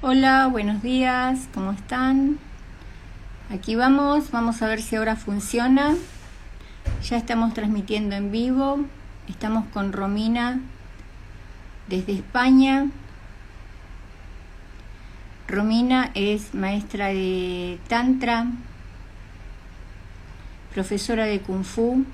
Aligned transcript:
Hola, 0.00 0.46
buenos 0.46 0.80
días, 0.80 1.48
¿cómo 1.52 1.72
están? 1.72 2.38
Aquí 3.50 3.74
vamos, 3.74 4.30
vamos 4.30 4.62
a 4.62 4.68
ver 4.68 4.80
si 4.80 4.94
ahora 4.94 5.16
funciona. 5.16 5.96
Ya 7.02 7.16
estamos 7.16 7.52
transmitiendo 7.52 8.14
en 8.14 8.30
vivo, 8.30 8.78
estamos 9.26 9.66
con 9.70 9.92
Romina 9.92 10.60
desde 11.88 12.12
España. 12.12 12.88
Romina 15.48 16.12
es 16.14 16.54
maestra 16.54 17.08
de 17.08 17.80
Tantra, 17.88 18.46
profesora 20.72 21.26
de 21.26 21.40
Kung 21.40 21.64
Fu. 21.64 22.04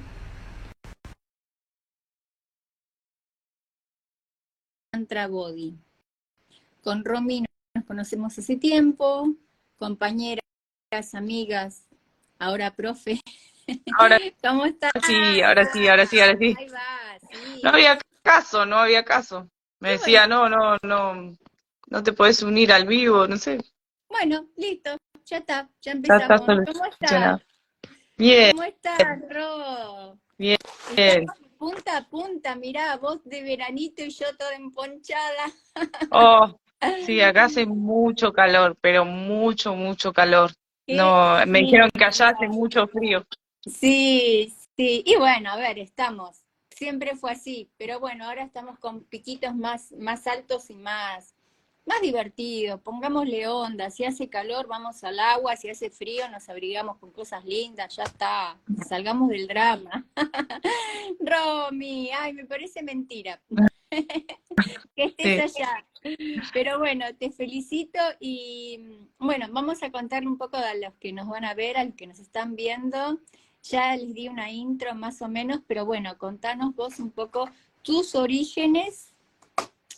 Tantra 4.90 5.28
Body. 5.28 5.74
Con 6.82 7.04
Romina 7.04 7.53
nos 7.84 7.88
conocemos 7.88 8.38
hace 8.38 8.56
tiempo, 8.56 9.28
compañeras, 9.76 10.40
amigas, 11.12 11.86
ahora 12.38 12.74
profe. 12.74 13.20
Ahora, 13.98 14.18
¿Cómo 14.42 14.64
estás? 14.64 14.90
Sí, 15.04 15.42
ahora 15.42 15.66
sí, 15.66 15.86
ahora 15.86 16.06
sí, 16.06 16.20
ahora 16.20 16.36
sí. 16.38 16.54
Ahí 16.56 16.68
va, 16.68 17.18
sí. 17.30 17.60
No 17.62 17.70
había 17.70 17.98
caso, 18.22 18.64
no 18.64 18.78
había 18.78 19.04
caso. 19.04 19.50
Me 19.80 19.92
decía, 19.92 20.26
no, 20.26 20.48
no, 20.48 20.78
no, 20.82 21.36
no 21.88 22.02
te 22.02 22.14
podés 22.14 22.42
unir 22.42 22.72
al 22.72 22.86
vivo, 22.86 23.26
no 23.26 23.36
sé. 23.36 23.58
Bueno, 24.08 24.48
listo, 24.56 24.96
ya 25.26 25.38
está, 25.38 25.68
ya 25.82 25.92
Ya 25.92 25.92
empezamos. 25.92 26.40
está 26.40 26.72
¿Cómo 26.72 26.84
estás? 26.86 27.42
Bien, 28.16 28.52
¿Cómo 28.52 28.62
estás, 28.62 29.18
Ro? 29.28 30.18
bien. 30.38 30.56
Punta 31.58 31.98
a 31.98 32.08
punta, 32.08 32.54
mirá, 32.56 32.96
vos 32.96 33.22
de 33.24 33.42
veranito 33.42 34.02
y 34.02 34.10
yo 34.10 34.26
toda 34.38 34.54
emponchada. 34.54 35.44
Oh, 36.10 36.58
sí, 37.04 37.20
acá 37.20 37.44
hace 37.44 37.66
mucho 37.66 38.32
calor, 38.32 38.76
pero 38.80 39.04
mucho, 39.04 39.74
mucho 39.74 40.12
calor. 40.12 40.50
No, 40.86 41.44
me 41.46 41.60
dijeron 41.60 41.90
que 41.90 42.04
allá 42.04 42.28
hace 42.28 42.48
mucho 42.48 42.86
frío. 42.88 43.24
Sí, 43.60 44.52
sí, 44.76 45.02
y 45.06 45.16
bueno, 45.16 45.50
a 45.50 45.56
ver, 45.56 45.78
estamos. 45.78 46.42
Siempre 46.70 47.16
fue 47.16 47.32
así, 47.32 47.70
pero 47.78 48.00
bueno, 48.00 48.24
ahora 48.26 48.42
estamos 48.42 48.78
con 48.78 49.04
piquitos 49.04 49.54
más, 49.54 49.92
más 49.92 50.26
altos 50.26 50.68
y 50.70 50.74
más, 50.74 51.34
más 51.86 52.02
divertidos. 52.02 52.80
Pongámosle 52.80 53.46
onda, 53.46 53.90
si 53.90 54.04
hace 54.04 54.28
calor, 54.28 54.66
vamos 54.66 55.04
al 55.04 55.18
agua, 55.20 55.56
si 55.56 55.70
hace 55.70 55.88
frío, 55.90 56.28
nos 56.30 56.48
abrigamos 56.48 56.98
con 56.98 57.12
cosas 57.12 57.44
lindas, 57.44 57.94
ya 57.96 58.02
está, 58.02 58.58
salgamos 58.86 59.28
del 59.28 59.46
drama. 59.46 60.04
Romy, 61.20 62.10
ay, 62.10 62.32
me 62.34 62.44
parece 62.44 62.82
mentira 62.82 63.40
que 63.90 65.04
estés 65.04 65.52
Sí. 65.52 65.60
allá. 65.60 65.86
Pero 66.52 66.78
bueno, 66.78 67.06
te 67.18 67.30
felicito 67.30 67.98
y 68.20 68.80
bueno, 69.18 69.46
vamos 69.50 69.82
a 69.82 69.90
contarle 69.90 70.28
un 70.28 70.38
poco 70.38 70.56
a 70.56 70.74
los 70.74 70.94
que 71.00 71.12
nos 71.12 71.28
van 71.28 71.44
a 71.44 71.54
ver, 71.54 71.76
a 71.76 71.84
los 71.84 71.94
que 71.94 72.06
nos 72.06 72.18
están 72.18 72.56
viendo. 72.56 73.18
Ya 73.62 73.96
les 73.96 74.12
di 74.12 74.28
una 74.28 74.50
intro 74.50 74.94
más 74.94 75.22
o 75.22 75.28
menos, 75.28 75.60
pero 75.66 75.86
bueno, 75.86 76.18
contanos 76.18 76.74
vos 76.74 76.98
un 76.98 77.10
poco 77.10 77.48
tus 77.82 78.14
orígenes 78.14 79.14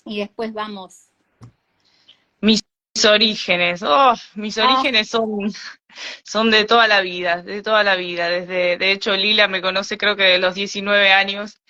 y 0.05 0.21
después 0.21 0.53
vamos. 0.53 1.09
Mis 2.41 2.63
orígenes, 3.05 3.83
oh, 3.83 4.15
mis 4.37 4.57
Ah. 4.59 4.67
orígenes 4.73 5.09
son, 5.09 5.53
son 6.23 6.51
de 6.53 6.65
toda 6.65 6.87
la 6.87 7.01
vida, 7.01 7.43
de 7.43 7.61
toda 7.63 7.83
la 7.83 7.97
vida. 7.97 8.29
Desde, 8.29 8.77
de 8.77 8.93
hecho, 8.93 9.17
Lila 9.17 9.49
me 9.49 9.61
conoce 9.61 9.99
creo 9.99 10.15
que 10.15 10.23
de 10.23 10.39
los 10.39 10.55
19 10.55 11.13
años, 11.13 11.61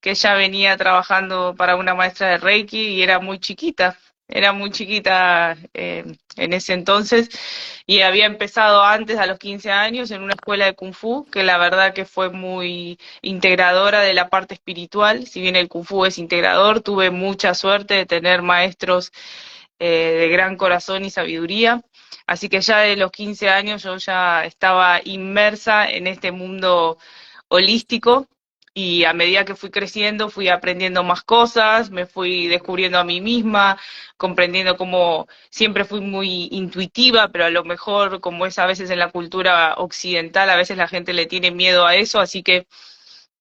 que 0.00 0.10
ella 0.10 0.34
venía 0.34 0.76
trabajando 0.76 1.54
para 1.56 1.76
una 1.76 1.94
maestra 1.94 2.30
de 2.30 2.38
Reiki 2.38 2.78
y 2.88 3.02
era 3.02 3.18
muy 3.20 3.38
chiquita, 3.38 3.98
era 4.28 4.52
muy 4.52 4.70
chiquita 4.70 5.56
eh, 5.74 6.04
en 6.36 6.52
ese 6.52 6.72
entonces 6.74 7.30
y 7.86 8.00
había 8.00 8.26
empezado 8.26 8.82
antes, 8.82 9.18
a 9.18 9.26
los 9.26 9.38
15 9.38 9.70
años, 9.70 10.10
en 10.10 10.22
una 10.22 10.34
escuela 10.34 10.66
de 10.66 10.74
Kung 10.74 10.92
Fu, 10.92 11.24
que 11.30 11.44
la 11.44 11.56
verdad 11.56 11.94
que 11.94 12.04
fue 12.04 12.30
muy 12.30 12.98
integradora 13.22 14.00
de 14.00 14.12
la 14.14 14.28
parte 14.28 14.54
espiritual. 14.54 15.26
Si 15.26 15.40
bien 15.40 15.54
el 15.54 15.68
Kung 15.68 15.84
Fu 15.84 16.04
es 16.04 16.18
integrador, 16.18 16.80
tuve 16.80 17.10
mucha 17.10 17.54
suerte 17.54 17.94
de 17.94 18.06
tener 18.06 18.42
maestros 18.42 19.12
eh, 19.78 20.16
de 20.18 20.28
gran 20.28 20.56
corazón 20.56 21.04
y 21.04 21.10
sabiduría. 21.10 21.82
Así 22.26 22.48
que 22.48 22.60
ya 22.60 22.78
de 22.80 22.96
los 22.96 23.12
15 23.12 23.50
años 23.50 23.84
yo 23.84 23.96
ya 23.98 24.44
estaba 24.44 25.00
inmersa 25.04 25.88
en 25.88 26.08
este 26.08 26.32
mundo 26.32 26.98
holístico 27.48 28.28
y 28.76 29.04
a 29.04 29.12
medida 29.14 29.44
que 29.46 29.54
fui 29.56 29.70
creciendo 29.70 30.28
fui 30.30 30.48
aprendiendo 30.48 31.02
más 31.04 31.22
cosas, 31.24 31.90
me 31.90 32.06
fui 32.06 32.46
descubriendo 32.48 32.98
a 32.98 33.04
mí 33.04 33.20
misma, 33.22 33.78
comprendiendo 34.18 34.76
cómo 34.76 35.26
siempre 35.50 35.84
fui 35.86 36.00
muy 36.02 36.48
intuitiva, 36.52 37.28
pero 37.28 37.46
a 37.46 37.50
lo 37.50 37.64
mejor 37.64 38.20
como 38.20 38.46
es 38.46 38.58
a 38.58 38.66
veces 38.66 38.90
en 38.90 38.98
la 39.00 39.10
cultura 39.10 39.74
occidental, 39.78 40.50
a 40.50 40.56
veces 40.56 40.76
la 40.76 40.88
gente 40.88 41.12
le 41.14 41.26
tiene 41.26 41.50
miedo 41.52 41.86
a 41.86 41.96
eso, 41.96 42.20
así 42.20 42.42
que 42.42 42.66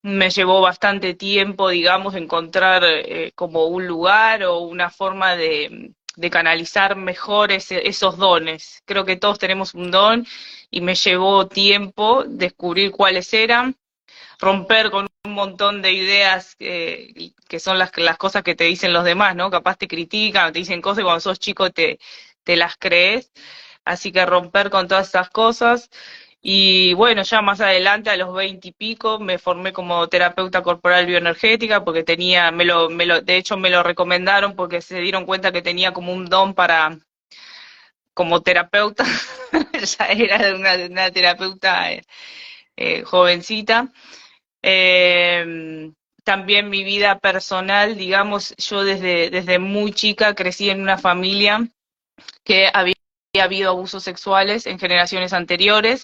me 0.03 0.29
llevó 0.29 0.62
bastante 0.62 1.13
tiempo, 1.16 1.69
digamos, 1.69 2.16
encontrar 2.16 2.84
eh, 2.85 3.31
como 3.35 3.66
un 3.66 3.88
lugar 3.88 4.44
o 4.44 4.59
una 4.59 4.90
forma 4.90 5.35
de, 5.35 5.94
canalizar 6.31 6.96
mejor 6.96 7.52
ese- 7.52 7.88
esos 7.88 8.17
dones. 8.17 8.81
Creo 8.85 9.06
que 9.06 9.16
todos 9.17 9.40
tenemos 9.40 9.73
un 9.73 9.91
don 9.91 10.25
y 10.72 10.81
me 10.81 10.96
llevó 10.96 11.47
tiempo 11.47 12.23
descubrir 12.28 12.91
cuáles 12.91 13.34
eran, 13.34 13.75
romper 14.40 14.91
con 14.91 15.07
un 15.25 15.34
montón 15.34 15.81
de 15.81 15.91
ideas 15.94 16.56
que 16.56 17.59
son 17.59 17.78
las, 17.80 17.91
las 17.97 18.18
cosas 18.18 18.44
que 18.44 18.56
te 18.56 18.66
dicen 18.66 18.94
los 18.94 19.03
demás, 19.06 19.36
¿no? 19.36 19.50
Capaz 19.52 19.78
te 19.78 19.88
critican, 19.88 20.53
te 20.53 20.59
dicen 20.59 20.81
cosas 20.81 21.00
y 21.02 21.03
cuando 21.03 21.19
sos 21.22 21.40
chico 21.40 21.72
te, 21.72 22.00
te 22.44 22.56
las 22.56 22.78
crees. 22.78 23.31
Así 23.85 24.12
que 24.12 24.25
romper 24.25 24.69
con 24.69 24.88
todas 24.88 25.09
esas 25.09 25.30
cosas. 25.30 25.90
Y 26.41 26.94
bueno, 26.94 27.24
ya 27.24 27.41
más 27.41 27.59
adelante, 27.62 28.09
a 28.12 28.18
los 28.18 28.34
veinte 28.34 28.68
y 28.69 28.72
pico, 28.72 29.19
me 29.19 29.40
formé 29.40 29.74
como 29.74 30.08
terapeuta 30.09 30.62
corporal 30.64 31.06
bioenergética 31.08 31.84
porque 31.84 32.03
tenía, 32.03 32.52
me 32.52 32.66
lo, 32.66 32.90
me 32.90 33.06
lo, 33.08 33.22
de 33.22 33.38
hecho 33.38 33.58
me 33.58 33.69
lo 33.72 33.81
recomendaron 33.84 34.56
porque 34.56 34.81
se 34.81 35.00
dieron 35.02 35.25
cuenta 35.25 35.52
que 35.52 35.62
tenía 35.64 35.91
como 35.94 36.14
un 36.14 36.25
don 36.25 36.53
para, 36.53 37.00
como 38.14 38.41
terapeuta, 38.41 39.03
ya 39.97 40.06
era 40.08 40.56
una, 40.56 40.75
una 40.85 41.12
terapeuta 41.12 41.91
eh, 41.91 42.03
eh, 42.78 43.03
jovencita. 43.03 43.91
Eh, 44.68 45.92
también 46.24 46.70
mi 46.70 46.84
vida 46.84 47.20
personal, 47.20 47.96
digamos, 47.98 48.56
yo 48.58 48.84
desde, 48.84 49.30
desde 49.30 49.59
muy 49.59 49.94
chica 49.94 50.34
crecí 50.34 50.72
en 50.72 50.81
una 50.81 50.98
familia 50.98 51.70
que 52.44 52.70
había 52.74 52.96
habido 53.44 53.70
abusos 53.70 54.03
sexuales 54.03 54.66
en 54.66 54.80
generaciones 54.80 55.34
anteriores. 55.34 56.03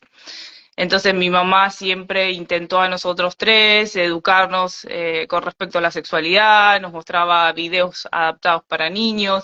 Entonces 0.75 1.15
mi 1.15 1.31
mamá 1.31 1.71
siempre 1.71 2.31
intentó 2.33 2.79
a 2.79 2.87
nosotros 2.89 3.35
tres 3.35 3.95
educarnos 3.95 4.85
eh, 4.89 5.25
con 5.27 5.41
respecto 5.43 5.79
a 5.79 5.81
la 5.81 5.91
sexualidad, 5.91 6.79
nos 6.81 6.91
mostraba 6.93 7.51
videos 7.53 8.07
adaptados 8.11 8.63
para 8.67 8.91
niños, 8.91 9.43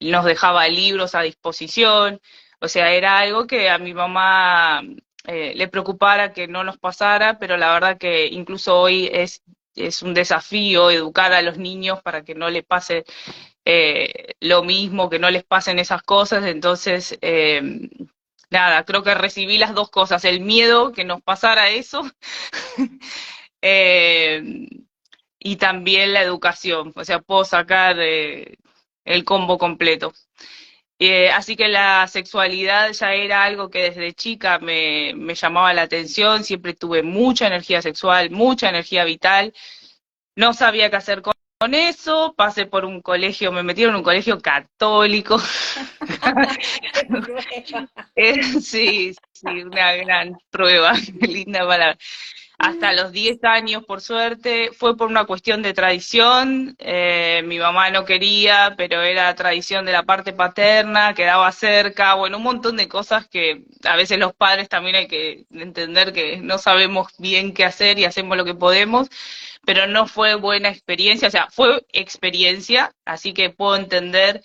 nos 0.00 0.24
dejaba 0.24 0.68
libros 0.68 1.16
a 1.16 1.22
disposición. 1.22 2.20
O 2.60 2.68
sea, 2.68 2.92
era 2.92 3.18
algo 3.18 3.46
que 3.48 3.68
a 3.70 3.78
mi 3.78 3.92
mamá 3.92 4.82
eh, 5.26 5.54
le 5.56 5.68
preocupara 5.68 6.32
que 6.32 6.48
no 6.48 6.64
nos 6.64 6.78
pasara, 6.78 7.38
pero 7.38 7.56
la 7.56 7.72
verdad 7.72 7.98
que 7.98 8.26
incluso 8.26 8.78
hoy 8.80 9.08
es, 9.12 9.42
es 9.74 10.02
un 10.02 10.14
desafío 10.14 10.90
educar 10.90 11.32
a 11.32 11.42
los 11.42 11.58
niños 11.58 12.02
para 12.02 12.22
que 12.24 12.34
no 12.34 12.50
le 12.50 12.62
pase 12.62 13.04
eh, 13.64 14.34
lo 14.40 14.62
mismo, 14.64 15.10
que 15.10 15.18
no 15.18 15.30
les 15.30 15.44
pasen 15.44 15.78
esas 15.78 16.02
cosas. 16.02 16.44
Entonces, 16.46 17.18
eh, 17.22 17.62
nada, 18.50 18.84
creo 18.84 19.02
que 19.02 19.14
recibí 19.14 19.58
las 19.58 19.74
dos 19.74 19.90
cosas, 19.90 20.24
el 20.24 20.40
miedo 20.40 20.92
que 20.92 21.04
nos 21.04 21.22
pasara 21.22 21.70
eso 21.70 22.02
eh, 23.62 24.68
y 25.38 25.56
también 25.56 26.12
la 26.12 26.22
educación, 26.22 26.92
o 26.94 27.04
sea, 27.04 27.20
puedo 27.20 27.44
sacar 27.44 27.96
eh, 28.00 28.58
el 29.04 29.24
combo 29.24 29.58
completo. 29.58 30.12
Eh, 30.98 31.30
así 31.30 31.56
que 31.56 31.68
la 31.68 32.06
sexualidad 32.06 32.92
ya 32.92 33.12
era 33.14 33.42
algo 33.44 33.70
que 33.70 33.90
desde 33.90 34.12
chica 34.14 34.58
me, 34.60 35.12
me 35.16 35.34
llamaba 35.34 35.72
la 35.74 35.82
atención, 35.82 36.44
siempre 36.44 36.74
tuve 36.74 37.02
mucha 37.02 37.48
energía 37.48 37.82
sexual, 37.82 38.30
mucha 38.30 38.68
energía 38.68 39.04
vital, 39.04 39.52
no 40.36 40.54
sabía 40.54 40.90
qué 40.90 40.96
hacer 40.96 41.22
con 41.22 41.32
con 41.60 41.74
eso, 41.74 42.34
pasé 42.36 42.66
por 42.66 42.84
un 42.84 43.00
colegio, 43.00 43.52
me 43.52 43.62
metieron 43.62 43.94
en 43.94 43.98
un 43.98 44.04
colegio 44.04 44.40
católico. 44.40 45.38
Eh, 48.16 48.42
Sí, 48.60 49.14
sí, 49.32 49.46
una 49.64 49.94
gran 49.96 50.36
prueba, 50.50 50.92
qué 51.20 51.26
linda 51.26 51.60
palabra. 51.60 51.98
Hasta 52.58 52.92
los 52.92 53.10
10 53.12 53.42
años, 53.44 53.84
por 53.84 54.00
suerte, 54.00 54.70
fue 54.72 54.96
por 54.96 55.08
una 55.08 55.24
cuestión 55.24 55.62
de 55.62 55.74
tradición. 55.74 56.76
eh, 56.78 57.42
mi 57.44 57.58
mamá 57.58 57.90
no 57.90 58.04
quería, 58.04 58.74
pero 58.76 59.02
era 59.02 59.34
tradición 59.34 59.84
de 59.84 59.92
la 59.92 60.04
parte 60.04 60.32
paterna, 60.32 61.12
quedaba 61.14 61.50
cerca, 61.52 62.14
bueno, 62.14 62.36
un 62.36 62.44
montón 62.44 62.76
de 62.76 62.86
cosas 62.88 63.26
que 63.28 63.64
a 63.84 63.96
veces 63.96 64.18
los 64.18 64.32
padres 64.34 64.68
también 64.68 64.94
hay 64.96 65.08
que 65.08 65.44
entender 65.50 66.12
que 66.12 66.36
no 66.38 66.58
sabemos 66.58 67.08
bien 67.18 67.52
qué 67.52 67.64
hacer 67.64 67.98
y 67.98 68.04
hacemos 68.04 68.36
lo 68.36 68.44
que 68.44 68.54
podemos, 68.54 69.08
pero 69.64 69.86
no 69.86 70.06
fue 70.06 70.34
buena 70.36 70.68
experiencia, 70.68 71.28
o 71.28 71.30
sea, 71.30 71.48
fue 71.50 71.84
experiencia, 71.92 72.94
así 73.04 73.32
que 73.34 73.50
puedo 73.50 73.76
entender 73.76 74.42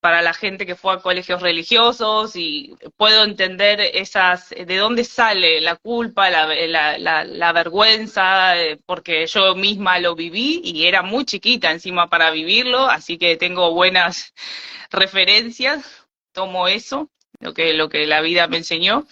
para 0.00 0.22
la 0.22 0.32
gente 0.32 0.64
que 0.66 0.76
fue 0.76 0.94
a 0.94 0.98
colegios 1.00 1.42
religiosos 1.42 2.36
y 2.36 2.76
puedo 2.96 3.24
entender 3.24 3.80
esas, 3.80 4.50
de 4.50 4.76
dónde 4.76 5.04
sale 5.04 5.60
la 5.60 5.76
culpa, 5.76 6.30
la, 6.30 7.52
vergüenza, 7.52 8.60
eh, 8.60 8.78
porque 8.86 9.26
yo 9.26 9.54
misma 9.54 9.98
lo 9.98 10.14
viví 10.14 10.60
y 10.62 10.86
era 10.86 11.02
muy 11.02 11.24
chiquita 11.24 11.72
encima 11.72 12.08
para 12.08 12.30
vivirlo, 12.30 12.88
así 12.88 13.18
que 13.18 13.36
tengo 13.36 13.72
buenas 13.74 14.32
referencias, 14.90 16.06
tomo 16.32 16.68
eso, 16.68 17.10
lo 17.40 17.54
que, 17.54 17.74
lo 17.74 17.88
que 17.88 18.06
la 18.06 18.20
vida 18.20 18.46
me 18.46 18.58
enseñó. 18.58 19.06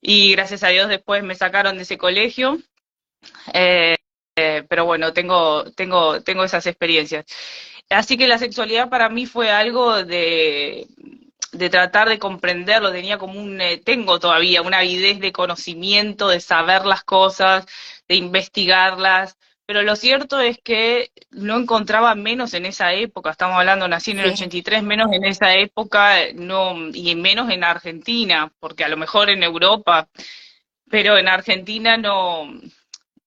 Y 0.00 0.32
gracias 0.32 0.62
a 0.64 0.68
Dios 0.68 0.88
después 0.88 1.22
me 1.22 1.34
sacaron 1.34 1.76
de 1.76 1.82
ese 1.82 1.98
colegio. 1.98 2.58
Eh, 3.52 3.96
eh, 4.36 4.64
pero 4.68 4.86
bueno, 4.86 5.12
tengo, 5.12 5.70
tengo, 5.72 6.22
tengo 6.22 6.44
esas 6.44 6.66
experiencias. 6.66 7.26
Así 7.90 8.16
que 8.16 8.28
la 8.28 8.38
sexualidad 8.38 8.88
para 8.88 9.08
mí 9.08 9.26
fue 9.26 9.50
algo 9.50 10.04
de, 10.04 10.86
de 11.52 11.70
tratar 11.70 12.08
de 12.08 12.18
comprenderlo, 12.18 12.92
tenía 12.92 13.18
como 13.18 13.40
un, 13.40 13.60
eh, 13.60 13.78
tengo 13.78 14.20
todavía 14.20 14.62
una 14.62 14.78
avidez 14.78 15.18
de 15.20 15.32
conocimiento, 15.32 16.28
de 16.28 16.40
saber 16.40 16.86
las 16.86 17.02
cosas, 17.02 17.66
de 18.08 18.14
investigarlas, 18.14 19.36
pero 19.66 19.82
lo 19.82 19.96
cierto 19.96 20.40
es 20.40 20.58
que 20.58 21.10
no 21.30 21.58
encontraba 21.58 22.14
menos 22.14 22.54
en 22.54 22.66
esa 22.66 22.92
época, 22.92 23.30
estamos 23.30 23.56
hablando, 23.56 23.88
nací 23.88 24.12
en 24.12 24.20
el 24.20 24.32
83, 24.32 24.82
menos 24.82 25.12
en 25.12 25.24
esa 25.24 25.54
época, 25.54 26.16
no, 26.34 26.88
y 26.92 27.14
menos 27.16 27.50
en 27.50 27.64
Argentina, 27.64 28.52
porque 28.60 28.84
a 28.84 28.88
lo 28.88 28.96
mejor 28.96 29.30
en 29.30 29.42
Europa, 29.42 30.08
pero 30.88 31.18
en 31.18 31.28
Argentina 31.28 31.96
no, 31.96 32.52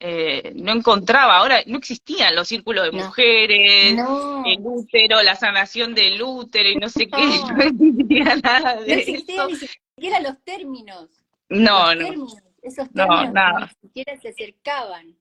eh, 0.06 0.52
no 0.56 0.74
encontraba, 0.74 1.38
ahora 1.38 1.62
no 1.66 1.78
existían 1.78 2.36
los 2.36 2.50
círculos 2.50 2.84
de 2.84 2.92
mujeres, 2.92 3.98
el 4.46 4.60
útero, 4.62 5.24
la 5.24 5.34
sanación 5.38 5.96
del 5.96 6.22
útero 6.22 6.68
y 6.68 6.76
no 6.76 6.90
sé 6.90 7.08
qué, 7.08 7.12
no 7.56 7.64
existía 7.64 8.36
nada 8.44 8.82
de 8.82 8.88
no 8.88 9.02
existían 9.02 9.48
ni 9.48 9.56
siquiera 9.56 10.20
los 10.20 10.44
términos. 10.44 11.08
No, 11.48 11.96
no. 11.96 12.28
esos 12.62 12.92
términos 12.92 13.34
ni 13.82 13.88
siquiera 13.88 14.20
se 14.20 14.28
acercaban. 14.28 15.18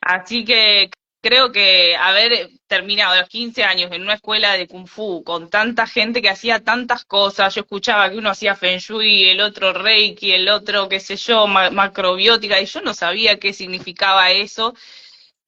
Así 0.00 0.44
que 0.44 0.90
creo 1.20 1.50
que 1.50 1.96
haber 1.96 2.50
terminado 2.74 3.14
los 3.14 3.28
15 3.28 3.62
años 3.62 3.92
en 3.92 4.02
una 4.02 4.14
escuela 4.14 4.54
de 4.54 4.66
Kung 4.66 4.88
Fu 4.88 5.22
con 5.22 5.48
tanta 5.48 5.86
gente 5.86 6.20
que 6.20 6.28
hacía 6.28 6.58
tantas 6.64 7.04
cosas, 7.04 7.54
yo 7.54 7.60
escuchaba 7.60 8.10
que 8.10 8.16
uno 8.16 8.30
hacía 8.30 8.56
Feng 8.56 8.78
Shui, 8.78 9.28
el 9.28 9.40
otro 9.40 9.72
Reiki, 9.72 10.32
el 10.32 10.48
otro, 10.48 10.88
qué 10.88 10.98
sé 10.98 11.16
yo, 11.16 11.46
macrobiótica, 11.46 12.60
y 12.60 12.66
yo 12.66 12.80
no 12.80 12.92
sabía 12.92 13.38
qué 13.38 13.52
significaba 13.52 14.32
eso, 14.32 14.74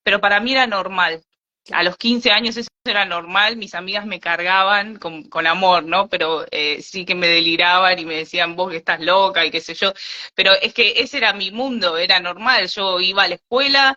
pero 0.05 0.21
para 0.21 0.39
mí 0.39 0.53
era 0.53 0.69
normal. 0.69 1.25
A 1.73 1.83
los 1.83 1.97
15 1.97 2.31
años 2.31 2.57
eso 2.57 2.69
era 2.85 3.05
normal, 3.05 3.57
mis 3.57 3.75
amigas 3.75 4.07
me 4.07 4.21
cargaban 4.21 4.97
con, 4.97 5.25
con 5.25 5.49
amor, 5.49 5.83
¿no? 5.83 6.09
Pero 6.09 6.47
eh, 6.53 6.81
sí 6.81 7.05
que 7.05 7.17
me 7.17 7.27
deliraban 7.27 7.99
y 7.99 8.05
me 8.05 8.15
decían, 8.19 8.55
vos 8.55 8.71
que 8.71 8.77
estás 8.77 9.01
loca 9.01 9.45
y 9.45 9.51
qué 9.51 9.61
sé 9.61 9.75
yo. 9.75 9.93
Pero 10.37 10.53
es 10.63 10.73
que 10.73 10.95
ese 11.01 11.17
era 11.19 11.33
mi 11.33 11.51
mundo, 11.51 11.99
era 11.99 12.21
normal. 12.21 12.69
Yo 12.69 13.01
iba 13.01 13.25
a 13.25 13.29
la 13.29 13.35
escuela, 13.35 13.97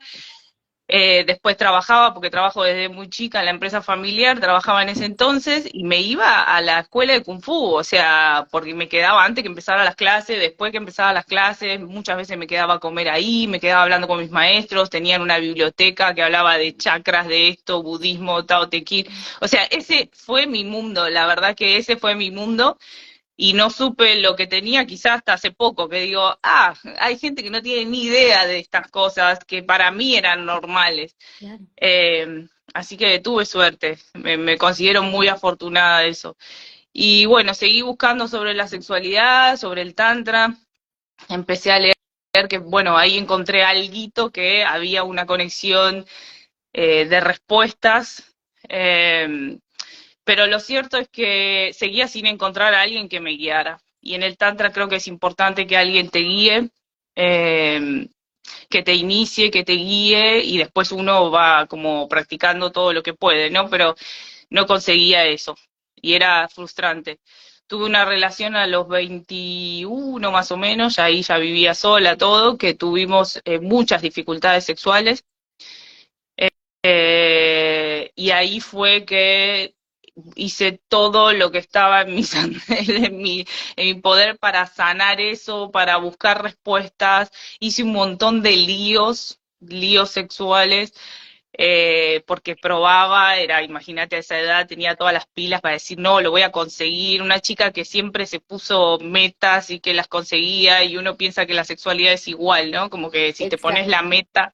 eh, 0.91 1.23
después 1.23 1.55
trabajaba, 1.55 2.15
porque 2.15 2.31
trabajo 2.31 2.63
desde 2.63 2.89
muy 2.89 3.09
chica 3.09 3.39
en 3.39 3.45
la 3.45 3.51
empresa 3.51 3.83
familiar, 3.83 4.39
trabajaba 4.39 4.81
en 4.81 4.89
ese 4.89 5.05
entonces 5.05 5.69
y 5.71 5.83
me 5.83 6.01
iba 6.01 6.41
a 6.41 6.61
la 6.61 6.79
escuela 6.79 7.13
de 7.13 7.21
Kung 7.21 7.43
Fu, 7.43 7.75
o 7.75 7.83
sea, 7.83 8.47
porque 8.49 8.73
me 8.73 8.89
quedaba 8.89 9.23
antes 9.23 9.43
que 9.43 9.49
empezara 9.49 9.83
las 9.83 9.95
clases, 9.95 10.39
después 10.39 10.71
que 10.71 10.77
empezaba 10.77 11.13
las 11.13 11.25
clases, 11.25 11.79
muchas 11.79 12.17
veces 12.17 12.39
me 12.39 12.47
quedaba 12.47 12.75
a 12.75 12.79
comer 12.79 13.07
ahí, 13.09 13.45
me 13.47 13.59
quedaba 13.59 13.83
hablando 13.83 14.07
con 14.07 14.19
mis 14.19 14.31
maestros, 14.31 14.89
tenían 14.89 15.21
una 15.21 15.37
biblioteca 15.37 16.15
que 16.15 16.23
hablaba 16.23 16.57
de 16.57 16.75
chakras, 16.75 17.27
de 17.27 17.49
esto, 17.49 17.83
budismo, 17.83 18.45
Tao 18.45 18.67
Te 18.67 18.83
Ching. 18.83 19.05
O 19.41 19.47
sea, 19.47 19.65
ese 19.65 20.09
fue 20.11 20.47
mi 20.47 20.63
mundo, 20.63 21.07
la 21.07 21.27
verdad 21.27 21.55
que 21.55 21.77
ese 21.77 21.97
fue 21.97 22.15
mi 22.15 22.31
mundo 22.31 22.79
y 23.41 23.53
no 23.53 23.69
supe 23.69 24.15
lo 24.19 24.35
que 24.35 24.47
tenía 24.47 24.85
quizás 24.85 25.19
hasta 25.19 25.31
hace 25.31 25.51
poco, 25.51 25.87
que 25.87 26.01
digo, 26.01 26.37
ah, 26.43 26.73
hay 26.99 27.17
gente 27.17 27.41
que 27.41 27.49
no 27.49 27.61
tiene 27.61 27.89
ni 27.89 28.03
idea 28.03 28.45
de 28.45 28.59
estas 28.59 28.91
cosas 28.91 29.39
que 29.45 29.63
para 29.63 29.91
mí 29.91 30.17
eran 30.17 30.45
normales. 30.45 31.15
Eh, 31.77 32.49
así 32.73 32.97
que 32.97 33.19
tuve 33.19 33.45
suerte, 33.45 33.97
me, 34.13 34.57
considero 34.57 35.03
muy 35.03 35.29
afortunada 35.29 35.99
de 35.99 36.09
eso. 36.09 36.35
Y 36.91 37.27
bueno, 37.27 37.53
seguí 37.53 37.81
buscando 37.81 38.27
sobre 38.27 38.53
la 38.53 38.67
sexualidad, 38.67 39.55
sobre 39.55 39.83
el 39.83 39.95
tantra, 39.95 40.53
empecé 41.29 41.71
a 41.71 41.79
leer 41.79 41.95
que, 42.49 42.57
bueno, 42.57 42.97
ahí 42.97 43.17
encontré 43.17 43.63
algo 43.63 44.31
que 44.31 44.65
había 44.65 45.03
una 45.03 45.25
conexión 45.25 46.05
eh, 46.73 47.05
de 47.05 47.21
respuestas. 47.21 48.35
Eh, 48.67 49.59
pero 50.29 50.45
lo 50.45 50.59
cierto 50.59 50.97
es 50.99 51.09
que 51.09 51.71
seguía 51.73 52.07
sin 52.07 52.27
encontrar 52.27 52.75
a 52.75 52.81
alguien 52.83 53.09
que 53.09 53.19
me 53.19 53.31
guiara. 53.31 53.81
Y 53.99 54.13
en 54.13 54.21
el 54.21 54.37
Tantra 54.37 54.71
creo 54.71 54.87
que 54.87 54.97
es 54.97 55.07
importante 55.07 55.65
que 55.65 55.75
alguien 55.75 56.11
te 56.11 56.19
guíe, 56.19 56.69
em, 57.15 58.07
que 58.69 58.83
te 58.83 58.93
inicie, 58.93 59.49
que 59.49 59.63
te 59.63 59.73
guíe 59.73 60.41
y 60.43 60.59
después 60.59 60.91
uno 60.91 61.31
va 61.31 61.65
como 61.65 62.07
practicando 62.07 62.71
todo 62.71 62.93
lo 62.93 63.01
que 63.01 63.15
puede, 63.15 63.49
¿no? 63.49 63.71
Pero 63.71 63.95
no 64.51 64.67
conseguía 64.67 65.25
eso 65.25 65.55
y 65.95 66.13
era 66.13 66.47
frustrante. 66.47 67.19
Tuve 67.67 67.85
una 67.85 68.05
relación 68.05 68.55
a 68.55 68.67
los 68.67 68.87
21 68.87 70.31
más 70.31 70.51
o 70.51 70.57
menos, 70.57 70.99
ahí 70.99 71.23
ya 71.23 71.37
vivía 71.39 71.73
sola, 71.73 72.17
todo, 72.17 72.57
que 72.57 72.75
tuvimos 72.75 73.41
eh, 73.45 73.59
muchas 73.59 74.03
dificultades 74.03 74.65
sexuales. 74.65 75.25
Eh, 76.83 78.11
y 78.15 78.31
ahí 78.31 78.59
fue 78.61 79.05
que 79.05 79.75
hice 80.35 80.81
todo 80.87 81.33
lo 81.33 81.51
que 81.51 81.59
estaba 81.59 82.01
en 82.01 82.15
mi, 82.15 82.23
en 82.67 83.17
mi, 83.17 83.45
en 83.75 83.85
mi 83.87 84.01
poder 84.01 84.37
para 84.37 84.65
sanar 84.67 85.21
eso, 85.21 85.71
para 85.71 85.97
buscar 85.97 86.43
respuestas. 86.43 87.31
Hice 87.59 87.83
un 87.83 87.93
montón 87.93 88.41
de 88.41 88.51
líos, 88.51 89.39
líos 89.59 90.11
sexuales, 90.11 90.93
eh, 91.61 92.23
porque 92.25 92.55
probaba, 92.55 93.35
era, 93.37 93.61
imagínate 93.63 94.15
a 94.15 94.19
esa 94.19 94.39
edad, 94.39 94.67
tenía 94.67 94.95
todas 94.95 95.13
las 95.13 95.25
pilas 95.25 95.59
para 95.59 95.73
decir, 95.73 95.99
no, 95.99 96.21
lo 96.21 96.31
voy 96.31 96.43
a 96.43 96.51
conseguir. 96.51 97.21
Una 97.21 97.41
chica 97.41 97.71
que 97.71 97.83
siempre 97.83 98.25
se 98.27 98.39
puso 98.39 98.97
metas 99.01 99.69
y 99.69 99.79
que 99.79 99.93
las 99.93 100.07
conseguía, 100.07 100.83
y 100.85 100.95
uno 100.95 101.17
piensa 101.17 101.45
que 101.45 101.53
la 101.53 101.65
sexualidad 101.65 102.13
es 102.13 102.27
igual, 102.29 102.71
¿no? 102.71 102.89
Como 102.89 103.11
que 103.11 103.33
si 103.33 103.49
te 103.49 103.57
pones 103.57 103.87
la 103.87 104.03
meta, 104.03 104.53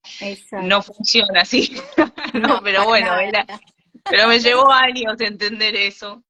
no 0.63 0.81
funciona 0.81 1.41
así. 1.41 1.79
no, 2.33 2.61
pero 2.63 2.85
bueno, 2.85 3.19
era 3.19 3.45
pero 4.09 4.27
me 4.27 4.39
llevó 4.39 4.71
años 4.71 5.19
entender 5.19 5.75
eso. 5.75 6.23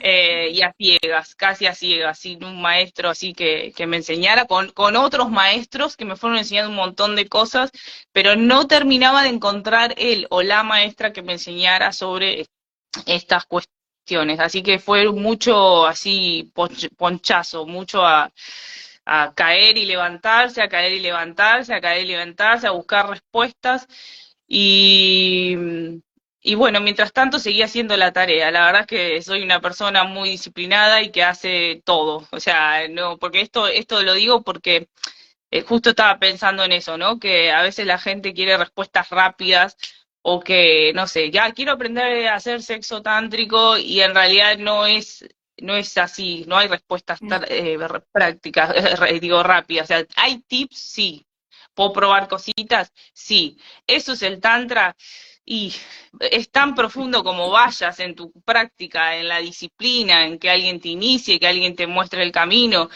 Eh, 0.00 0.50
y 0.52 0.62
a 0.62 0.72
ciegas, 0.76 1.34
casi 1.34 1.66
a 1.66 1.74
ciegas, 1.74 2.18
sin 2.18 2.44
un 2.44 2.60
maestro 2.60 3.08
así 3.10 3.32
que, 3.32 3.72
que 3.74 3.86
me 3.86 3.96
enseñara, 3.96 4.44
con, 4.46 4.70
con, 4.72 4.96
otros 4.96 5.30
maestros 5.30 5.96
que 5.96 6.04
me 6.04 6.16
fueron 6.16 6.38
enseñando 6.38 6.70
un 6.70 6.76
montón 6.76 7.16
de 7.16 7.28
cosas, 7.28 7.70
pero 8.12 8.36
no 8.36 8.66
terminaba 8.66 9.22
de 9.22 9.30
encontrar 9.30 9.94
él 9.96 10.26
o 10.30 10.42
la 10.42 10.62
maestra 10.62 11.12
que 11.12 11.22
me 11.22 11.34
enseñara 11.34 11.92
sobre 11.92 12.46
estas 13.06 13.46
cuestiones. 13.46 14.40
Así 14.40 14.62
que 14.62 14.78
fue 14.78 15.10
mucho 15.12 15.86
así 15.86 16.52
ponchazo, 16.96 17.66
mucho 17.66 18.04
a, 18.04 18.32
a 19.04 19.34
caer 19.34 19.78
y 19.78 19.86
levantarse, 19.86 20.62
a 20.62 20.68
caer 20.68 20.92
y 20.92 21.00
levantarse, 21.00 21.74
a 21.74 21.80
caer 21.80 22.04
y 22.04 22.08
levantarse, 22.08 22.66
a 22.66 22.72
buscar 22.72 23.08
respuestas. 23.08 23.86
Y 24.46 25.56
y 26.48 26.54
bueno, 26.54 26.80
mientras 26.80 27.12
tanto 27.12 27.38
seguía 27.38 27.66
haciendo 27.66 27.94
la 27.98 28.12
tarea. 28.14 28.50
La 28.50 28.64
verdad 28.64 28.80
es 28.82 28.86
que 28.86 29.22
soy 29.22 29.42
una 29.42 29.60
persona 29.60 30.04
muy 30.04 30.30
disciplinada 30.30 31.02
y 31.02 31.10
que 31.10 31.22
hace 31.22 31.82
todo. 31.84 32.26
O 32.30 32.40
sea, 32.40 32.88
no, 32.88 33.18
porque 33.18 33.42
esto, 33.42 33.68
esto 33.68 34.02
lo 34.02 34.14
digo 34.14 34.42
porque 34.42 34.88
eh, 35.50 35.60
justo 35.62 35.90
estaba 35.90 36.18
pensando 36.18 36.64
en 36.64 36.72
eso, 36.72 36.96
¿no? 36.96 37.18
Que 37.20 37.52
a 37.52 37.60
veces 37.60 37.84
la 37.86 37.98
gente 37.98 38.32
quiere 38.32 38.56
respuestas 38.56 39.10
rápidas 39.10 39.76
o 40.22 40.40
que, 40.40 40.92
no 40.94 41.06
sé, 41.06 41.30
ya 41.30 41.52
quiero 41.52 41.72
aprender 41.72 42.28
a 42.28 42.36
hacer 42.36 42.62
sexo 42.62 43.02
tántrico 43.02 43.76
y 43.76 44.00
en 44.00 44.14
realidad 44.14 44.56
no 44.56 44.86
es, 44.86 45.28
no 45.58 45.76
es 45.76 45.98
así, 45.98 46.44
no 46.48 46.56
hay 46.56 46.68
respuestas 46.68 47.20
eh, 47.48 47.78
prácticas, 48.10 48.74
digo 49.20 49.42
rápidas. 49.42 49.84
O 49.84 49.88
sea, 49.88 50.06
hay 50.16 50.38
tips, 50.48 50.78
sí. 50.78 51.26
¿Puedo 51.74 51.92
probar 51.92 52.26
cositas? 52.26 52.90
Sí. 53.12 53.58
¿Eso 53.86 54.14
es 54.14 54.22
el 54.22 54.40
tantra? 54.40 54.96
Y 55.50 55.72
es 56.20 56.50
tan 56.50 56.74
profundo 56.74 57.24
como 57.24 57.48
vayas 57.48 57.98
en 58.00 58.14
tu 58.14 58.30
práctica, 58.42 59.16
en 59.16 59.28
la 59.28 59.38
disciplina, 59.38 60.26
en 60.26 60.38
que 60.38 60.50
alguien 60.50 60.78
te 60.78 60.88
inicie, 60.88 61.40
que 61.40 61.46
alguien 61.46 61.74
te 61.74 61.86
muestre 61.86 62.22
el 62.22 62.32
camino. 62.32 62.90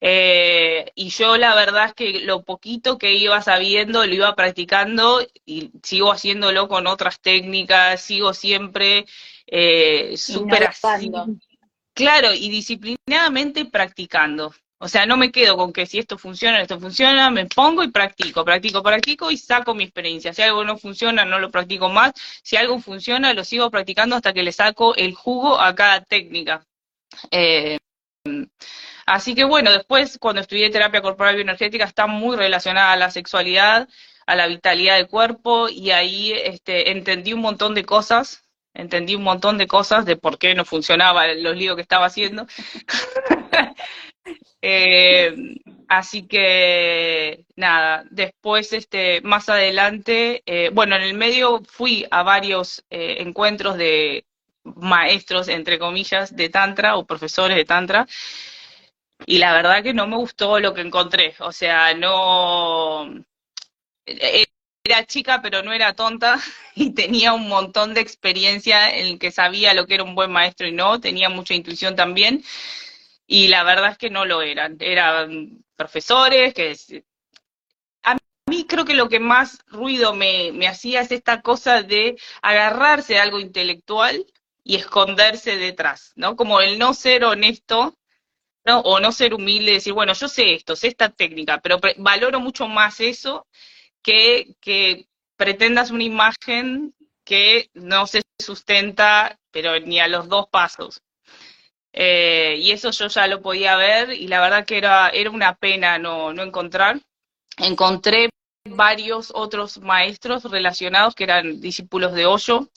Eh, 0.00 0.90
y 0.94 1.10
yo 1.10 1.36
la 1.36 1.54
verdad 1.54 1.88
es 1.88 1.94
que 1.94 2.20
lo 2.20 2.44
poquito 2.44 2.96
que 2.96 3.14
iba 3.14 3.42
sabiendo 3.42 4.06
lo 4.06 4.14
iba 4.14 4.34
practicando 4.34 5.20
y 5.44 5.70
sigo 5.82 6.10
haciéndolo 6.10 6.66
con 6.66 6.86
otras 6.86 7.20
técnicas, 7.20 8.00
sigo 8.00 8.32
siempre 8.32 9.04
eh, 9.46 10.16
súper 10.16 10.68
así. 10.68 11.10
Claro, 11.92 12.32
y 12.32 12.48
disciplinadamente 12.48 13.66
practicando. 13.66 14.54
O 14.84 14.88
sea, 14.88 15.06
no 15.06 15.16
me 15.16 15.30
quedo 15.30 15.56
con 15.56 15.72
que 15.72 15.86
si 15.86 16.00
esto 16.00 16.18
funciona, 16.18 16.60
esto 16.60 16.80
funciona, 16.80 17.30
me 17.30 17.46
pongo 17.46 17.84
y 17.84 17.92
practico, 17.92 18.44
practico, 18.44 18.82
practico 18.82 19.30
y 19.30 19.36
saco 19.36 19.74
mi 19.76 19.84
experiencia. 19.84 20.34
Si 20.34 20.42
algo 20.42 20.64
no 20.64 20.76
funciona, 20.76 21.24
no 21.24 21.38
lo 21.38 21.52
practico 21.52 21.88
más. 21.88 22.12
Si 22.42 22.56
algo 22.56 22.80
funciona, 22.80 23.32
lo 23.32 23.44
sigo 23.44 23.70
practicando 23.70 24.16
hasta 24.16 24.32
que 24.32 24.42
le 24.42 24.50
saco 24.50 24.96
el 24.96 25.14
jugo 25.14 25.60
a 25.60 25.76
cada 25.76 26.00
técnica. 26.00 26.66
Eh, 27.30 27.78
así 29.06 29.36
que 29.36 29.44
bueno, 29.44 29.70
después 29.70 30.18
cuando 30.18 30.40
estudié 30.40 30.68
terapia 30.70 31.00
corporal 31.00 31.36
bioenergética 31.36 31.84
está 31.84 32.08
muy 32.08 32.36
relacionada 32.36 32.92
a 32.92 32.96
la 32.96 33.12
sexualidad, 33.12 33.88
a 34.26 34.34
la 34.34 34.48
vitalidad 34.48 34.96
del 34.96 35.06
cuerpo 35.06 35.68
y 35.68 35.92
ahí 35.92 36.32
este, 36.32 36.90
entendí 36.90 37.32
un 37.34 37.40
montón 37.40 37.76
de 37.76 37.84
cosas, 37.84 38.42
entendí 38.74 39.14
un 39.14 39.22
montón 39.22 39.58
de 39.58 39.68
cosas 39.68 40.06
de 40.06 40.16
por 40.16 40.38
qué 40.38 40.56
no 40.56 40.64
funcionaba 40.64 41.28
los 41.34 41.56
líos 41.56 41.76
que 41.76 41.82
estaba 41.82 42.06
haciendo. 42.06 42.48
Eh, 44.60 45.34
así 45.88 46.26
que 46.26 47.44
nada, 47.56 48.04
después, 48.10 48.72
este, 48.72 49.20
más 49.22 49.48
adelante, 49.48 50.42
eh, 50.46 50.70
bueno, 50.72 50.96
en 50.96 51.02
el 51.02 51.14
medio 51.14 51.62
fui 51.64 52.06
a 52.10 52.22
varios 52.22 52.84
eh, 52.90 53.16
encuentros 53.20 53.76
de 53.76 54.24
maestros, 54.64 55.48
entre 55.48 55.78
comillas, 55.78 56.36
de 56.36 56.48
Tantra 56.48 56.96
o 56.96 57.06
profesores 57.06 57.56
de 57.56 57.64
Tantra, 57.64 58.06
y 59.26 59.38
la 59.38 59.52
verdad 59.54 59.82
que 59.82 59.94
no 59.94 60.06
me 60.06 60.16
gustó 60.16 60.58
lo 60.60 60.74
que 60.74 60.82
encontré, 60.82 61.34
o 61.40 61.52
sea, 61.52 61.94
no... 61.94 63.08
Era 64.84 65.06
chica, 65.06 65.40
pero 65.42 65.62
no 65.62 65.72
era 65.72 65.94
tonta 65.94 66.40
y 66.74 66.90
tenía 66.90 67.32
un 67.34 67.48
montón 67.48 67.94
de 67.94 68.00
experiencia 68.00 68.90
en 68.90 69.18
que 69.18 69.30
sabía 69.30 69.74
lo 69.74 69.86
que 69.86 69.94
era 69.94 70.02
un 70.02 70.16
buen 70.16 70.32
maestro 70.32 70.66
y 70.66 70.72
no, 70.72 71.00
tenía 71.00 71.28
mucha 71.28 71.54
intuición 71.54 71.94
también 71.94 72.42
y 73.32 73.48
la 73.48 73.64
verdad 73.64 73.92
es 73.92 73.98
que 73.98 74.10
no 74.10 74.26
lo 74.26 74.42
eran. 74.42 74.76
Eran 74.78 75.64
profesores 75.74 76.52
que... 76.52 76.76
A 78.02 78.18
mí 78.46 78.66
creo 78.66 78.84
que 78.84 78.92
lo 78.92 79.08
que 79.08 79.20
más 79.20 79.58
ruido 79.68 80.12
me, 80.14 80.52
me 80.52 80.68
hacía 80.68 81.00
es 81.00 81.12
esta 81.12 81.40
cosa 81.40 81.82
de 81.82 82.18
agarrarse 82.42 83.18
a 83.18 83.22
algo 83.22 83.40
intelectual 83.40 84.26
y 84.62 84.76
esconderse 84.76 85.56
detrás, 85.56 86.12
¿no? 86.14 86.36
Como 86.36 86.60
el 86.60 86.78
no 86.78 86.92
ser 86.92 87.24
honesto, 87.24 87.96
¿no? 88.66 88.80
O 88.80 89.00
no 89.00 89.12
ser 89.12 89.32
humilde, 89.32 89.72
decir, 89.72 89.94
bueno, 89.94 90.12
yo 90.12 90.28
sé 90.28 90.52
esto, 90.52 90.76
sé 90.76 90.88
esta 90.88 91.08
técnica, 91.08 91.58
pero 91.62 91.80
valoro 91.98 92.38
mucho 92.38 92.68
más 92.68 93.00
eso 93.00 93.46
que, 94.02 94.56
que 94.60 95.06
pretendas 95.36 95.90
una 95.90 96.04
imagen 96.04 96.94
que 97.24 97.70
no 97.72 98.06
se 98.06 98.20
sustenta, 98.38 99.38
pero 99.50 99.80
ni 99.80 100.00
a 100.00 100.08
los 100.08 100.28
dos 100.28 100.48
pasos. 100.50 101.00
Eh, 101.92 102.56
y 102.58 102.70
eso 102.70 102.90
yo 102.90 103.08
ya 103.08 103.26
lo 103.26 103.42
podía 103.42 103.76
ver 103.76 104.12
y 104.12 104.26
la 104.28 104.40
verdad 104.40 104.64
que 104.64 104.78
era, 104.78 105.10
era 105.10 105.30
una 105.30 105.54
pena 105.54 105.98
no, 105.98 106.32
no 106.32 106.42
encontrar. 106.42 107.00
Encontré 107.58 108.30
varios 108.64 109.30
otros 109.34 109.78
maestros 109.78 110.44
relacionados 110.44 111.14
que 111.14 111.24
eran 111.24 111.60
discípulos 111.60 112.14
de 112.14 112.26
Hoyo, 112.26 112.70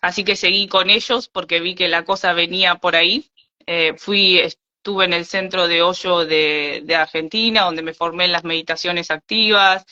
así 0.00 0.24
que 0.24 0.34
seguí 0.34 0.66
con 0.66 0.90
ellos 0.90 1.28
porque 1.28 1.60
vi 1.60 1.74
que 1.74 1.88
la 1.88 2.04
cosa 2.04 2.32
venía 2.32 2.76
por 2.76 2.96
ahí. 2.96 3.30
Eh, 3.66 3.94
fui, 3.96 4.38
estuve 4.38 5.04
en 5.04 5.12
el 5.12 5.26
centro 5.26 5.68
de 5.68 5.82
Hoyo 5.82 6.24
de, 6.24 6.82
de 6.84 6.94
Argentina, 6.96 7.62
donde 7.62 7.82
me 7.82 7.94
formé 7.94 8.24
en 8.24 8.32
las 8.32 8.44
meditaciones 8.44 9.10
activas, 9.10 9.84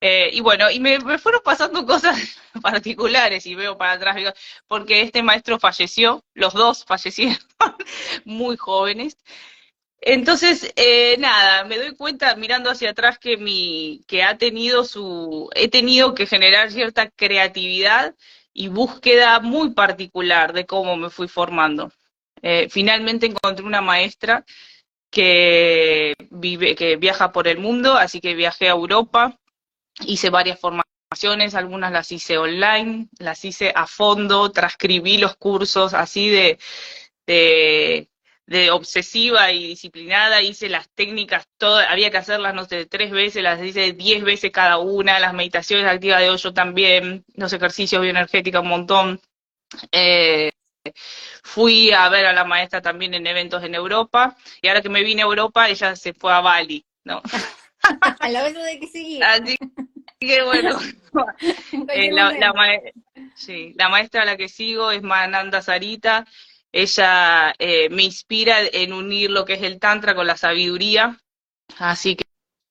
eh, 0.00 0.30
y 0.32 0.40
bueno, 0.40 0.70
y 0.70 0.80
me, 0.80 1.00
fueron 1.18 1.42
pasando 1.44 1.84
cosas 1.86 2.38
particulares 2.62 3.46
y 3.46 3.54
veo 3.54 3.76
para 3.76 3.92
atrás, 3.92 4.34
porque 4.66 5.02
este 5.02 5.22
maestro 5.22 5.58
falleció, 5.58 6.24
los 6.34 6.54
dos 6.54 6.84
fallecieron 6.84 7.38
muy 8.24 8.56
jóvenes. 8.56 9.16
Entonces, 10.00 10.72
eh, 10.76 11.16
nada, 11.18 11.64
me 11.64 11.76
doy 11.78 11.96
cuenta 11.96 12.36
mirando 12.36 12.70
hacia 12.70 12.90
atrás 12.90 13.18
que 13.18 13.36
mi, 13.36 14.04
que 14.06 14.22
ha 14.22 14.38
tenido 14.38 14.84
su, 14.84 15.50
he 15.54 15.68
tenido 15.68 16.14
que 16.14 16.26
generar 16.26 16.70
cierta 16.70 17.10
creatividad 17.10 18.14
y 18.52 18.68
búsqueda 18.68 19.40
muy 19.40 19.70
particular 19.70 20.52
de 20.52 20.66
cómo 20.66 20.96
me 20.96 21.10
fui 21.10 21.28
formando. 21.28 21.92
Eh, 22.42 22.68
finalmente 22.70 23.26
encontré 23.26 23.64
una 23.64 23.80
maestra 23.80 24.44
que 25.10 26.14
vive, 26.30 26.74
que 26.76 26.96
viaja 26.96 27.32
por 27.32 27.48
el 27.48 27.58
mundo, 27.58 27.94
así 27.94 28.20
que 28.20 28.34
viajé 28.34 28.68
a 28.68 28.72
Europa, 28.72 29.38
hice 30.06 30.30
varias 30.30 30.58
formaciones, 30.60 31.54
algunas 31.54 31.92
las 31.92 32.12
hice 32.12 32.38
online, 32.38 33.08
las 33.18 33.44
hice 33.44 33.72
a 33.74 33.86
fondo, 33.86 34.50
transcribí 34.52 35.18
los 35.18 35.36
cursos 35.36 35.94
así 35.94 36.28
de, 36.28 36.58
de, 37.26 38.70
obsesiva 38.70 39.52
y 39.52 39.68
disciplinada, 39.68 40.42
hice 40.42 40.68
las 40.68 40.88
técnicas, 40.90 41.46
todas, 41.58 41.86
había 41.88 42.10
que 42.10 42.18
hacerlas, 42.18 42.54
no 42.54 42.64
sé, 42.64 42.86
tres 42.86 43.10
veces, 43.10 43.42
las 43.42 43.62
hice 43.62 43.92
diez 43.92 44.22
veces 44.22 44.50
cada 44.50 44.78
una, 44.78 45.18
las 45.18 45.34
meditaciones 45.34 45.86
activas 45.86 46.20
de 46.20 46.30
hoyo 46.30 46.52
también, 46.54 47.24
los 47.34 47.52
ejercicios 47.52 48.02
bioenergéticos 48.02 48.62
un 48.62 48.68
montón. 48.68 49.20
Eh, 49.92 50.50
fui 51.42 51.92
a 51.92 52.08
ver 52.08 52.26
a 52.26 52.32
la 52.32 52.44
maestra 52.44 52.80
también 52.80 53.14
en 53.14 53.26
eventos 53.26 53.62
en 53.64 53.74
Europa, 53.74 54.36
y 54.62 54.68
ahora 54.68 54.82
que 54.82 54.88
me 54.88 55.02
vine 55.02 55.22
a 55.22 55.26
Europa, 55.26 55.68
ella 55.68 55.96
se 55.96 56.14
fue 56.14 56.32
a 56.32 56.40
Bali, 56.40 56.84
¿no? 57.04 57.22
a 58.20 58.28
la 58.28 58.42
vez 58.44 58.54
de 58.54 58.80
que 58.80 58.86
seguir. 58.88 59.24
Así 59.24 59.56
que 60.20 60.42
bueno, 60.42 60.78
eh, 61.94 62.12
la, 62.12 62.52
maestra 63.88 64.22
a 64.22 64.24
la 64.24 64.36
que 64.36 64.48
sigo 64.48 64.90
es 64.90 65.02
Mananda 65.02 65.62
Sarita. 65.62 66.26
Ella 66.70 67.54
eh, 67.58 67.88
me 67.90 68.02
inspira 68.02 68.58
en 68.72 68.92
unir 68.92 69.30
lo 69.30 69.44
que 69.44 69.54
es 69.54 69.62
el 69.62 69.78
Tantra 69.78 70.14
con 70.14 70.26
la 70.26 70.36
sabiduría. 70.36 71.18
Así 71.78 72.16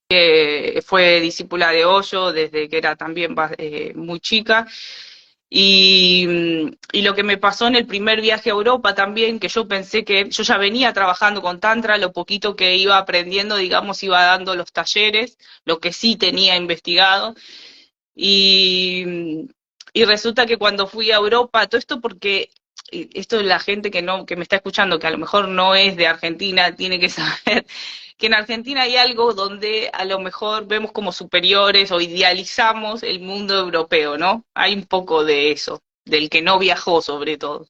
que 0.09 0.81
fue 0.85 1.19
discípula 1.19 1.71
de 1.71 1.85
Hoyo 1.85 2.31
desde 2.31 2.69
que 2.69 2.77
era 2.77 2.95
también 2.95 3.35
eh, 3.57 3.93
muy 3.95 4.19
chica 4.19 4.67
y, 5.49 6.27
y, 6.91 7.01
lo 7.03 7.15
que 7.15 7.23
me 7.23 7.37
pasó 7.37 7.67
en 7.67 7.75
el 7.75 7.87
primer 7.87 8.21
viaje 8.21 8.49
a 8.49 8.53
Europa 8.53 8.93
también, 8.95 9.39
que 9.39 9.47
yo 9.47 9.67
pensé 9.67 10.03
que 10.03 10.29
yo 10.29 10.43
ya 10.43 10.57
venía 10.57 10.91
trabajando 10.91 11.41
con 11.41 11.59
Tantra, 11.61 11.97
lo 11.97 12.11
poquito 12.11 12.55
que 12.57 12.75
iba 12.75 12.97
aprendiendo, 12.97 13.55
digamos, 13.55 14.03
iba 14.03 14.21
dando 14.23 14.55
los 14.55 14.73
talleres, 14.73 15.37
lo 15.63 15.79
que 15.79 15.93
sí 15.93 16.17
tenía 16.17 16.57
investigado. 16.57 17.33
Y, 18.15 19.47
y 19.93 20.05
resulta 20.05 20.45
que 20.45 20.57
cuando 20.57 20.87
fui 20.87 21.11
a 21.11 21.15
Europa, 21.17 21.67
todo 21.67 21.79
esto 21.79 22.01
porque 22.01 22.49
esto 22.91 23.39
es 23.39 23.45
la 23.45 23.59
gente 23.59 23.91
que 23.91 24.01
no 24.01 24.25
que 24.25 24.35
me 24.35 24.43
está 24.43 24.57
escuchando, 24.57 24.99
que 24.99 25.07
a 25.07 25.11
lo 25.11 25.17
mejor 25.17 25.47
no 25.47 25.75
es 25.75 25.95
de 25.97 26.07
Argentina, 26.07 26.75
tiene 26.75 26.99
que 26.99 27.09
saber 27.09 27.65
que 28.17 28.27
en 28.27 28.33
Argentina 28.33 28.81
hay 28.83 28.97
algo 28.97 29.33
donde 29.33 29.89
a 29.93 30.03
lo 30.05 30.19
mejor 30.19 30.67
vemos 30.67 30.91
como 30.91 31.11
superiores 31.11 31.91
o 31.91 32.01
idealizamos 32.01 33.03
el 33.03 33.19
mundo 33.19 33.55
europeo, 33.57 34.17
¿no? 34.17 34.45
Hay 34.55 34.73
un 34.73 34.85
poco 34.85 35.23
de 35.23 35.51
eso, 35.51 35.81
del 36.05 36.29
que 36.29 36.41
no 36.41 36.59
viajó 36.59 37.01
sobre 37.01 37.37
todo. 37.37 37.67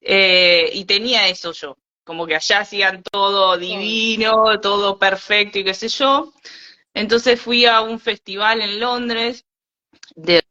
Eh, 0.00 0.70
y 0.74 0.84
tenía 0.84 1.28
eso 1.28 1.52
yo, 1.52 1.76
como 2.04 2.26
que 2.26 2.36
allá 2.36 2.60
hacían 2.60 3.02
todo 3.02 3.56
divino, 3.58 4.60
todo 4.60 4.98
perfecto 4.98 5.58
y 5.58 5.64
qué 5.64 5.74
sé 5.74 5.88
yo. 5.88 6.32
Entonces 6.94 7.40
fui 7.40 7.66
a 7.66 7.80
un 7.82 8.00
festival 8.00 8.60
en 8.62 8.80
Londres, 8.80 9.44
de 10.14 10.42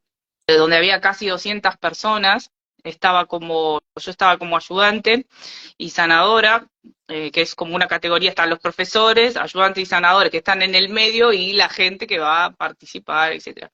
donde 0.47 0.77
había 0.77 1.01
casi 1.01 1.27
200 1.27 1.77
personas, 1.77 2.51
estaba 2.85 3.25
como, 3.25 3.81
yo 3.95 4.11
estaba 4.11 4.37
como 4.37 4.57
ayudante 4.57 5.27
y 5.77 5.89
sanadora, 5.89 6.67
eh, 7.07 7.31
que 7.31 7.41
es 7.41 7.55
como 7.55 7.75
una 7.75 7.87
categoría, 7.87 8.29
están 8.29 8.49
los 8.49 8.59
profesores, 8.59 9.37
ayudantes 9.37 9.83
y 9.83 9.85
sanadores 9.85 10.31
que 10.31 10.37
están 10.37 10.61
en 10.61 10.75
el 10.75 10.89
medio 10.89 11.33
y 11.33 11.53
la 11.53 11.69
gente 11.69 12.07
que 12.07 12.19
va 12.19 12.45
a 12.45 12.51
participar, 12.51 13.33
etc. 13.33 13.69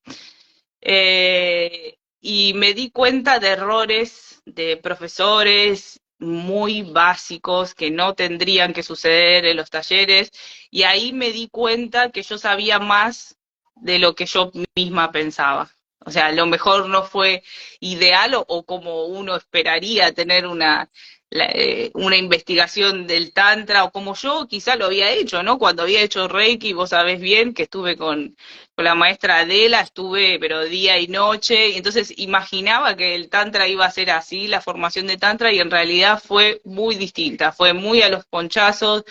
Eh, 0.82 1.98
y 2.22 2.54
me 2.56 2.74
di 2.74 2.92
cuenta 2.92 3.40
de 3.40 3.50
errores 3.50 4.42
de 4.46 4.78
profesores 4.78 6.02
muy 6.20 6.84
básicos 6.84 7.74
que 7.74 7.92
no 7.92 8.14
tendrían 8.14 8.74
que 8.74 8.84
suceder 8.84 9.46
en 9.46 9.58
los 9.58 9.70
talleres 9.70 10.32
y 10.70 10.84
ahí 10.84 11.14
me 11.14 11.32
di 11.32 11.50
cuenta 11.50 12.12
que 12.12 12.22
yo 12.22 12.38
sabía 12.38 12.80
más 12.80 13.38
de 13.76 14.00
lo 14.00 14.14
que 14.16 14.28
yo 14.28 14.52
misma 14.76 15.12
pensaba. 15.12 15.72
O 16.06 16.12
sea, 16.12 16.28
a 16.28 16.32
lo 16.32 16.46
mejor 16.48 16.90
no 16.90 17.04
fue 17.04 17.44
ideal 17.80 18.34
o, 18.36 18.64
como 18.66 19.06
uno 19.06 19.36
esperaría 19.36 20.12
tener 20.14 20.48
una, 20.48 20.90
eh, 21.30 21.92
una 21.94 22.18
investigación 22.18 23.08
del 23.08 23.34
Tantra, 23.34 23.84
o 23.84 23.92
como 23.92 24.16
yo 24.16 24.48
quizá 24.50 24.76
lo 24.76 24.86
había 24.86 25.12
hecho, 25.12 25.44
¿no? 25.44 25.60
Cuando 25.60 25.84
había 25.84 26.02
hecho 26.02 26.28
Reiki, 26.28 26.74
vos 26.74 26.90
sabés 26.90 27.20
bien 27.22 27.54
que 27.54 27.64
estuve 27.64 27.98
con, 27.98 28.36
con 28.76 28.86
la 28.86 28.96
maestra 28.96 29.40
Adela, 29.40 29.82
estuve 29.82 30.40
pero 30.40 30.66
día 30.66 30.98
y 31.00 31.08
noche, 31.08 31.70
y 31.70 31.78
entonces 31.78 32.14
imaginaba 32.18 32.96
que 32.96 33.16
el 33.16 33.30
Tantra 33.30 33.68
iba 33.68 33.86
a 33.86 33.92
ser 33.92 34.12
así, 34.12 34.48
la 34.48 34.62
formación 34.62 35.08
de 35.08 35.18
Tantra, 35.18 35.54
y 35.54 35.60
en 35.60 35.72
realidad 35.72 36.22
fue 36.24 36.62
muy 36.66 36.96
distinta, 36.96 37.52
fue 37.52 37.74
muy 37.74 38.02
a 38.02 38.10
los 38.10 38.26
ponchazos, 38.26 39.04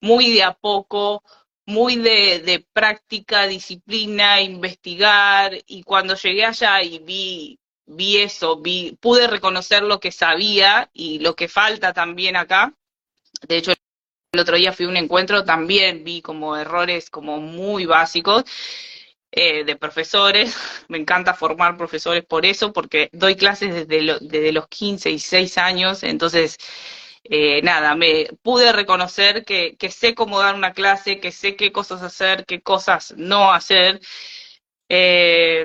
muy 0.00 0.32
de 0.32 0.42
a 0.42 0.52
poco, 0.54 1.22
muy 1.70 1.96
de, 1.96 2.66
práctica, 2.72 3.46
disciplina, 3.46 4.40
investigar, 4.40 5.52
y 5.66 5.82
cuando 5.82 6.14
llegué 6.16 6.44
allá 6.44 6.82
y 6.82 6.98
vi, 6.98 7.58
vi 7.86 8.18
eso, 8.18 8.60
vi, 8.60 8.96
pude 9.00 9.26
reconocer 9.28 9.82
lo 9.82 10.00
que 10.00 10.12
sabía 10.12 10.90
y 10.92 11.20
lo 11.20 11.34
que 11.36 11.48
falta 11.48 11.92
también 11.92 12.36
acá. 12.36 12.74
De 13.48 13.56
hecho, 13.56 13.72
el 14.32 14.40
otro 14.40 14.56
día 14.56 14.72
fui 14.72 14.86
a 14.86 14.88
un 14.88 14.96
encuentro, 14.96 15.44
también 15.44 16.04
vi 16.04 16.22
como 16.22 16.56
errores 16.56 17.08
como 17.10 17.38
muy 17.38 17.86
básicos 17.86 18.44
eh, 19.30 19.64
de 19.64 19.76
profesores. 19.76 20.56
Me 20.88 20.98
encanta 20.98 21.34
formar 21.34 21.76
profesores 21.76 22.24
por 22.24 22.44
eso, 22.46 22.72
porque 22.72 23.10
doy 23.12 23.36
clases 23.36 23.88
desde, 23.88 24.18
desde 24.20 24.52
los 24.52 24.68
15 24.68 25.10
y 25.10 25.18
6 25.18 25.58
años, 25.58 26.02
entonces... 26.02 26.58
Eh, 27.24 27.60
nada, 27.62 27.94
me 27.94 28.26
pude 28.42 28.72
reconocer 28.72 29.44
que, 29.44 29.76
que, 29.76 29.90
sé 29.90 30.14
cómo 30.14 30.40
dar 30.40 30.54
una 30.54 30.72
clase, 30.72 31.20
que 31.20 31.32
sé 31.32 31.54
qué 31.54 31.70
cosas 31.70 32.02
hacer, 32.02 32.46
qué 32.46 32.60
cosas 32.62 33.14
no 33.16 33.52
hacer. 33.52 34.00
Eh, 34.88 35.64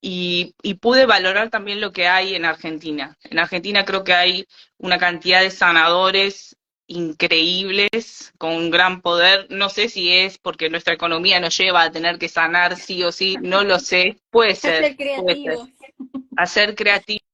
y, 0.00 0.54
y, 0.62 0.74
pude 0.74 1.06
valorar 1.06 1.50
también 1.50 1.80
lo 1.80 1.92
que 1.92 2.06
hay 2.06 2.34
en 2.34 2.44
Argentina. 2.44 3.16
En 3.24 3.38
Argentina 3.38 3.84
creo 3.84 4.04
que 4.04 4.14
hay 4.14 4.46
una 4.78 4.98
cantidad 4.98 5.42
de 5.42 5.50
sanadores 5.50 6.56
increíbles, 6.88 8.32
con 8.38 8.54
un 8.54 8.70
gran 8.70 9.00
poder. 9.02 9.46
No 9.50 9.68
sé 9.68 9.88
si 9.88 10.12
es 10.12 10.38
porque 10.38 10.70
nuestra 10.70 10.94
economía 10.94 11.38
nos 11.38 11.56
lleva 11.56 11.82
a 11.82 11.92
tener 11.92 12.18
que 12.18 12.28
sanar 12.28 12.76
sí 12.76 13.04
o 13.04 13.12
sí, 13.12 13.36
no 13.40 13.62
lo 13.62 13.78
sé. 13.78 14.18
Puede 14.30 14.54
ser. 14.56 14.96
Puede 14.96 15.42
ser. 15.42 15.58
A 16.36 16.46
ser 16.46 16.74
creativos, 16.74 17.27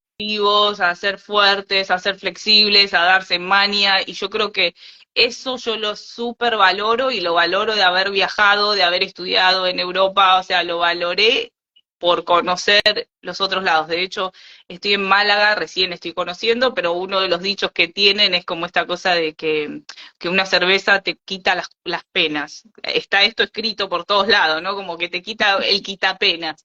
a 0.81 0.95
ser 0.95 1.19
fuertes, 1.19 1.91
a 1.91 1.99
ser 1.99 2.19
flexibles, 2.19 2.95
a 2.95 3.03
darse 3.03 3.39
mania. 3.39 4.01
Y 4.07 4.13
yo 4.13 4.31
creo 4.31 4.53
que 4.53 4.75
eso 5.15 5.57
yo 5.57 5.77
lo 5.77 5.97
súper 5.97 6.57
valoro 6.57 7.11
y 7.11 7.21
lo 7.21 7.35
valoro 7.35 7.75
de 7.75 7.83
haber 7.83 8.11
viajado, 8.11 8.73
de 8.73 8.85
haber 8.85 9.03
estudiado 9.03 9.67
en 9.67 9.81
Europa, 9.81 10.39
o 10.39 10.43
sea, 10.43 10.63
lo 10.63 10.79
valoré 10.79 11.53
por 11.99 12.25
conocer 12.25 13.09
los 13.23 13.41
otros 13.41 13.65
lados. 13.65 13.89
De 13.89 14.03
hecho, 14.03 14.33
estoy 14.69 14.95
en 14.95 15.03
Málaga, 15.05 15.55
recién 15.57 15.93
estoy 15.93 16.13
conociendo, 16.13 16.75
pero 16.75 16.93
uno 16.93 17.21
de 17.21 17.29
los 17.29 17.41
dichos 17.43 17.73
que 17.73 17.89
tienen 17.89 18.35
es 18.35 18.45
como 18.45 18.67
esta 18.67 18.87
cosa 18.87 19.15
de 19.15 19.35
que, 19.35 19.83
una 20.25 20.47
cerveza 20.47 21.01
te 21.03 21.17
quita 21.17 21.55
las, 21.55 21.71
las, 21.85 22.05
penas. 22.05 22.65
Está 22.83 23.25
esto 23.25 23.43
escrito 23.43 23.89
por 23.89 24.05
todos 24.05 24.29
lados, 24.29 24.63
¿no? 24.63 24.75
Como 24.75 24.99
que 24.99 25.09
te 25.09 25.23
quita 25.23 25.59
el 25.59 25.83
quitapenas. 25.83 26.65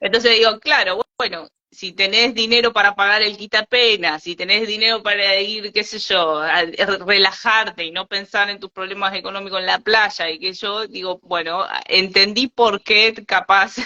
Entonces 0.00 0.36
digo, 0.38 0.58
claro, 0.60 1.04
bueno, 1.18 1.48
si 1.70 1.92
tenés 1.92 2.34
dinero 2.34 2.72
para 2.72 2.94
pagar 2.94 3.22
el 3.22 3.36
quitapenas, 3.36 4.22
si 4.22 4.36
tenés 4.36 4.66
dinero 4.66 5.02
para 5.02 5.38
ir, 5.40 5.72
qué 5.72 5.84
sé 5.84 5.98
yo, 5.98 6.38
a 6.38 6.64
relajarte 6.64 7.84
y 7.84 7.90
no 7.90 8.06
pensar 8.06 8.50
en 8.50 8.58
tus 8.58 8.70
problemas 8.70 9.14
económicos 9.14 9.60
en 9.60 9.66
la 9.66 9.78
playa 9.78 10.30
y 10.30 10.38
que 10.38 10.52
yo 10.52 10.86
digo, 10.86 11.20
bueno, 11.22 11.66
entendí 11.86 12.48
por 12.48 12.82
qué 12.82 13.14
capaz 13.26 13.76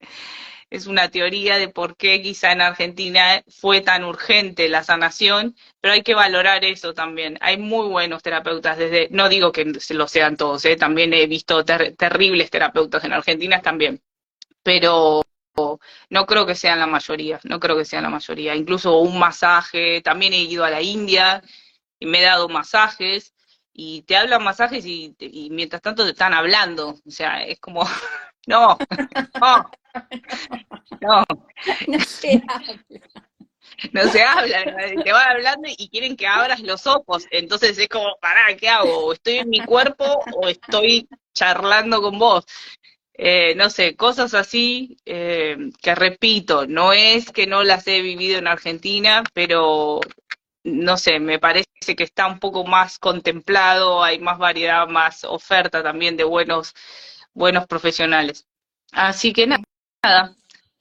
es 0.70 0.86
una 0.86 1.10
teoría 1.10 1.58
de 1.58 1.68
por 1.68 1.96
qué 1.96 2.22
quizá 2.22 2.52
en 2.52 2.62
Argentina 2.62 3.42
fue 3.48 3.80
tan 3.82 4.04
urgente 4.04 4.68
la 4.68 4.84
sanación, 4.84 5.56
pero 5.80 5.94
hay 5.94 6.02
que 6.02 6.14
valorar 6.14 6.64
eso 6.64 6.94
también. 6.94 7.38
Hay 7.40 7.58
muy 7.58 7.88
buenos 7.88 8.22
terapeutas, 8.22 8.78
desde, 8.78 9.08
no 9.10 9.28
digo 9.28 9.52
que 9.52 9.72
lo 9.90 10.08
sean 10.08 10.36
todos, 10.36 10.64
¿eh? 10.64 10.76
también 10.76 11.12
he 11.14 11.26
visto 11.26 11.64
terribles 11.64 12.50
terapeutas 12.50 13.04
en 13.04 13.12
Argentina 13.12 13.60
también, 13.62 14.00
pero 14.62 15.22
no 16.10 16.26
creo 16.26 16.46
que 16.46 16.54
sean 16.54 16.78
la 16.78 16.86
mayoría, 16.86 17.40
no 17.44 17.60
creo 17.60 17.76
que 17.76 17.84
sean 17.84 18.02
la 18.04 18.10
mayoría. 18.10 18.54
Incluso 18.54 18.98
un 18.98 19.18
masaje, 19.18 20.00
también 20.02 20.32
he 20.32 20.38
ido 20.38 20.64
a 20.64 20.70
la 20.70 20.82
India 20.82 21.42
y 21.98 22.06
me 22.06 22.20
he 22.20 22.22
dado 22.22 22.48
masajes 22.48 23.34
y 23.72 24.02
te 24.02 24.16
hablan 24.16 24.42
masajes 24.44 24.84
y, 24.86 25.14
y 25.18 25.50
mientras 25.50 25.82
tanto 25.82 26.04
te 26.04 26.10
están 26.10 26.34
hablando, 26.34 26.90
o 27.06 27.10
sea, 27.10 27.42
es 27.44 27.58
como 27.60 27.84
No, 28.46 28.76
no, 29.40 29.70
no. 31.00 31.24
No 31.86 32.00
se 32.04 32.42
habla. 32.48 32.84
No 33.92 34.02
se 34.08 34.22
habla, 34.22 34.64
te 35.04 35.12
van 35.12 35.28
hablando 35.28 35.68
y 35.76 35.88
quieren 35.88 36.16
que 36.16 36.26
abras 36.26 36.60
los 36.60 36.86
ojos. 36.86 37.26
Entonces 37.30 37.78
es 37.78 37.88
como, 37.88 38.16
pará, 38.20 38.54
¿qué 38.56 38.68
hago? 38.68 39.06
¿O 39.06 39.12
estoy 39.12 39.38
en 39.38 39.48
mi 39.48 39.60
cuerpo 39.60 40.04
o 40.34 40.48
estoy 40.48 41.08
charlando 41.32 42.02
con 42.02 42.18
vos? 42.18 42.44
Eh, 43.24 43.54
no 43.54 43.70
sé, 43.70 43.94
cosas 43.94 44.34
así 44.34 44.96
eh, 45.06 45.56
que 45.80 45.94
repito, 45.94 46.66
no 46.66 46.92
es 46.92 47.30
que 47.30 47.46
no 47.46 47.62
las 47.62 47.86
he 47.86 48.02
vivido 48.02 48.36
en 48.36 48.48
Argentina, 48.48 49.22
pero 49.32 50.00
no 50.64 50.96
sé, 50.96 51.20
me 51.20 51.38
parece 51.38 51.68
que 51.96 52.02
está 52.02 52.26
un 52.26 52.40
poco 52.40 52.64
más 52.64 52.98
contemplado, 52.98 54.02
hay 54.02 54.18
más 54.18 54.38
variedad, 54.38 54.88
más 54.88 55.22
oferta 55.22 55.84
también 55.84 56.16
de 56.16 56.24
buenos 56.24 56.74
buenos 57.32 57.66
profesionales. 57.68 58.48
Así 58.90 59.32
que 59.32 59.46
nada, 59.46 60.34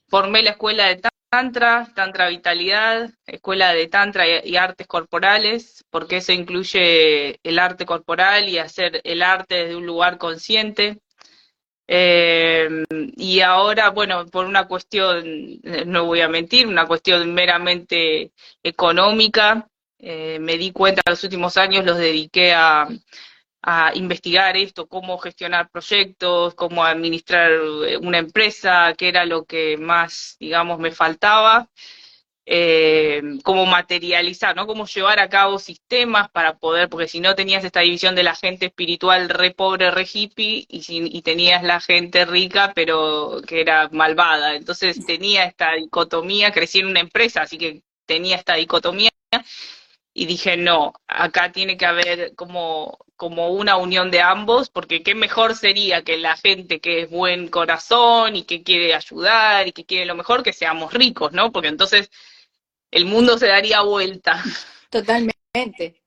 formé 0.10 0.42
la 0.42 0.52
escuela 0.52 0.88
de 0.88 1.00
Tantra, 1.30 1.92
Tantra 1.96 2.30
Vitalidad, 2.30 3.12
escuela 3.28 3.72
de 3.74 3.88
Tantra 3.88 4.26
y, 4.44 4.58
artes 4.58 4.88
corporales, 4.88 5.86
porque 5.92 6.18
eso 6.18 6.32
incluye 6.34 7.40
el 7.44 7.60
arte 7.60 7.86
corporal 7.86 8.50
y 8.50 8.58
hacer 8.58 9.00
el 9.04 9.22
arte 9.22 9.56
desde 9.56 9.76
un 9.76 9.86
lugar 9.86 10.18
consciente. 10.18 11.00
Eh, 11.94 12.86
y 13.18 13.42
ahora, 13.42 13.90
bueno, 13.90 14.26
por 14.28 14.46
una 14.46 14.66
cuestión, 14.66 15.60
no 15.88 16.06
voy 16.06 16.22
a 16.22 16.30
mentir, 16.30 16.66
una 16.66 16.88
cuestión 16.88 17.34
meramente 17.34 18.32
económica, 18.64 19.68
eh, 20.00 20.40
me 20.40 20.58
di 20.58 20.72
cuenta 20.72 21.02
en 21.06 21.12
los 21.12 21.24
últimos 21.26 21.58
años, 21.58 21.84
los 21.84 21.98
dediqué 21.98 22.54
a, 22.54 22.88
a 23.62 23.92
investigar 23.94 24.56
esto, 24.56 24.88
cómo 24.88 25.18
gestionar 25.18 25.70
proyectos, 25.70 26.56
cómo 26.56 26.86
administrar 26.86 27.52
eh, 27.52 27.98
una 27.98 28.20
empresa, 28.20 28.94
que 28.98 29.10
era 29.10 29.26
lo 29.26 29.44
que 29.44 29.76
más, 29.78 30.38
digamos, 30.40 30.80
me 30.80 30.92
faltaba, 30.92 31.70
eh, 32.46 33.22
cómo 33.44 33.66
materializar, 33.66 34.56
¿no? 34.56 34.68
Cómo 34.68 34.86
llevar 34.86 35.20
a 35.20 35.30
cabo 35.30 35.60
sistemas 35.60 36.30
para 36.32 36.58
poder, 36.58 36.90
porque 36.90 37.08
si 37.08 37.20
no 37.20 37.36
tenías 37.36 37.64
esta 37.64 37.82
división 37.82 38.16
de 38.16 38.24
la 38.24 38.36
gente 38.36 38.68
espiritual 38.68 39.30
re 39.30 39.52
pobre, 39.52 39.92
re 39.92 40.08
hippie, 40.12 40.66
y, 40.68 40.84
y 40.88 41.22
tenías 41.22 41.64
la 41.64 41.80
gente 41.80 42.26
rica, 42.26 42.72
pero 42.76 43.42
que 43.48 43.62
era 43.62 43.90
malvada. 43.92 44.56
Entonces 44.56 45.06
tenía 45.06 45.46
esta 45.46 45.74
dicotomía, 45.74 46.52
crecí 46.52 46.80
en 46.80 46.88
una 46.88 47.00
empresa, 47.00 47.42
así 47.44 47.58
que 47.58 47.84
tenía 48.06 48.36
esta 48.36 48.56
dicotomía 48.56 49.10
y 50.14 50.26
dije, 50.26 50.58
no, 50.58 50.94
acá 51.08 51.52
tiene 51.52 51.78
que 51.78 51.86
haber 51.86 52.36
como, 52.36 52.98
como 53.16 53.50
una 53.50 53.78
unión 53.78 54.12
de 54.12 54.22
ambos, 54.22 54.70
porque 54.70 55.04
qué 55.04 55.16
mejor 55.16 55.56
sería 55.56 56.04
que 56.04 56.18
la 56.18 56.36
gente 56.36 56.82
que 56.82 57.04
es 57.04 57.10
buen 57.10 57.48
corazón 57.48 58.36
y 58.36 58.44
que 58.44 58.62
quiere 58.62 58.94
ayudar 58.94 59.68
y 59.68 59.72
que 59.72 59.86
quiere 59.86 60.06
lo 60.06 60.16
mejor, 60.16 60.44
que 60.44 60.54
seamos 60.54 60.94
ricos, 60.94 61.32
¿no? 61.32 61.52
Porque 61.52 61.70
entonces 61.70 62.12
el 62.92 63.06
mundo 63.06 63.38
se 63.38 63.48
daría 63.48 63.82
vuelta. 63.82 64.44
Totalmente. 64.90 66.02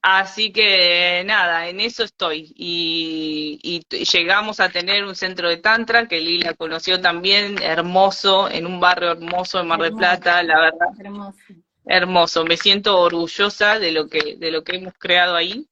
Así 0.00 0.52
que 0.52 1.24
nada, 1.24 1.68
en 1.68 1.80
eso 1.80 2.04
estoy. 2.04 2.52
Y, 2.54 3.58
y, 3.62 4.04
llegamos 4.04 4.60
a 4.60 4.68
tener 4.68 5.04
un 5.04 5.16
centro 5.16 5.48
de 5.48 5.56
Tantra 5.56 6.06
que 6.06 6.20
Lila 6.20 6.54
conoció 6.54 7.00
también, 7.00 7.60
hermoso, 7.62 8.48
en 8.50 8.66
un 8.66 8.78
barrio 8.78 9.12
hermoso 9.12 9.58
de 9.58 9.64
Mar 9.64 9.80
del 9.80 9.94
Plata, 9.94 10.42
la 10.42 10.60
verdad. 10.60 10.88
Hermoso 11.00 11.63
hermoso, 11.84 12.44
me 12.44 12.56
siento 12.56 12.98
orgullosa 13.00 13.78
de 13.78 13.92
lo 13.92 14.08
que, 14.08 14.36
de 14.36 14.50
lo 14.50 14.64
que 14.64 14.76
hemos 14.76 14.94
creado 14.94 15.36
ahí. 15.36 15.68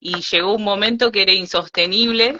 Y 0.00 0.20
llegó 0.22 0.54
un 0.54 0.64
momento 0.64 1.10
que 1.10 1.22
era 1.22 1.32
insostenible, 1.32 2.38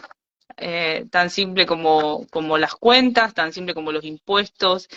eh, 0.57 1.07
tan 1.11 1.31
simple 1.31 1.67
como, 1.67 2.27
como 2.29 2.59
las 2.59 2.75
cuentas, 2.75 3.35
tan 3.35 3.53
simple 3.53 3.75
como 3.75 3.93
los 3.93 4.05
impuestos, 4.05 4.89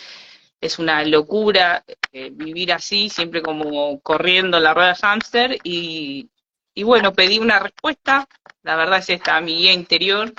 es 0.60 0.78
una 0.78 1.04
locura 1.04 1.84
eh, 2.12 2.30
vivir 2.32 2.72
así, 2.72 3.08
siempre 3.10 3.42
como 3.42 4.00
corriendo 4.00 4.58
la 4.60 4.74
rueda 4.74 4.94
hámster. 4.94 5.58
Y, 5.64 6.28
y 6.74 6.82
bueno, 6.82 7.12
pedí 7.12 7.38
una 7.38 7.58
respuesta, 7.60 8.28
la 8.62 8.76
verdad 8.76 8.98
es 8.98 9.10
esta, 9.10 9.40
mi 9.40 9.56
guía 9.56 9.72
interior, 9.72 10.32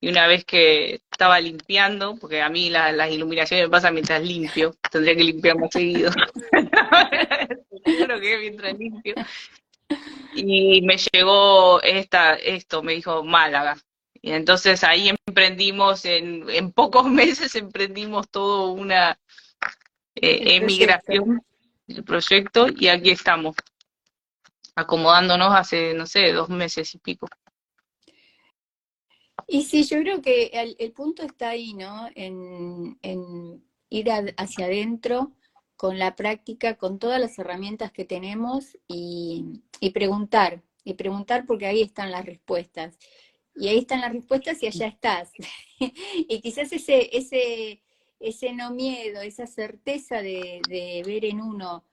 y 0.00 0.08
una 0.08 0.26
vez 0.26 0.44
que 0.44 1.02
estaba 1.20 1.38
limpiando, 1.38 2.16
porque 2.16 2.40
a 2.40 2.48
mí 2.48 2.70
las 2.70 3.10
iluminaciones 3.10 3.66
me 3.66 3.70
pasan 3.70 3.92
mientras 3.92 4.22
limpio, 4.22 4.74
tendría 4.90 5.14
que 5.14 5.24
limpiar 5.24 5.58
más 5.58 5.68
seguido. 5.70 6.10
Creo 7.84 8.20
que 8.20 8.38
mientras 8.38 8.78
limpio. 8.78 9.14
Y 10.34 10.80
me 10.80 10.96
llegó 10.96 11.82
esta, 11.82 12.36
esto, 12.36 12.82
me 12.82 12.94
dijo 12.94 13.22
Málaga. 13.22 13.76
Y 14.22 14.32
entonces 14.32 14.82
ahí 14.82 15.10
emprendimos, 15.26 16.06
en, 16.06 16.48
en 16.48 16.72
pocos 16.72 17.04
meses 17.10 17.54
emprendimos 17.54 18.30
todo 18.30 18.72
una 18.72 19.18
eh, 20.14 20.56
emigración 20.56 21.42
del 21.86 22.02
proyecto 22.02 22.68
y 22.74 22.88
aquí 22.88 23.10
estamos, 23.10 23.56
acomodándonos 24.74 25.54
hace, 25.54 25.92
no 25.92 26.06
sé, 26.06 26.32
dos 26.32 26.48
meses 26.48 26.94
y 26.94 26.98
pico. 26.98 27.28
Y 29.46 29.64
sí, 29.64 29.84
yo 29.84 29.98
creo 30.00 30.22
que 30.22 30.50
el, 30.78 30.92
punto 30.92 31.22
está 31.22 31.50
ahí, 31.50 31.74
¿no? 31.74 32.08
En, 32.14 33.62
ir 33.88 34.08
hacia 34.36 34.66
adentro 34.66 35.32
con 35.76 35.98
la 35.98 36.14
práctica, 36.14 36.76
con 36.76 36.98
todas 36.98 37.20
las 37.20 37.38
herramientas 37.38 37.90
que 37.90 38.04
tenemos 38.04 38.76
y, 38.86 39.62
preguntar, 39.92 40.62
y 40.84 40.94
preguntar 40.94 41.46
porque 41.46 41.66
ahí 41.66 41.82
están 41.82 42.10
las 42.10 42.24
respuestas. 42.24 42.98
Y 43.56 43.68
ahí 43.68 43.78
están 43.78 44.00
las 44.00 44.12
respuestas 44.12 44.62
y 44.62 44.66
allá 44.66 44.86
estás. 44.86 45.32
y 45.80 46.40
quizás 46.40 46.72
ese, 46.72 47.16
ese, 47.16 47.82
ese 48.20 48.52
no 48.52 48.70
miedo, 48.70 49.22
esa 49.22 49.46
certeza 49.46 50.22
de, 50.22 50.60
ver 51.04 51.24
en 51.24 51.40
uno 51.40 51.84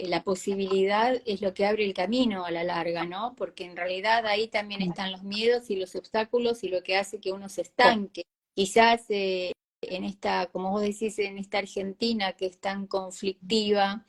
la 0.00 0.22
posibilidad 0.22 1.20
es 1.24 1.40
lo 1.40 1.54
que 1.54 1.66
abre 1.66 1.84
el 1.84 1.94
camino 1.94 2.44
a 2.44 2.50
la 2.50 2.64
larga, 2.64 3.04
¿no? 3.04 3.34
Porque 3.36 3.64
en 3.64 3.76
realidad 3.76 4.26
ahí 4.26 4.48
también 4.48 4.82
están 4.82 5.12
los 5.12 5.22
miedos 5.22 5.70
y 5.70 5.76
los 5.76 5.94
obstáculos 5.94 6.64
y 6.64 6.68
lo 6.68 6.82
que 6.82 6.96
hace 6.96 7.20
que 7.20 7.32
uno 7.32 7.48
se 7.48 7.62
estanque. 7.62 8.24
Quizás 8.54 9.04
eh, 9.08 9.52
en 9.82 10.04
esta, 10.04 10.46
como 10.46 10.70
vos 10.70 10.82
decís, 10.82 11.18
en 11.18 11.38
esta 11.38 11.58
Argentina 11.58 12.32
que 12.32 12.46
es 12.46 12.58
tan 12.58 12.86
conflictiva, 12.86 14.04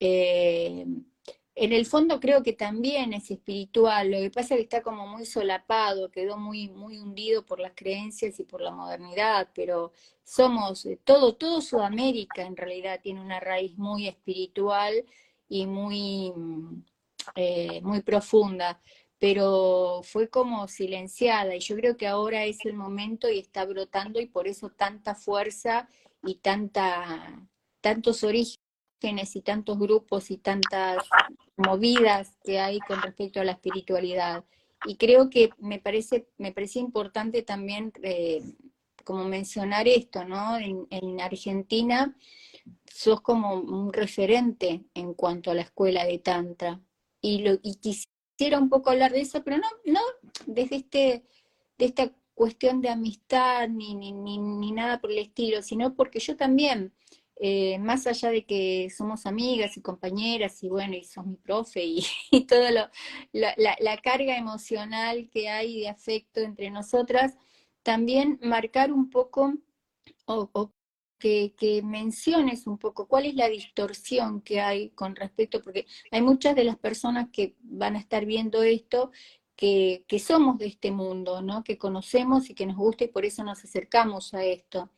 eh, 0.00 0.86
en 1.54 1.72
el 1.72 1.84
fondo 1.86 2.18
creo 2.18 2.42
que 2.42 2.54
también 2.54 3.12
es 3.12 3.30
espiritual, 3.30 4.10
lo 4.10 4.18
que 4.18 4.30
pasa 4.30 4.54
es 4.54 4.58
que 4.58 4.62
está 4.64 4.82
como 4.82 5.06
muy 5.06 5.26
solapado, 5.26 6.10
quedó 6.10 6.38
muy, 6.38 6.68
muy 6.70 6.98
hundido 6.98 7.44
por 7.44 7.60
las 7.60 7.72
creencias 7.74 8.40
y 8.40 8.44
por 8.44 8.62
la 8.62 8.70
modernidad, 8.70 9.50
pero 9.54 9.92
somos, 10.24 10.86
eh, 10.86 10.98
todo, 11.04 11.34
todo 11.36 11.60
Sudamérica 11.60 12.42
en 12.42 12.56
realidad 12.56 13.00
tiene 13.02 13.20
una 13.20 13.38
raíz 13.40 13.76
muy 13.76 14.08
espiritual 14.08 15.04
y 15.48 15.66
muy, 15.66 16.32
mm, 16.34 16.84
eh, 17.36 17.80
muy 17.82 18.00
profunda, 18.02 18.80
pero 19.18 20.00
fue 20.04 20.28
como 20.28 20.66
silenciada 20.68 21.54
y 21.54 21.60
yo 21.60 21.76
creo 21.76 21.96
que 21.96 22.08
ahora 22.08 22.44
es 22.44 22.64
el 22.64 22.74
momento 22.74 23.28
y 23.30 23.38
está 23.38 23.64
brotando 23.66 24.20
y 24.20 24.26
por 24.26 24.48
eso 24.48 24.70
tanta 24.70 25.14
fuerza 25.14 25.88
y 26.24 26.36
tanta, 26.36 27.46
tantos 27.80 28.24
orígenes 28.24 28.61
y 29.04 29.42
tantos 29.42 29.78
grupos 29.78 30.30
y 30.30 30.38
tantas 30.38 31.04
movidas 31.56 32.36
que 32.44 32.60
hay 32.60 32.78
con 32.80 33.02
respecto 33.02 33.40
a 33.40 33.44
la 33.44 33.52
espiritualidad. 33.52 34.44
Y 34.84 34.96
creo 34.96 35.28
que 35.28 35.50
me 35.58 35.78
parece, 35.78 36.28
me 36.38 36.52
parece 36.52 36.78
importante 36.78 37.42
también 37.42 37.92
eh, 38.02 38.42
como 39.04 39.24
mencionar 39.24 39.88
esto, 39.88 40.24
¿no? 40.24 40.56
En, 40.58 41.20
Argentina 41.20 42.16
sos 42.86 43.20
como 43.20 43.54
un 43.54 43.92
referente 43.92 44.84
en 44.94 45.14
cuanto 45.14 45.50
a 45.50 45.54
la 45.54 45.62
escuela 45.62 46.04
de 46.04 46.18
Tantra. 46.18 46.80
Y, 47.20 47.42
lo, 47.42 47.58
y 47.62 47.76
quisiera 47.76 48.58
un 48.58 48.68
poco 48.68 48.90
hablar 48.90 49.12
de 49.12 49.20
eso, 49.20 49.42
pero 49.42 49.58
no, 49.58 49.68
no 49.84 50.00
desde 50.46 50.76
este, 50.76 51.24
de 51.78 51.84
esta 51.84 52.12
cuestión 52.34 52.80
de 52.80 52.88
amistad 52.88 53.68
ni, 53.68 53.94
ni, 53.94 54.12
ni, 54.12 54.38
ni 54.38 54.72
nada 54.72 55.00
por 55.00 55.10
el 55.10 55.18
estilo, 55.18 55.62
sino 55.62 55.94
porque 55.94 56.18
yo 56.18 56.36
también 56.36 56.92
eh, 57.36 57.78
más 57.78 58.06
allá 58.06 58.30
de 58.30 58.44
que 58.44 58.88
somos 58.96 59.26
amigas 59.26 59.76
y 59.76 59.82
compañeras 59.82 60.62
y 60.62 60.68
bueno, 60.68 60.94
y 60.94 61.04
sos 61.04 61.26
mi 61.26 61.36
profe 61.36 61.84
y, 61.84 62.04
toda 62.48 62.70
la, 62.70 63.96
carga 64.02 64.36
emocional 64.36 65.28
que 65.30 65.48
hay 65.48 65.80
de 65.80 65.88
afecto 65.88 66.40
entre 66.40 66.70
nosotras, 66.70 67.34
también 67.82 68.38
marcar 68.42 68.92
un 68.92 69.10
poco 69.10 69.54
o, 70.26 70.72
que, 71.18 71.82
menciones 71.84 72.66
un 72.66 72.78
poco 72.78 73.06
cuál 73.08 73.26
es 73.26 73.34
la 73.34 73.48
distorsión 73.48 74.42
que 74.42 74.60
hay 74.60 74.90
con 74.90 75.16
respecto, 75.16 75.62
porque 75.62 75.86
hay 76.10 76.22
muchas 76.22 76.54
de 76.56 76.64
las 76.64 76.76
personas 76.78 77.28
que 77.32 77.56
van 77.60 77.96
a 77.96 78.00
estar 78.00 78.26
viendo 78.26 78.62
esto 78.62 79.10
que, 79.56 80.04
que 80.08 80.18
somos 80.18 80.58
de 80.58 80.66
este 80.66 80.90
mundo, 80.90 81.42
¿no? 81.42 81.64
que 81.64 81.78
conocemos 81.78 82.50
y 82.50 82.54
que 82.54 82.66
nos 82.66 82.76
gusta 82.76 83.04
y 83.04 83.08
por 83.08 83.24
eso 83.24 83.44
nos 83.44 83.64
acercamos 83.64 84.34
a 84.34 84.44
esto. 84.44 84.90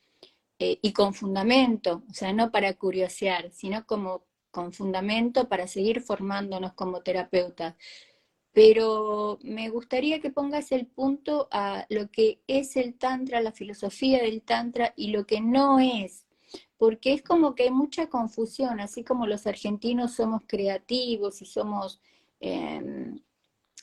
Eh, 0.58 0.78
y 0.82 0.92
con 0.92 1.14
fundamento, 1.14 2.04
o 2.08 2.14
sea, 2.14 2.32
no 2.32 2.50
para 2.52 2.74
curiosear, 2.74 3.50
sino 3.52 3.84
como 3.86 4.24
con 4.50 4.72
fundamento 4.72 5.48
para 5.48 5.66
seguir 5.66 6.00
formándonos 6.00 6.74
como 6.74 7.02
terapeutas. 7.02 7.74
Pero 8.52 9.38
me 9.42 9.68
gustaría 9.70 10.20
que 10.20 10.30
pongas 10.30 10.72
el 10.72 10.86
punto 10.86 11.48
a 11.50 11.86
lo 11.90 12.10
que 12.10 12.40
es 12.46 12.76
el 12.76 12.94
Tantra, 12.96 13.40
la 13.42 13.52
filosofía 13.52 14.22
del 14.22 14.42
Tantra 14.42 14.94
y 14.96 15.08
lo 15.08 15.26
que 15.26 15.40
no 15.40 15.80
es, 15.80 16.26
porque 16.78 17.14
es 17.14 17.22
como 17.22 17.54
que 17.56 17.64
hay 17.64 17.70
mucha 17.72 18.08
confusión, 18.08 18.80
así 18.80 19.04
como 19.04 19.26
los 19.26 19.46
argentinos 19.48 20.14
somos 20.14 20.42
creativos 20.46 21.42
y 21.42 21.46
somos 21.46 22.00
em, 22.40 23.20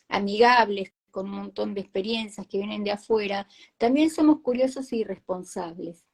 amigables 0.10 0.94
con 1.12 1.28
un 1.30 1.36
montón 1.36 1.74
de 1.74 1.82
experiencias 1.82 2.48
que 2.48 2.60
vienen 2.60 2.84
de 2.86 2.92
afuera, 2.92 3.48
también 3.78 4.10
somos 4.10 4.42
curiosos 4.42 4.94
y 4.94 5.00
irresponsables. 5.00 6.06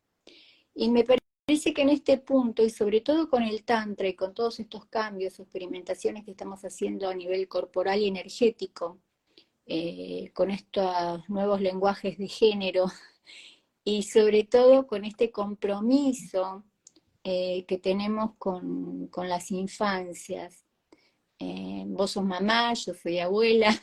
Y 0.79 0.89
me 0.89 1.03
parece 1.03 1.73
que 1.73 1.81
en 1.81 1.89
este 1.89 2.19
punto, 2.19 2.63
y 2.63 2.69
sobre 2.69 3.01
todo 3.01 3.31
con 3.31 3.41
el 3.41 3.63
Tantra 3.63 4.07
y 4.07 4.13
con 4.13 4.35
todos 4.35 4.59
estos 4.59 4.85
cambios, 4.85 5.39
experimentaciones 5.39 6.23
que 6.23 6.29
estamos 6.29 6.63
haciendo 6.63 7.09
a 7.09 7.15
nivel 7.15 7.47
corporal 7.47 7.99
y 7.99 8.07
energético, 8.07 8.99
eh, 9.65 10.29
con 10.35 10.51
estos 10.51 11.27
nuevos 11.29 11.61
lenguajes 11.61 12.19
de 12.19 12.27
género, 12.27 12.85
y 13.83 14.03
sobre 14.03 14.43
todo 14.43 14.85
con 14.85 15.03
este 15.03 15.31
compromiso 15.31 16.63
eh, 17.23 17.65
que 17.67 17.79
tenemos 17.79 18.35
con, 18.37 19.09
las 19.15 19.49
infancias. 19.49 20.63
Eh, 21.39 21.85
vos 21.87 22.11
sos 22.11 22.23
mamá, 22.23 22.75
yo 22.75 22.93
soy 22.93 23.17
abuela, 23.17 23.75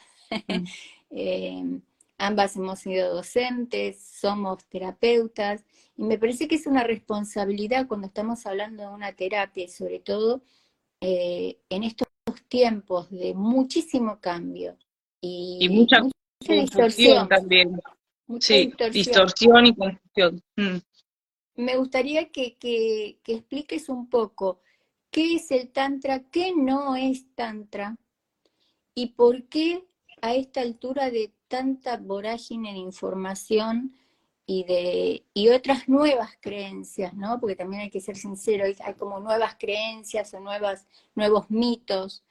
mm. 1.11 1.77
ambas 2.19 2.57
hemos 2.57 2.81
sido 2.81 3.15
docentes, 3.15 4.01
somos 4.01 4.65
terapeutas, 4.67 5.65
y 5.97 6.03
me 6.03 6.19
parece 6.19 6.49
que 6.49 6.57
es 6.57 6.67
una 6.67 6.85
responsabilidad 6.85 7.87
cuando 7.87 8.07
estamos 8.07 8.47
hablando 8.47 8.83
de 8.83 8.89
una 8.89 9.13
terapia, 9.13 9.69
sobre 9.69 10.01
todo 10.01 10.43
eh, 11.01 11.59
en 11.69 11.85
estos 11.85 12.09
tiempos 12.49 13.11
de 13.11 13.35
muchísimo 13.35 14.21
cambio. 14.21 14.77
Y, 15.21 15.69
mucha, 15.71 16.01
confusión 16.47 17.29
también. 17.29 17.81
sí, 18.41 18.73
distorsión. 18.93 19.67
y 19.67 19.75
confusión. 19.75 20.43
Mm. 20.57 20.77
Me 21.57 21.77
gustaría 21.77 22.31
que, 22.31 22.57
que, 22.57 23.19
que 23.23 23.35
expliques 23.35 23.89
un 23.89 24.09
poco 24.09 24.61
qué 25.11 25.37
es 25.37 25.51
el 25.51 25.71
Tantra, 25.71 26.25
qué 26.31 26.53
no 26.55 26.97
es 26.97 27.33
Tantra, 27.35 27.97
y 28.95 29.07
por 29.09 29.45
qué 29.45 29.85
a 30.21 30.35
esta 30.35 30.63
altura 30.63 31.11
de 31.11 31.34
tanta 31.49 31.97
vorágine 31.97 32.73
de 32.73 32.79
información 32.79 33.95
y, 34.47 34.65
de, 34.65 35.25
y 35.33 35.49
otras 35.49 35.89
nuevas 35.89 36.33
creencias, 36.41 37.15
¿no? 37.15 37.41
Porque 37.41 37.57
también 37.57 37.83
hay 37.83 37.91
que 37.91 38.01
ser 38.01 38.17
sincero, 38.17 38.65
hay 38.65 38.95
como 38.95 39.21
nuevas 39.21 39.57
creencias 39.59 40.35
o 40.35 40.41
nuevas, 40.41 40.87
nuevos 41.15 41.51
mitos 41.51 42.25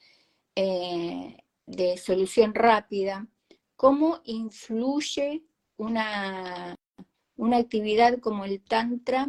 eh, 0.56 1.38
de 1.66 1.98
solución 1.98 2.54
rápida. 2.54 3.28
¿Cómo 3.76 4.22
influye 4.26 5.44
una, 5.78 6.76
una 7.36 7.58
actividad 7.58 8.20
como 8.20 8.46
el 8.46 8.62
Tantra, 8.62 9.28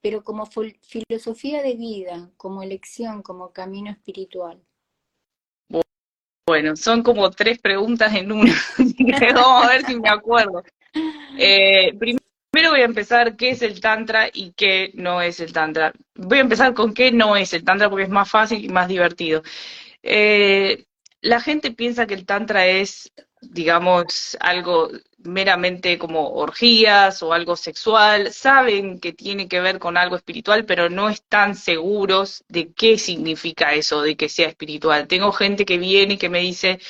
pero 0.00 0.24
como 0.24 0.46
filosofía 0.46 1.62
de 1.62 1.74
vida, 1.74 2.30
como 2.36 2.62
elección, 2.62 3.22
como 3.22 3.52
camino 3.52 3.90
espiritual? 3.90 4.62
Bueno, 6.50 6.74
son 6.74 7.04
como 7.04 7.30
tres 7.30 7.60
preguntas 7.60 8.12
en 8.12 8.32
una. 8.32 8.52
Vamos 9.34 9.64
a 9.64 9.68
ver 9.68 9.86
si 9.86 9.94
me 9.94 10.08
acuerdo. 10.08 10.64
Eh, 11.38 11.94
primero 11.96 12.72
voy 12.72 12.80
a 12.80 12.86
empezar 12.86 13.36
qué 13.36 13.50
es 13.50 13.62
el 13.62 13.80
Tantra 13.80 14.28
y 14.32 14.50
qué 14.56 14.90
no 14.94 15.22
es 15.22 15.38
el 15.38 15.52
Tantra. 15.52 15.92
Voy 16.16 16.38
a 16.38 16.40
empezar 16.40 16.74
con 16.74 16.92
qué 16.92 17.12
no 17.12 17.36
es 17.36 17.52
el 17.52 17.62
Tantra 17.62 17.88
porque 17.88 18.02
es 18.02 18.10
más 18.10 18.28
fácil 18.28 18.64
y 18.64 18.68
más 18.68 18.88
divertido. 18.88 19.44
Eh, 20.02 20.86
la 21.20 21.40
gente 21.40 21.70
piensa 21.70 22.08
que 22.08 22.14
el 22.14 22.26
Tantra 22.26 22.66
es, 22.66 23.12
digamos, 23.40 24.36
algo 24.40 24.90
meramente 25.18 25.98
como 25.98 26.30
orgías 26.34 27.22
o 27.22 27.32
algo 27.32 27.56
sexual, 27.56 28.32
saben 28.32 29.00
que 29.00 29.12
tiene 29.12 29.48
que 29.48 29.60
ver 29.60 29.78
con 29.78 29.96
algo 29.96 30.16
espiritual, 30.16 30.64
pero 30.64 30.90
no 30.90 31.08
están 31.08 31.54
seguros 31.54 32.44
de 32.48 32.72
qué 32.72 32.98
significa 32.98 33.74
eso, 33.74 34.02
de 34.02 34.16
que 34.16 34.28
sea 34.28 34.48
espiritual. 34.48 35.06
Tengo 35.08 35.32
gente 35.32 35.64
que 35.64 35.78
viene 35.78 36.14
y 36.14 36.18
que 36.18 36.28
me 36.28 36.40
dice, 36.40 36.80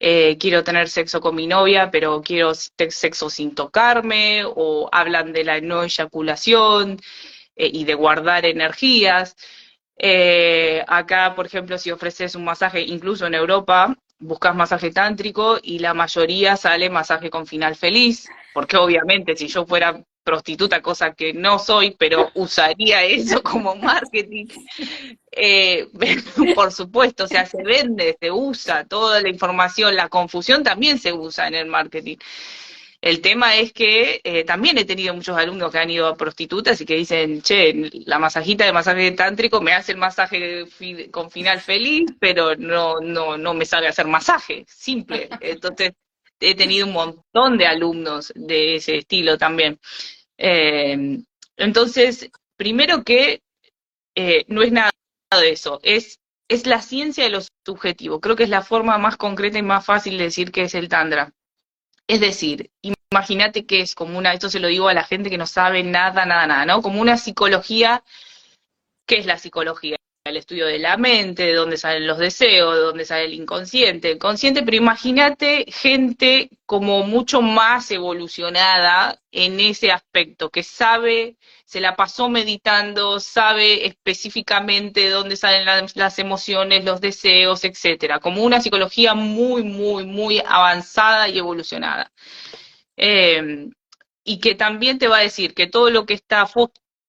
eh, 0.00 0.36
quiero 0.38 0.64
tener 0.64 0.88
sexo 0.88 1.20
con 1.20 1.34
mi 1.36 1.46
novia, 1.46 1.90
pero 1.90 2.22
quiero 2.22 2.52
sexo 2.54 3.30
sin 3.30 3.54
tocarme, 3.54 4.44
o 4.44 4.88
hablan 4.92 5.32
de 5.32 5.44
la 5.44 5.60
no 5.60 5.82
eyaculación 5.84 7.00
eh, 7.56 7.70
y 7.72 7.84
de 7.84 7.94
guardar 7.94 8.44
energías. 8.46 9.36
Eh, 9.96 10.84
acá, 10.88 11.34
por 11.36 11.46
ejemplo, 11.46 11.78
si 11.78 11.90
ofreces 11.90 12.34
un 12.34 12.44
masaje, 12.44 12.80
incluso 12.82 13.26
en 13.26 13.34
Europa, 13.34 13.96
buscas 14.22 14.54
masaje 14.54 14.90
tántrico 14.90 15.58
y 15.62 15.78
la 15.80 15.94
mayoría 15.94 16.56
sale 16.56 16.88
masaje 16.88 17.28
con 17.28 17.46
final 17.46 17.76
feliz, 17.76 18.28
porque 18.54 18.76
obviamente 18.76 19.36
si 19.36 19.48
yo 19.48 19.66
fuera 19.66 20.02
prostituta, 20.24 20.80
cosa 20.80 21.14
que 21.14 21.32
no 21.32 21.58
soy, 21.58 21.96
pero 21.98 22.30
usaría 22.34 23.02
eso 23.04 23.42
como 23.42 23.74
marketing. 23.74 24.46
Eh, 25.30 25.88
por 26.54 26.72
supuesto, 26.72 27.24
o 27.24 27.28
sea, 27.28 27.46
se 27.46 27.62
vende, 27.62 28.16
se 28.20 28.30
usa, 28.30 28.84
toda 28.84 29.20
la 29.20 29.28
información, 29.28 29.96
la 29.96 30.08
confusión 30.08 30.62
también 30.62 30.98
se 30.98 31.12
usa 31.12 31.48
en 31.48 31.54
el 31.54 31.66
marketing. 31.66 32.16
El 33.02 33.20
tema 33.20 33.56
es 33.56 33.72
que 33.72 34.20
eh, 34.22 34.44
también 34.44 34.78
he 34.78 34.84
tenido 34.84 35.12
muchos 35.12 35.36
alumnos 35.36 35.72
que 35.72 35.78
han 35.78 35.90
ido 35.90 36.06
a 36.06 36.16
prostitutas 36.16 36.80
y 36.80 36.86
que 36.86 36.94
dicen, 36.94 37.42
che, 37.42 37.90
la 38.06 38.20
masajita 38.20 38.64
de 38.64 38.72
masaje 38.72 39.10
tántrico 39.10 39.60
me 39.60 39.72
hace 39.72 39.90
el 39.92 39.98
masaje 39.98 40.66
con 41.10 41.28
final 41.28 41.60
feliz, 41.60 42.10
pero 42.20 42.54
no, 42.54 43.00
no, 43.00 43.36
no 43.36 43.54
me 43.54 43.66
sabe 43.66 43.88
hacer 43.88 44.06
masaje, 44.06 44.64
simple. 44.68 45.28
Entonces, 45.40 45.92
he 46.38 46.54
tenido 46.54 46.86
un 46.86 46.92
montón 46.92 47.58
de 47.58 47.66
alumnos 47.66 48.32
de 48.36 48.76
ese 48.76 48.98
estilo 48.98 49.36
también. 49.36 49.80
Eh, 50.38 51.18
entonces, 51.56 52.30
primero 52.56 53.04
que 53.04 53.42
eh, 54.14 54.44
no 54.48 54.62
es 54.62 54.72
nada 54.72 54.90
de 55.40 55.50
eso, 55.50 55.80
es 55.82 56.18
es 56.48 56.66
la 56.66 56.82
ciencia 56.82 57.24
de 57.24 57.30
lo 57.30 57.40
subjetivo. 57.64 58.20
Creo 58.20 58.36
que 58.36 58.42
es 58.44 58.50
la 58.50 58.62
forma 58.62 58.98
más 58.98 59.16
concreta 59.16 59.58
y 59.58 59.62
más 59.62 59.86
fácil 59.86 60.18
de 60.18 60.24
decir 60.24 60.52
que 60.52 60.62
es 60.64 60.74
el 60.74 60.88
Tantra. 60.88 61.32
Es 62.08 62.20
decir, 62.20 62.70
imagínate 63.10 63.66
que 63.66 63.80
es 63.80 63.94
como 63.94 64.18
una, 64.18 64.32
esto 64.32 64.48
se 64.48 64.60
lo 64.60 64.68
digo 64.68 64.88
a 64.88 64.94
la 64.94 65.04
gente 65.04 65.30
que 65.30 65.38
no 65.38 65.46
sabe 65.46 65.82
nada, 65.82 66.26
nada, 66.26 66.46
nada, 66.46 66.66
¿no? 66.66 66.82
Como 66.82 67.00
una 67.00 67.16
psicología, 67.16 68.02
¿qué 69.06 69.18
es 69.18 69.26
la 69.26 69.38
psicología? 69.38 69.96
El 70.24 70.36
estudio 70.36 70.66
de 70.66 70.78
la 70.78 70.96
mente, 70.96 71.44
de 71.44 71.54
dónde 71.54 71.76
salen 71.76 72.06
los 72.06 72.18
deseos, 72.18 72.74
de 72.74 72.80
dónde 72.80 73.04
sale 73.04 73.24
el 73.24 73.34
inconsciente, 73.34 74.12
el 74.12 74.18
consciente, 74.18 74.62
pero 74.62 74.76
imagínate 74.76 75.64
gente 75.68 76.48
como 76.64 77.02
mucho 77.04 77.42
más 77.42 77.90
evolucionada 77.90 79.20
en 79.32 79.58
ese 79.58 79.90
aspecto, 79.90 80.50
que 80.50 80.62
sabe, 80.62 81.36
se 81.64 81.80
la 81.80 81.96
pasó 81.96 82.28
meditando, 82.28 83.18
sabe 83.18 83.86
específicamente 83.86 85.10
dónde 85.10 85.36
salen 85.36 85.66
las, 85.94 86.18
emociones, 86.20 86.84
los 86.84 87.00
deseos, 87.00 87.64
etcétera, 87.64 88.20
como 88.20 88.44
una 88.44 88.60
psicología 88.60 89.14
muy, 89.14 89.64
muy, 89.64 90.06
muy 90.06 90.40
avanzada 90.46 91.28
y 91.28 91.38
evolucionada. 91.38 92.12
Eh, 92.96 93.70
y 94.24 94.38
que 94.38 94.54
también 94.54 94.98
te 94.98 95.08
va 95.08 95.18
a 95.18 95.22
decir 95.22 95.54
que 95.54 95.66
todo 95.66 95.90
lo 95.90 96.06
que 96.06 96.14
está 96.14 96.46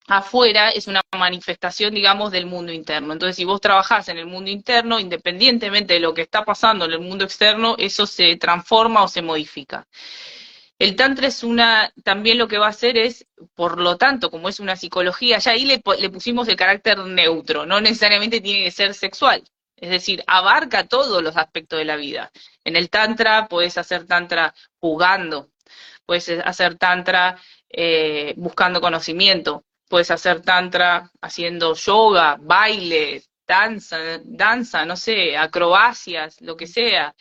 afuera 0.08 0.70
es 0.70 0.88
una 0.88 1.02
manifestación, 1.18 1.94
digamos, 1.94 2.32
del 2.32 2.46
mundo 2.46 2.72
interno. 2.72 3.14
Entonces, 3.14 3.36
si 3.36 3.46
vos 3.46 3.62
trabajás 3.62 4.10
en 4.10 4.18
el 4.18 4.26
mundo 4.26 4.50
interno, 4.50 5.00
independientemente 5.00 5.96
de 5.96 6.00
lo 6.00 6.14
que 6.14 6.22
está 6.24 6.44
pasando 6.44 6.86
en 6.86 6.92
el 6.92 7.00
mundo 7.00 7.24
externo, 7.26 7.76
eso 7.78 8.06
se 8.06 8.36
transforma 8.38 9.04
o 9.04 9.08
se 9.08 9.22
modifica. 9.22 9.88
El 10.80 10.96
tantra 10.96 11.28
es 11.28 11.44
una, 11.44 11.94
también 12.04 12.38
lo 12.38 12.48
que 12.48 12.58
va 12.58 12.66
a 12.68 12.70
hacer 12.70 12.98
es, 12.98 13.26
por 13.56 13.80
lo 13.80 13.98
tanto, 13.98 14.30
como 14.30 14.50
es 14.50 14.60
una 14.60 14.76
psicología, 14.76 15.38
ya 15.40 15.52
ahí 15.52 15.66
le, 15.66 15.82
le 16.00 16.10
pusimos 16.10 16.48
el 16.48 16.56
carácter 16.56 16.98
neutro, 17.00 17.66
no 17.66 17.80
necesariamente 17.80 18.42
tiene 18.42 18.66
que 18.66 18.72
ser 18.72 18.94
sexual. 18.94 19.44
Es 19.78 19.90
decir, 19.90 20.24
abarca 20.28 20.88
todos 20.88 21.22
los 21.22 21.38
aspectos 21.38 21.78
de 21.80 21.86
la 21.86 21.96
vida. 21.96 22.32
En 22.64 22.76
el 22.76 22.90
tantra 22.90 23.48
puedes 23.48 23.78
hacer 23.78 24.06
tantra 24.08 24.54
jugando, 24.80 25.50
puedes 26.06 26.30
hacer 26.30 26.78
tantra 26.78 27.38
eh, 27.70 28.34
buscando 28.38 28.82
conocimiento, 28.82 29.66
puedes 29.94 30.10
hacer 30.10 30.42
tantra 30.42 31.12
haciendo 31.22 31.76
yoga, 31.76 32.36
baile, 32.42 33.22
danza, 33.48 34.00
danza, 34.24 34.86
no 34.86 34.96
sé, 34.96 35.38
acrobacias, 35.38 36.42
lo 36.42 36.58
que 36.58 36.66
sea. 36.66 37.14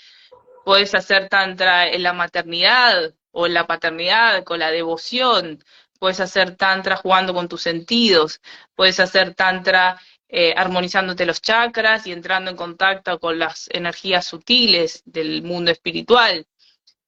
Puedes 0.65 0.95
hacer 0.95 1.29
tantra 1.29 1.87
en 1.87 2.03
la 2.03 2.15
maternidad 2.15 3.13
o 3.31 3.47
en 3.47 3.53
la 3.53 3.67
paternidad, 3.67 4.43
con 4.45 4.59
la 4.59 4.71
devoción. 4.71 5.63
Puedes 5.99 6.21
hacer 6.21 6.57
tantra 6.57 6.97
jugando 6.97 7.35
con 7.35 7.47
tus 7.47 7.61
sentidos. 7.61 8.41
Puedes 8.75 9.01
hacer 9.01 9.35
tantra 9.35 10.01
eh, 10.27 10.55
armonizándote 10.57 11.27
los 11.27 11.43
chakras 11.43 12.07
y 12.07 12.13
entrando 12.13 12.51
en 12.51 12.57
contacto 12.57 13.21
con 13.21 13.39
las 13.39 13.69
energías 13.71 14.25
sutiles 14.25 15.03
del 15.05 15.43
mundo 15.43 15.71
espiritual. 15.71 16.47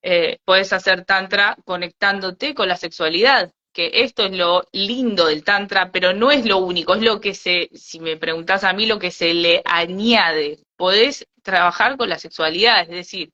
Eh, 0.03 0.41
puedes 0.45 0.75
hacer 0.75 1.07
tantra 1.07 1.57
conectándote 1.65 2.55
con 2.55 2.69
la 2.69 2.77
sexualidad 2.77 3.51
que 3.75 3.91
esto 3.93 4.25
es 4.25 4.33
lo 4.33 4.67
lindo 4.73 5.27
del 5.27 5.45
Tantra, 5.45 5.91
pero 5.93 6.15
no 6.15 6.31
es 6.31 6.47
lo 6.47 6.59
único, 6.59 6.95
es 6.95 7.03
lo 7.03 7.21
que 7.21 7.35
se, 7.35 7.71
si 7.75 8.01
me 8.01 8.17
preguntas 8.17 8.65
a 8.65 8.73
mí, 8.73 8.87
lo 8.87 8.99
que 8.99 9.11
se 9.11 9.35
le 9.35 9.63
añade. 9.65 10.61
Podés 10.77 11.27
trabajar 11.43 11.97
con 11.99 12.09
la 12.09 12.19
sexualidad, 12.19 12.83
es 12.83 12.89
decir, 12.89 13.33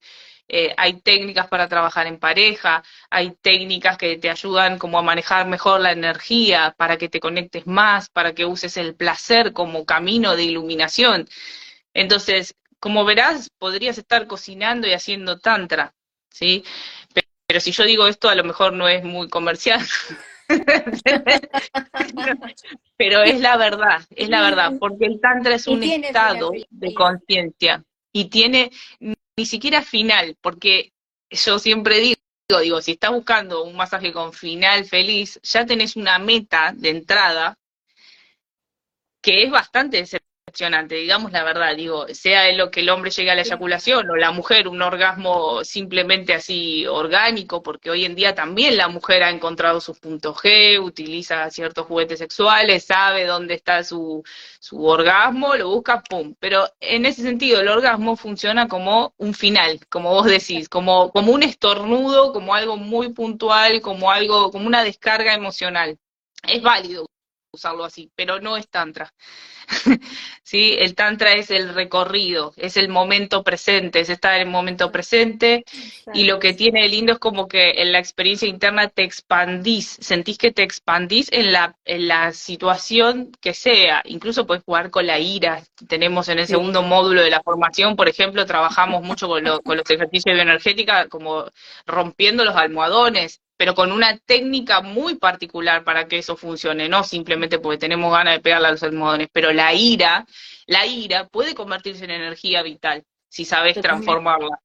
eh, 0.49 0.75
hay 0.77 1.01
técnicas 1.01 1.47
para 1.49 1.69
trabajar 1.69 2.07
en 2.07 2.19
pareja, 2.19 2.83
hay 3.11 3.33
técnicas 3.43 3.99
que 3.99 4.17
te 4.17 4.31
ayudan 4.31 4.79
como 4.79 4.99
a 4.99 5.03
manejar 5.03 5.47
mejor 5.47 5.81
la 5.81 5.93
energía, 5.93 6.75
para 6.77 6.97
que 6.97 7.09
te 7.09 7.21
conectes 7.21 7.67
más, 7.67 8.09
para 8.09 8.35
que 8.35 8.47
uses 8.47 8.77
el 8.79 8.97
placer 8.97 9.53
como 9.53 9.85
camino 9.85 10.37
de 10.37 10.45
iluminación. 10.45 11.29
Entonces, 11.95 12.57
como 12.81 13.05
verás, 13.05 13.51
podrías 13.59 13.99
estar 13.99 14.27
cocinando 14.27 14.89
y 14.89 14.93
haciendo 14.95 15.39
tantra, 15.39 15.95
¿sí? 16.31 16.65
Pero 17.47 17.61
si 17.61 17.73
yo 17.73 17.85
digo 17.85 18.07
esto, 18.07 18.29
a 18.29 18.35
lo 18.35 18.45
mejor 18.45 18.73
no 18.73 18.89
es 18.89 19.05
muy 19.05 19.29
comercial. 19.29 19.81
Pero 22.97 23.23
es 23.23 23.41
la 23.41 23.57
verdad, 23.57 24.03
es 24.11 24.29
la 24.29 24.43
verdad, 24.43 24.73
porque 24.79 25.07
el 25.07 25.21
tantra 25.21 25.55
es 25.55 25.67
un 25.67 25.83
estado 25.83 26.53
de 26.71 26.95
conciencia 26.95 27.83
y 28.13 28.27
tiene 28.27 28.71
ni 28.99 29.47
siquiera 29.47 29.83
final, 29.83 30.37
porque 30.41 30.93
yo 31.31 31.59
siempre 31.59 32.01
digo, 32.01 32.21
digo, 32.61 32.83
si 32.83 32.93
estás 32.93 33.13
buscando 33.13 33.65
un 33.65 33.77
masaje 33.77 34.13
con 34.13 34.33
final 34.33 34.85
feliz, 34.85 35.41
ya 35.43 35.65
tenés 35.65 35.97
una 35.97 36.19
meta 36.19 36.73
de 36.77 36.91
entrada 36.91 37.57
que 39.23 39.45
es 39.45 39.51
bastante 39.51 40.05
digamos 40.89 41.33
la 41.33 41.45
verdad, 41.45 41.77
digo, 41.77 42.07
sea 42.13 42.49
en 42.49 42.59
lo 42.59 42.71
que 42.71 42.81
el 42.81 42.91
hombre 42.91 43.11
llegue 43.11 43.31
a 43.31 43.35
la 43.35 43.43
eyaculación 43.43 44.09
o 44.11 44.17
la 44.17 44.33
mujer 44.33 44.69
un 44.69 44.83
orgasmo 44.83 45.65
simplemente 45.65 46.35
así 46.35 46.87
orgánico, 46.87 47.63
porque 47.63 47.91
hoy 47.91 48.05
en 48.05 48.15
día 48.15 48.35
también 48.35 48.77
la 48.77 48.89
mujer 48.89 49.23
ha 49.23 49.31
encontrado 49.31 49.81
sus 49.81 49.99
puntos 49.99 50.37
G, 50.37 50.79
utiliza 50.83 51.51
ciertos 51.51 51.87
juguetes 51.87 52.19
sexuales, 52.19 52.85
sabe 52.85 53.25
dónde 53.27 53.55
está 53.55 53.85
su, 53.85 54.23
su 54.59 54.85
orgasmo, 54.85 55.57
lo 55.57 55.69
busca, 55.71 56.03
pum. 56.03 56.35
Pero 56.39 56.67
en 56.81 57.07
ese 57.07 57.23
sentido, 57.23 57.61
el 57.61 57.69
orgasmo 57.69 58.17
funciona 58.17 58.69
como 58.69 59.15
un 59.19 59.35
final, 59.35 59.81
como 59.89 60.11
vos 60.11 60.27
decís, 60.27 60.69
como, 60.69 61.11
como 61.13 61.33
un 61.33 61.43
estornudo, 61.43 62.33
como 62.33 62.55
algo 62.55 62.77
muy 62.77 63.13
puntual, 63.13 63.81
como 63.81 64.11
algo, 64.11 64.51
como 64.51 64.67
una 64.67 64.85
descarga 64.85 65.35
emocional. 65.35 65.99
Es 66.43 66.63
válido 66.63 67.07
usarlo 67.53 67.85
así, 67.85 68.11
pero 68.15 68.41
no 68.41 68.57
es 68.57 68.69
tantra. 68.69 69.13
¿Sí? 70.43 70.77
El 70.79 70.95
tantra 70.95 71.33
es 71.33 71.51
el 71.51 71.75
recorrido, 71.75 72.53
es 72.57 72.77
el 72.77 72.89
momento 72.89 73.43
presente, 73.43 74.01
es 74.01 74.09
estar 74.09 74.35
en 74.35 74.43
el 74.43 74.49
momento 74.49 74.91
presente 74.91 75.65
y 76.13 76.25
lo 76.25 76.39
que 76.39 76.55
tiene 76.55 76.83
de 76.83 76.89
lindo 76.89 77.13
es 77.13 77.19
como 77.19 77.47
que 77.47 77.83
en 77.83 77.93
la 77.93 77.99
experiencia 77.99 78.49
interna 78.49 78.89
te 78.89 79.05
expandís, 79.05 79.99
sentís 80.01 80.39
que 80.39 80.53
te 80.53 80.63
expandís 80.63 81.29
en 81.33 81.53
la, 81.53 81.77
en 81.85 82.09
la 82.09 82.33
situación 82.33 83.33
que 83.41 83.55
sea, 83.55 84.03
incluso 84.05 84.47
puedes 84.47 84.65
jugar 84.65 84.91
con 84.91 85.07
la 85.07 85.19
ira. 85.19 85.63
Tenemos 85.89 86.29
en 86.29 86.39
el 86.41 86.47
segundo 86.47 86.83
módulo 86.83 87.23
de 87.23 87.31
la 87.31 87.43
formación, 87.43 87.97
por 87.97 88.09
ejemplo, 88.09 88.47
trabajamos 88.47 89.03
mucho 89.03 89.29
con, 89.29 89.45
con 89.65 89.77
los 89.77 89.89
ejercicios 89.91 90.35
bioenergéticos, 90.35 91.07
como 91.09 91.47
rompiendo 91.87 92.45
los 92.45 92.57
almohadones, 92.57 93.41
pero 93.61 93.75
con 93.75 93.93
una 93.93 94.17
técnica 94.17 94.81
muy 94.81 95.17
particular 95.17 95.85
para 95.85 96.09
que 96.09 96.17
eso 96.17 96.35
funcione, 96.35 96.89
no 96.89 97.05
simplemente 97.05 97.59
porque 97.59 97.77
tenemos 97.77 98.11
ganas 98.11 98.33
de 98.33 98.41
pegarle 98.41 98.69
a 98.69 98.71
los 98.71 98.83
almohadones, 98.83 99.29
pero 99.31 99.53
la 99.53 99.75
ira, 99.75 100.25
la 100.65 100.87
ira 100.87 101.29
puede 101.29 101.55
convertirse 101.55 102.07
en 102.07 102.13
energía 102.13 102.63
vital 102.63 103.05
si 103.29 103.45
sabes 103.45 103.79
transformarla. 103.79 104.59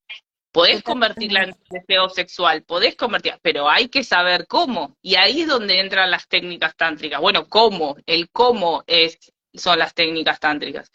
Podés 0.50 0.82
convertirla 0.82 1.44
en 1.44 1.56
deseo 1.70 2.08
sexual, 2.08 2.64
podés 2.64 2.96
convertirla, 2.96 3.38
pero 3.42 3.70
hay 3.70 3.90
que 3.90 4.02
saber 4.02 4.48
cómo. 4.48 4.96
Y 5.02 5.16
ahí 5.16 5.42
es 5.42 5.50
donde 5.50 5.82
entran 5.82 6.10
las 6.10 6.30
técnicas 6.30 6.74
tántricas. 6.78 7.20
Bueno, 7.20 7.50
cómo, 7.50 7.98
el 8.06 8.30
cómo 8.30 8.86
es, 8.88 9.20
son 9.54 9.78
las 9.78 9.94
técnicas 9.94 10.40
tántricas. 10.40 10.90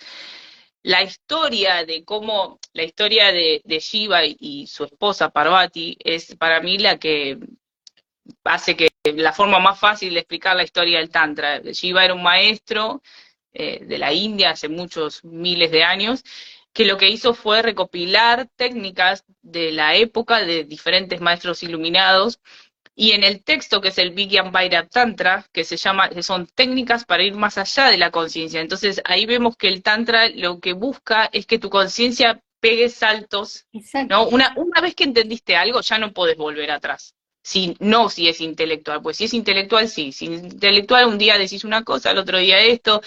La 0.82 1.02
historia 1.02 1.84
de 1.84 2.02
cómo, 2.02 2.60
la 2.72 2.82
historia 2.84 3.30
de, 3.30 3.60
de 3.62 3.78
Shiva 3.78 4.24
y 4.24 4.66
su 4.68 4.84
esposa 4.84 5.28
Parvati 5.28 5.98
es 6.02 6.34
para 6.36 6.62
mí 6.62 6.78
la 6.78 6.96
que 6.98 7.36
hace 8.44 8.76
que 8.76 8.88
la 9.04 9.32
forma 9.32 9.58
más 9.58 9.78
fácil 9.78 10.14
de 10.14 10.20
explicar 10.20 10.56
la 10.56 10.64
historia 10.64 10.98
del 10.98 11.10
Tantra. 11.10 11.60
Shiva 11.60 12.04
era 12.04 12.14
un 12.14 12.22
maestro 12.22 13.02
eh, 13.52 13.84
de 13.84 13.98
la 13.98 14.12
India 14.12 14.50
hace 14.50 14.68
muchos 14.68 15.24
miles 15.24 15.70
de 15.70 15.82
años, 15.82 16.24
que 16.72 16.84
lo 16.84 16.96
que 16.96 17.08
hizo 17.08 17.34
fue 17.34 17.62
recopilar 17.62 18.48
técnicas 18.56 19.24
de 19.42 19.72
la 19.72 19.96
época 19.96 20.44
de 20.44 20.64
diferentes 20.64 21.20
maestros 21.20 21.62
iluminados, 21.62 22.40
y 22.94 23.12
en 23.12 23.24
el 23.24 23.42
texto 23.42 23.80
que 23.80 23.88
es 23.88 23.98
el 23.98 24.10
Vigyan 24.10 24.52
Bhairab 24.52 24.88
Tantra, 24.90 25.46
que 25.52 25.64
se 25.64 25.76
llama, 25.76 26.10
que 26.10 26.22
son 26.22 26.46
técnicas 26.46 27.06
para 27.06 27.22
ir 27.22 27.34
más 27.34 27.56
allá 27.56 27.86
de 27.86 27.96
la 27.96 28.10
conciencia. 28.10 28.60
Entonces 28.60 29.00
ahí 29.04 29.24
vemos 29.26 29.56
que 29.56 29.68
el 29.68 29.82
Tantra 29.82 30.28
lo 30.28 30.60
que 30.60 30.74
busca 30.74 31.30
es 31.32 31.46
que 31.46 31.58
tu 31.58 31.70
conciencia 31.70 32.42
pegue 32.60 32.90
saltos, 32.90 33.66
¿no? 34.08 34.28
Una, 34.28 34.52
una 34.56 34.80
vez 34.82 34.94
que 34.94 35.04
entendiste 35.04 35.56
algo, 35.56 35.80
ya 35.80 35.98
no 35.98 36.12
puedes 36.12 36.36
volver 36.36 36.70
atrás. 36.70 37.14
Si, 37.42 37.74
no 37.80 38.10
si 38.10 38.28
es 38.28 38.40
intelectual, 38.40 39.00
pues 39.02 39.16
si 39.16 39.24
es 39.24 39.34
intelectual, 39.34 39.88
sí. 39.88 40.12
Si 40.12 40.26
es 40.26 40.42
intelectual, 40.42 41.06
un 41.06 41.18
día 41.18 41.38
decís 41.38 41.64
una 41.64 41.82
cosa, 41.84 42.10
el 42.10 42.18
otro 42.18 42.38
día 42.38 42.60
esto, 42.60 43.00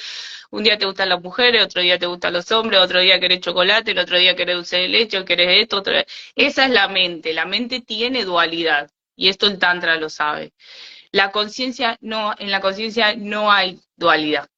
un 0.52 0.64
día 0.64 0.78
te 0.78 0.86
gustan 0.86 1.10
las 1.10 1.22
mujeres, 1.22 1.64
otro 1.64 1.82
día 1.82 2.00
te 2.00 2.08
gustan 2.08 2.34
los 2.34 2.52
hombres, 2.52 2.80
otro 2.82 3.00
día 3.00 3.20
querés 3.20 3.42
chocolate, 3.42 3.92
el 3.92 4.00
otro 4.00 4.18
día 4.18 4.36
querés 4.36 4.56
dulce 4.56 4.78
de 4.78 4.88
leche, 4.90 5.24
querés 5.26 5.62
esto, 5.64 5.78
otro 5.78 5.94
Esa 6.36 6.66
es 6.66 6.72
la 6.72 6.88
mente, 6.88 7.34
la 7.34 7.46
mente 7.46 7.82
tiene 7.82 8.26
dualidad, 8.26 8.90
y 9.16 9.30
esto 9.30 9.48
el 9.48 9.60
Tantra 9.60 9.98
lo 9.98 10.10
sabe. 10.10 10.54
La 11.12 11.32
conciencia 11.32 11.98
no, 12.02 12.34
en 12.40 12.52
la 12.52 12.62
conciencia 12.62 13.16
no 13.16 13.52
hay 13.52 13.80
dualidad. 13.98 14.50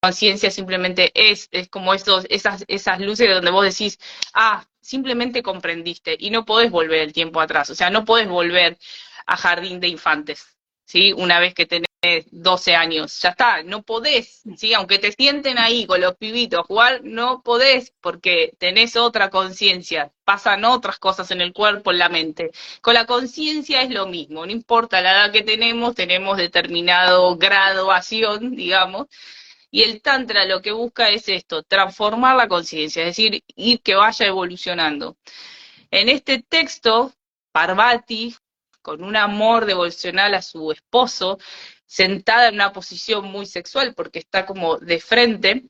Conciencia 0.00 0.50
simplemente 0.52 1.10
es, 1.14 1.48
es 1.50 1.68
como 1.68 1.92
estos, 1.92 2.24
esas, 2.30 2.64
esas 2.68 3.00
luces 3.00 3.28
donde 3.28 3.50
vos 3.50 3.64
decís, 3.64 3.98
ah, 4.32 4.64
simplemente 4.80 5.42
comprendiste 5.42 6.16
y 6.18 6.30
no 6.30 6.44
podés 6.44 6.70
volver 6.70 7.00
el 7.00 7.12
tiempo 7.12 7.40
atrás, 7.40 7.70
o 7.70 7.74
sea, 7.74 7.90
no 7.90 8.04
podés 8.04 8.28
volver 8.28 8.78
a 9.26 9.36
jardín 9.36 9.80
de 9.80 9.88
infantes, 9.88 10.56
¿sí? 10.84 11.12
Una 11.12 11.40
vez 11.40 11.52
que 11.52 11.66
tenés 11.66 11.88
12 12.30 12.76
años, 12.76 13.20
ya 13.20 13.30
está, 13.30 13.64
no 13.64 13.82
podés, 13.82 14.42
¿sí? 14.56 14.72
Aunque 14.72 15.00
te 15.00 15.10
sienten 15.10 15.58
ahí 15.58 15.84
con 15.84 16.00
los 16.00 16.16
pibitos 16.16 16.60
a 16.60 16.62
jugar, 16.62 17.00
no 17.02 17.42
podés 17.42 17.92
porque 18.00 18.52
tenés 18.58 18.96
otra 18.96 19.30
conciencia, 19.30 20.12
pasan 20.24 20.64
otras 20.64 21.00
cosas 21.00 21.30
en 21.32 21.40
el 21.40 21.52
cuerpo, 21.52 21.90
en 21.90 21.98
la 21.98 22.08
mente. 22.08 22.52
Con 22.82 22.94
la 22.94 23.04
conciencia 23.06 23.82
es 23.82 23.90
lo 23.90 24.06
mismo, 24.06 24.46
no 24.46 24.52
importa 24.52 25.00
la 25.00 25.12
edad 25.12 25.32
que 25.32 25.42
tenemos, 25.42 25.96
tenemos 25.96 26.36
determinado 26.36 27.36
graduación, 27.36 28.54
digamos, 28.54 29.08
y 29.70 29.82
el 29.82 30.00
Tantra 30.02 30.44
lo 30.46 30.62
que 30.62 30.72
busca 30.72 31.10
es 31.10 31.28
esto, 31.28 31.62
transformar 31.62 32.36
la 32.36 32.48
conciencia, 32.48 33.02
es 33.02 33.08
decir, 33.08 33.42
ir 33.56 33.80
que 33.82 33.94
vaya 33.94 34.26
evolucionando. 34.26 35.16
En 35.90 36.08
este 36.08 36.42
texto, 36.42 37.12
Parvati, 37.52 38.34
con 38.82 39.02
un 39.02 39.16
amor 39.16 39.66
devocional 39.66 40.34
a 40.34 40.42
su 40.42 40.72
esposo, 40.72 41.38
sentada 41.86 42.48
en 42.48 42.54
una 42.54 42.72
posición 42.72 43.26
muy 43.26 43.46
sexual 43.46 43.94
porque 43.94 44.18
está 44.18 44.46
como 44.46 44.78
de 44.78 45.00
frente, 45.00 45.64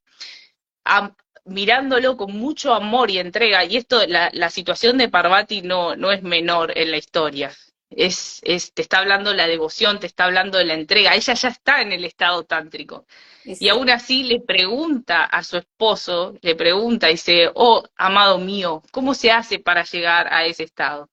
mirándolo 1.44 2.16
con 2.16 2.32
mucho 2.32 2.74
amor 2.74 3.10
y 3.10 3.18
entrega. 3.18 3.64
Y 3.64 3.76
esto, 3.76 4.06
la, 4.06 4.30
la 4.32 4.50
situación 4.50 4.98
de 4.98 5.08
Parvati 5.08 5.62
no, 5.62 5.96
no 5.96 6.12
es 6.12 6.22
menor 6.22 6.76
en 6.76 6.90
la 6.90 6.98
historia. 6.98 7.52
Es, 7.90 8.40
es, 8.44 8.72
te 8.74 8.82
está 8.82 8.98
hablando 8.98 9.32
la 9.32 9.46
devoción, 9.46 9.98
te 9.98 10.06
está 10.06 10.24
hablando 10.24 10.58
de 10.58 10.64
la 10.64 10.74
entrega. 10.74 11.14
Ella 11.14 11.34
ya 11.34 11.48
está 11.48 11.80
en 11.80 11.92
el 11.92 12.04
estado 12.04 12.44
tántrico. 12.44 13.06
Y 13.44 13.68
aún 13.68 13.88
así 13.88 14.24
le 14.24 14.40
pregunta 14.40 15.24
a 15.24 15.42
su 15.42 15.56
esposo, 15.56 16.36
le 16.42 16.54
pregunta, 16.54 17.06
dice, 17.06 17.50
oh, 17.54 17.82
amado 17.96 18.38
mío, 18.38 18.82
¿cómo 18.90 19.14
se 19.14 19.30
hace 19.30 19.58
para 19.58 19.84
llegar 19.84 20.32
a 20.32 20.44
ese 20.44 20.64
estado? 20.64 21.08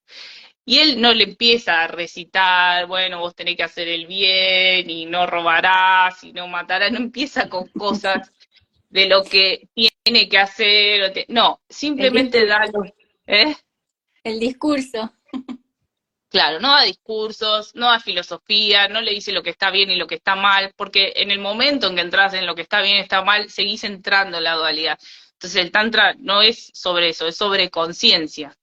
Y 0.66 0.80
él 0.80 1.00
no 1.00 1.14
le 1.14 1.24
empieza 1.24 1.84
a 1.84 1.88
recitar, 1.88 2.88
bueno, 2.88 3.20
vos 3.20 3.36
tenés 3.36 3.56
que 3.56 3.64
hacer 3.64 3.88
el 3.88 4.08
bien 4.08 4.90
y 4.90 5.06
no 5.06 5.28
robarás 5.28 6.24
y 6.24 6.34
no 6.34 6.48
matarás, 6.48 6.92
no 6.92 6.98
empieza 6.98 7.48
con 7.48 7.68
cosas 7.70 8.32
de 8.90 9.06
lo 9.06 9.24
que 9.24 9.70
tiene 9.74 10.28
que 10.28 10.38
hacer, 10.38 11.26
no, 11.30 11.62
simplemente 11.70 12.46
da 12.46 12.66
¿eh? 13.28 13.56
El 14.24 14.40
discurso. 14.40 15.14
Claro, 16.36 16.60
no 16.60 16.72
da 16.72 16.82
discursos, 16.82 17.74
no 17.76 17.90
da 17.92 18.02
filosofía, 18.02 18.90
no 18.90 19.00
le 19.00 19.12
dice 19.12 19.32
lo 19.32 19.42
que 19.42 19.52
está 19.52 19.72
bien 19.72 19.90
y 19.90 19.96
lo 19.96 20.06
que 20.06 20.16
está 20.16 20.36
mal, 20.36 20.74
porque 20.76 21.14
en 21.16 21.32
el 21.32 21.40
momento 21.40 21.88
en 21.88 21.96
que 21.96 22.02
entras 22.02 22.34
en 22.34 22.46
lo 22.46 22.56
que 22.56 22.64
está 22.64 22.82
bien 22.82 22.98
y 22.98 23.00
está 23.00 23.24
mal, 23.24 23.50
seguís 23.50 23.86
entrando 23.86 24.38
en 24.40 24.44
la 24.44 24.56
dualidad. 24.56 25.00
Entonces 25.32 25.62
el 25.62 25.72
Tantra 25.72 26.14
no 26.20 26.42
es 26.42 26.72
sobre 26.74 27.08
eso, 27.08 27.26
es 27.26 27.38
sobre 27.38 27.70
conciencia. 27.70 28.54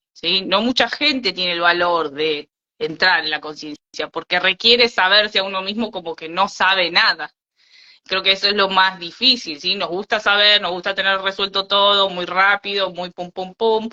No 0.45 0.61
mucha 0.61 0.91
gente 0.91 1.33
tiene 1.33 1.53
el 1.53 1.63
valor 1.63 2.11
de 2.11 2.51
entrar 2.79 3.25
en 3.25 3.31
la 3.31 3.41
conciencia, 3.41 4.09
porque 4.13 4.39
requiere 4.39 4.91
saberse 4.91 5.39
a 5.39 5.43
uno 5.43 5.63
mismo 5.63 5.91
como 5.91 6.15
que 6.15 6.29
no 6.29 6.49
sabe 6.51 6.91
nada. 6.91 7.33
Creo 8.05 8.23
que 8.23 8.33
eso 8.33 8.49
es 8.49 8.55
lo 8.55 8.69
más 8.69 8.99
difícil, 8.99 9.59
¿sí? 9.59 9.77
Nos 9.77 9.89
gusta 9.89 10.21
saber, 10.21 10.61
nos 10.61 10.73
gusta 10.73 10.95
tener 10.95 11.23
resuelto 11.23 11.67
todo 11.67 12.11
muy 12.11 12.27
rápido, 12.27 12.91
muy 12.91 13.09
pum 13.09 13.31
pum 13.31 13.55
pum, 13.55 13.89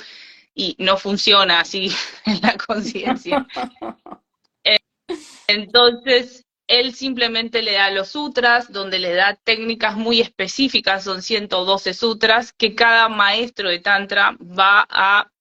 y 0.59 0.75
no 0.77 0.97
funciona 0.97 1.61
así 1.61 1.89
en 2.25 2.41
la 2.41 2.57
conciencia. 2.57 3.47
Entonces, 5.47 6.45
él 6.67 6.93
simplemente 6.93 7.61
le 7.61 7.73
da 7.73 7.89
los 7.89 8.09
sutras, 8.09 8.71
donde 8.71 8.99
le 8.99 9.13
da 9.13 9.35
técnicas 9.35 9.95
muy 9.95 10.19
específicas, 10.19 11.03
son 11.03 11.21
112 11.21 11.93
sutras, 11.93 12.53
que 12.53 12.75
cada 12.75 13.07
maestro 13.09 13.69
de 13.69 13.79
Tantra 13.79 14.37
va 14.41 14.85
a 14.89 15.31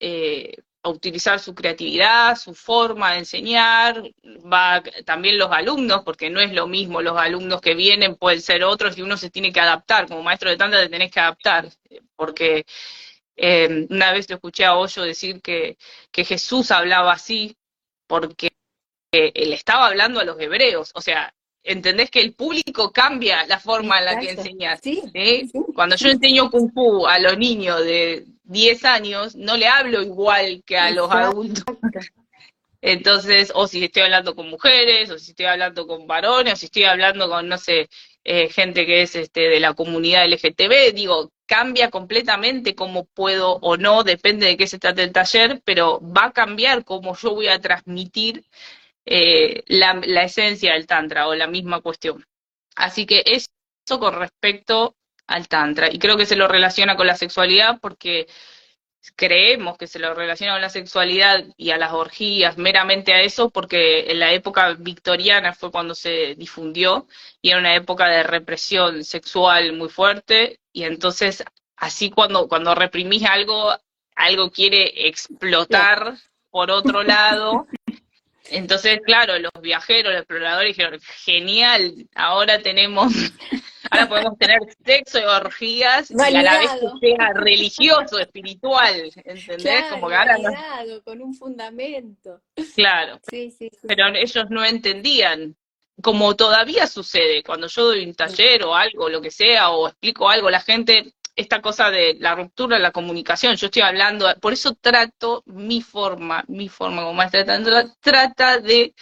eh, 0.00 0.54
a 0.82 0.90
utilizar 0.90 1.40
su 1.40 1.54
creatividad, 1.54 2.36
su 2.36 2.54
forma 2.54 3.12
de 3.12 3.18
enseñar, 3.18 4.02
va 4.24 4.82
también 5.04 5.38
los 5.38 5.50
alumnos, 5.50 6.02
porque 6.04 6.30
no 6.30 6.40
es 6.40 6.52
lo 6.52 6.66
mismo, 6.68 7.02
los 7.02 7.16
alumnos 7.18 7.60
que 7.60 7.74
vienen 7.74 8.14
pueden 8.14 8.40
ser 8.40 8.62
otros 8.64 8.96
y 8.96 9.02
uno 9.02 9.16
se 9.16 9.30
tiene 9.30 9.52
que 9.52 9.60
adaptar, 9.60 10.06
como 10.08 10.22
maestro 10.22 10.50
de 10.50 10.56
tanta 10.56 10.80
te 10.80 10.88
tenés 10.88 11.10
que 11.10 11.20
adaptar, 11.20 11.68
porque 12.16 12.64
eh, 13.38 13.86
una 13.88 14.12
vez 14.12 14.28
lo 14.28 14.36
escuché 14.36 14.64
a 14.64 14.76
Hoyo 14.76 15.02
decir 15.02 15.40
que, 15.40 15.78
que 16.10 16.24
Jesús 16.24 16.70
hablaba 16.72 17.12
así, 17.12 17.56
porque 18.06 18.50
él 19.12 19.52
estaba 19.52 19.86
hablando 19.86 20.20
a 20.20 20.24
los 20.24 20.38
hebreos, 20.40 20.90
o 20.94 21.00
sea, 21.00 21.32
entendés 21.62 22.10
que 22.10 22.20
el 22.20 22.34
público 22.34 22.92
cambia 22.92 23.46
la 23.46 23.60
forma 23.60 23.98
en 23.98 24.04
la 24.04 24.18
que 24.18 24.30
enseñas. 24.30 24.80
Cuando 25.74 25.96
yo 25.96 26.08
enseño 26.08 26.50
Kung 26.50 26.72
Fu 26.72 27.06
a 27.06 27.18
los 27.18 27.38
niños 27.38 27.84
de 27.84 28.26
10 28.44 28.84
años, 28.84 29.36
no 29.36 29.56
le 29.56 29.68
hablo 29.68 30.02
igual 30.02 30.62
que 30.66 30.76
a 30.76 30.90
los 30.90 31.10
adultos. 31.10 31.76
Entonces, 32.80 33.52
o 33.54 33.66
si 33.66 33.84
estoy 33.84 34.02
hablando 34.02 34.34
con 34.34 34.48
mujeres, 34.48 35.10
o 35.10 35.18
si 35.18 35.30
estoy 35.30 35.46
hablando 35.46 35.86
con 35.86 36.06
varones, 36.06 36.54
o 36.54 36.56
si 36.56 36.66
estoy 36.66 36.84
hablando 36.84 37.28
con, 37.28 37.48
no 37.48 37.58
sé, 37.58 37.88
eh, 38.24 38.48
gente 38.48 38.86
que 38.86 39.02
es 39.02 39.16
este, 39.16 39.48
de 39.48 39.60
la 39.60 39.74
comunidad 39.74 40.26
LGTB, 40.26 40.94
digo, 40.94 41.32
cambia 41.48 41.90
completamente 41.90 42.74
cómo 42.76 43.06
puedo 43.06 43.54
o 43.62 43.76
no, 43.76 44.04
depende 44.04 44.46
de 44.46 44.56
qué 44.56 44.68
se 44.68 44.78
trate 44.78 45.02
el 45.02 45.12
taller, 45.12 45.62
pero 45.64 46.00
va 46.00 46.26
a 46.26 46.32
cambiar 46.32 46.84
cómo 46.84 47.16
yo 47.16 47.34
voy 47.34 47.48
a 47.48 47.60
transmitir 47.60 48.44
eh, 49.06 49.64
la, 49.66 50.00
la, 50.04 50.24
esencia 50.24 50.74
del 50.74 50.86
Tantra 50.86 51.26
o 51.26 51.34
la 51.34 51.46
misma 51.46 51.80
cuestión. 51.80 52.24
Así 52.76 53.06
que 53.06 53.22
eso 53.26 53.48
con 53.98 54.14
respecto 54.14 54.94
al 55.26 55.48
Tantra. 55.48 55.88
Y 55.90 55.98
creo 55.98 56.16
que 56.18 56.26
se 56.26 56.36
lo 56.36 56.48
relaciona 56.48 56.96
con 56.96 57.06
la 57.06 57.16
sexualidad 57.16 57.78
porque 57.80 58.26
creemos 59.16 59.78
que 59.78 59.86
se 59.86 59.98
lo 59.98 60.14
relaciona 60.14 60.54
con 60.54 60.62
la 60.62 60.70
sexualidad 60.70 61.44
y 61.56 61.70
a 61.70 61.78
las 61.78 61.92
orgías, 61.92 62.58
meramente 62.58 63.12
a 63.12 63.22
eso, 63.22 63.50
porque 63.50 64.10
en 64.10 64.20
la 64.20 64.32
época 64.32 64.74
victoriana 64.78 65.52
fue 65.52 65.70
cuando 65.70 65.94
se 65.94 66.34
difundió 66.36 67.06
y 67.42 67.50
era 67.50 67.58
una 67.58 67.74
época 67.74 68.08
de 68.08 68.22
represión 68.22 69.04
sexual 69.04 69.72
muy 69.72 69.88
fuerte. 69.88 70.60
Y 70.72 70.84
entonces 70.84 71.44
así 71.76 72.10
cuando, 72.10 72.48
cuando 72.48 72.74
reprimís 72.74 73.24
algo, 73.24 73.72
algo 74.14 74.50
quiere 74.50 75.08
explotar 75.08 76.14
por 76.50 76.70
otro 76.70 77.02
lado. 77.02 77.66
Entonces, 78.50 79.00
claro, 79.04 79.38
los 79.38 79.52
viajeros, 79.60 80.12
los 80.12 80.22
exploradores 80.22 80.76
dijeron, 80.76 81.00
genial, 81.24 82.08
ahora 82.14 82.60
tenemos, 82.60 83.12
ahora 83.90 84.08
podemos 84.08 84.38
tener 84.38 84.58
sexo 84.84 85.18
y 85.18 85.24
orgías 85.24 86.10
y 86.10 86.14
a 86.20 86.42
la 86.42 86.58
vez 86.58 86.70
que 86.70 87.08
sea 87.16 87.32
religioso, 87.34 88.18
espiritual, 88.18 89.10
¿entendés? 89.16 89.84
Como 89.90 90.08
que 90.08 90.14
ahora 90.14 90.36
con 91.04 91.20
un 91.22 91.34
fundamento. 91.34 92.40
Claro. 92.74 93.20
Sí, 93.28 93.50
sí, 93.50 93.70
sí. 93.70 93.86
Pero 93.86 94.06
ellos 94.14 94.46
no 94.50 94.64
entendían 94.64 95.56
como 96.00 96.36
todavía 96.36 96.86
sucede, 96.86 97.42
cuando 97.42 97.66
yo 97.66 97.86
doy 97.86 98.04
un 98.04 98.14
taller 98.14 98.62
o 98.62 98.74
algo, 98.74 99.08
lo 99.08 99.20
que 99.20 99.32
sea, 99.32 99.70
o 99.70 99.88
explico 99.88 100.28
algo, 100.28 100.48
la 100.48 100.60
gente 100.60 101.12
esta 101.38 101.62
cosa 101.62 101.90
de 101.90 102.16
la 102.18 102.34
ruptura 102.34 102.76
de 102.76 102.82
la 102.82 102.90
comunicación, 102.90 103.54
yo 103.54 103.66
estoy 103.66 103.82
hablando, 103.82 104.26
por 104.40 104.52
eso 104.52 104.74
trato 104.74 105.44
mi 105.46 105.82
forma, 105.82 106.44
mi 106.48 106.68
forma 106.68 107.02
como 107.02 107.14
maestra 107.14 107.44
trata 108.00 108.58
de 108.58 108.92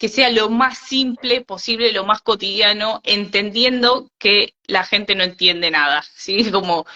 que 0.00 0.08
sea 0.08 0.30
lo 0.30 0.48
más 0.48 0.78
simple 0.78 1.42
posible, 1.42 1.92
lo 1.92 2.06
más 2.06 2.22
cotidiano, 2.22 3.02
entendiendo 3.04 4.10
que 4.18 4.54
la 4.66 4.82
gente 4.82 5.14
no 5.14 5.24
entiende 5.24 5.70
nada, 5.70 6.02
¿sí? 6.16 6.50
Como 6.50 6.86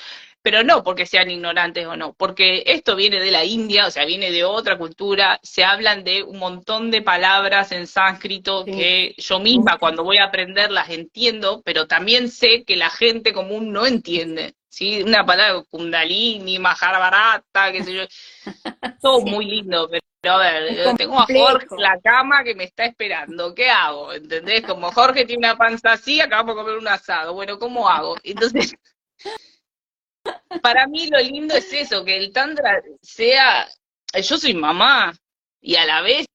pero 0.42 0.62
no 0.62 0.84
porque 0.84 1.06
sean 1.06 1.30
ignorantes 1.30 1.86
o 1.86 1.96
no, 1.96 2.12
porque 2.12 2.64
esto 2.66 2.96
viene 2.96 3.18
de 3.18 3.30
la 3.30 3.46
India, 3.46 3.86
o 3.86 3.90
sea, 3.90 4.04
viene 4.04 4.30
de 4.30 4.44
otra 4.44 4.76
cultura, 4.76 5.40
se 5.42 5.64
hablan 5.64 6.04
de 6.04 6.22
un 6.22 6.38
montón 6.38 6.90
de 6.90 7.00
palabras 7.00 7.72
en 7.72 7.86
sánscrito 7.86 8.64
que 8.66 9.14
yo 9.16 9.40
misma 9.40 9.78
cuando 9.78 10.04
voy 10.04 10.18
a 10.18 10.26
aprender 10.26 10.70
las 10.70 10.90
entiendo, 10.90 11.62
pero 11.64 11.86
también 11.86 12.28
sé 12.28 12.64
que 12.64 12.76
la 12.76 12.90
gente 12.90 13.32
común 13.32 13.72
no 13.72 13.86
entiende, 13.86 14.54
¿sí? 14.68 15.02
Una 15.02 15.24
palabra 15.24 15.62
kundalini, 15.70 16.58
maharbarata, 16.58 17.72
qué 17.72 17.82
sé 17.82 17.94
yo, 17.94 18.02
todo 19.00 19.20
muy 19.22 19.46
lindo, 19.46 19.88
pero 19.90 20.04
a 20.32 20.38
ver, 20.38 20.96
tengo 20.96 21.18
a 21.18 21.26
Jorge 21.26 21.66
en 21.70 21.82
la 21.82 22.00
cama 22.00 22.44
que 22.44 22.54
me 22.54 22.64
está 22.64 22.84
esperando, 22.84 23.54
¿qué 23.54 23.68
hago? 23.70 24.12
¿Entendés? 24.12 24.62
Como 24.62 24.90
Jorge 24.92 25.24
tiene 25.24 25.46
una 25.46 25.56
panza 25.56 25.92
así, 25.92 26.20
acabamos 26.20 26.56
de 26.56 26.62
comer 26.62 26.78
un 26.78 26.88
asado, 26.88 27.34
bueno, 27.34 27.58
¿cómo 27.58 27.88
hago? 27.88 28.16
Entonces 28.22 28.74
para 30.62 30.86
mí 30.86 31.08
lo 31.08 31.18
lindo 31.18 31.54
es 31.54 31.72
eso, 31.72 32.04
que 32.04 32.16
el 32.16 32.32
Tantra 32.32 32.82
sea, 33.02 33.68
yo 34.14 34.38
soy 34.38 34.54
mamá 34.54 35.12
y 35.60 35.76
a 35.76 35.84
la 35.84 36.00
vez 36.02 36.26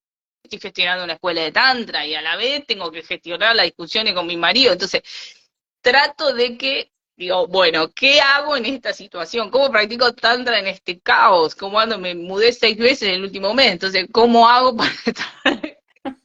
estoy 0.43 0.59
gestionando 0.59 1.03
una 1.03 1.13
escuela 1.13 1.41
de 1.41 1.51
Tantra 1.51 2.05
y 2.05 2.15
a 2.15 2.21
la 2.21 2.35
vez 2.35 2.65
tengo 2.65 2.91
que 2.91 3.03
gestionar 3.03 3.55
las 3.55 3.65
discusiones 3.65 4.13
con 4.13 4.25
mi 4.25 4.37
marido. 4.37 4.73
Entonces, 4.73 5.03
trato 5.81 6.33
de 6.33 6.57
que, 6.57 6.91
digo, 7.19 7.47
bueno, 7.47 7.91
¿qué 7.93 8.21
hago 8.21 8.55
en 8.55 8.65
esta 8.65 8.93
situación? 8.93 9.51
¿Cómo 9.51 9.69
practico 9.69 10.13
Tantra 10.13 10.57
en 10.57 10.67
este 10.67 11.01
caos? 11.01 11.53
¿Cómo 11.53 11.77
ando? 11.77 11.99
Me 11.99 12.15
mudé 12.15 12.53
seis 12.53 12.77
veces 12.77 13.09
en 13.09 13.15
el 13.15 13.23
último 13.23 13.53
mes, 13.53 13.73
entonces, 13.73 14.07
¿cómo 14.09 14.47
hago 14.47 14.75
para 14.77 14.89
estar 15.05 15.77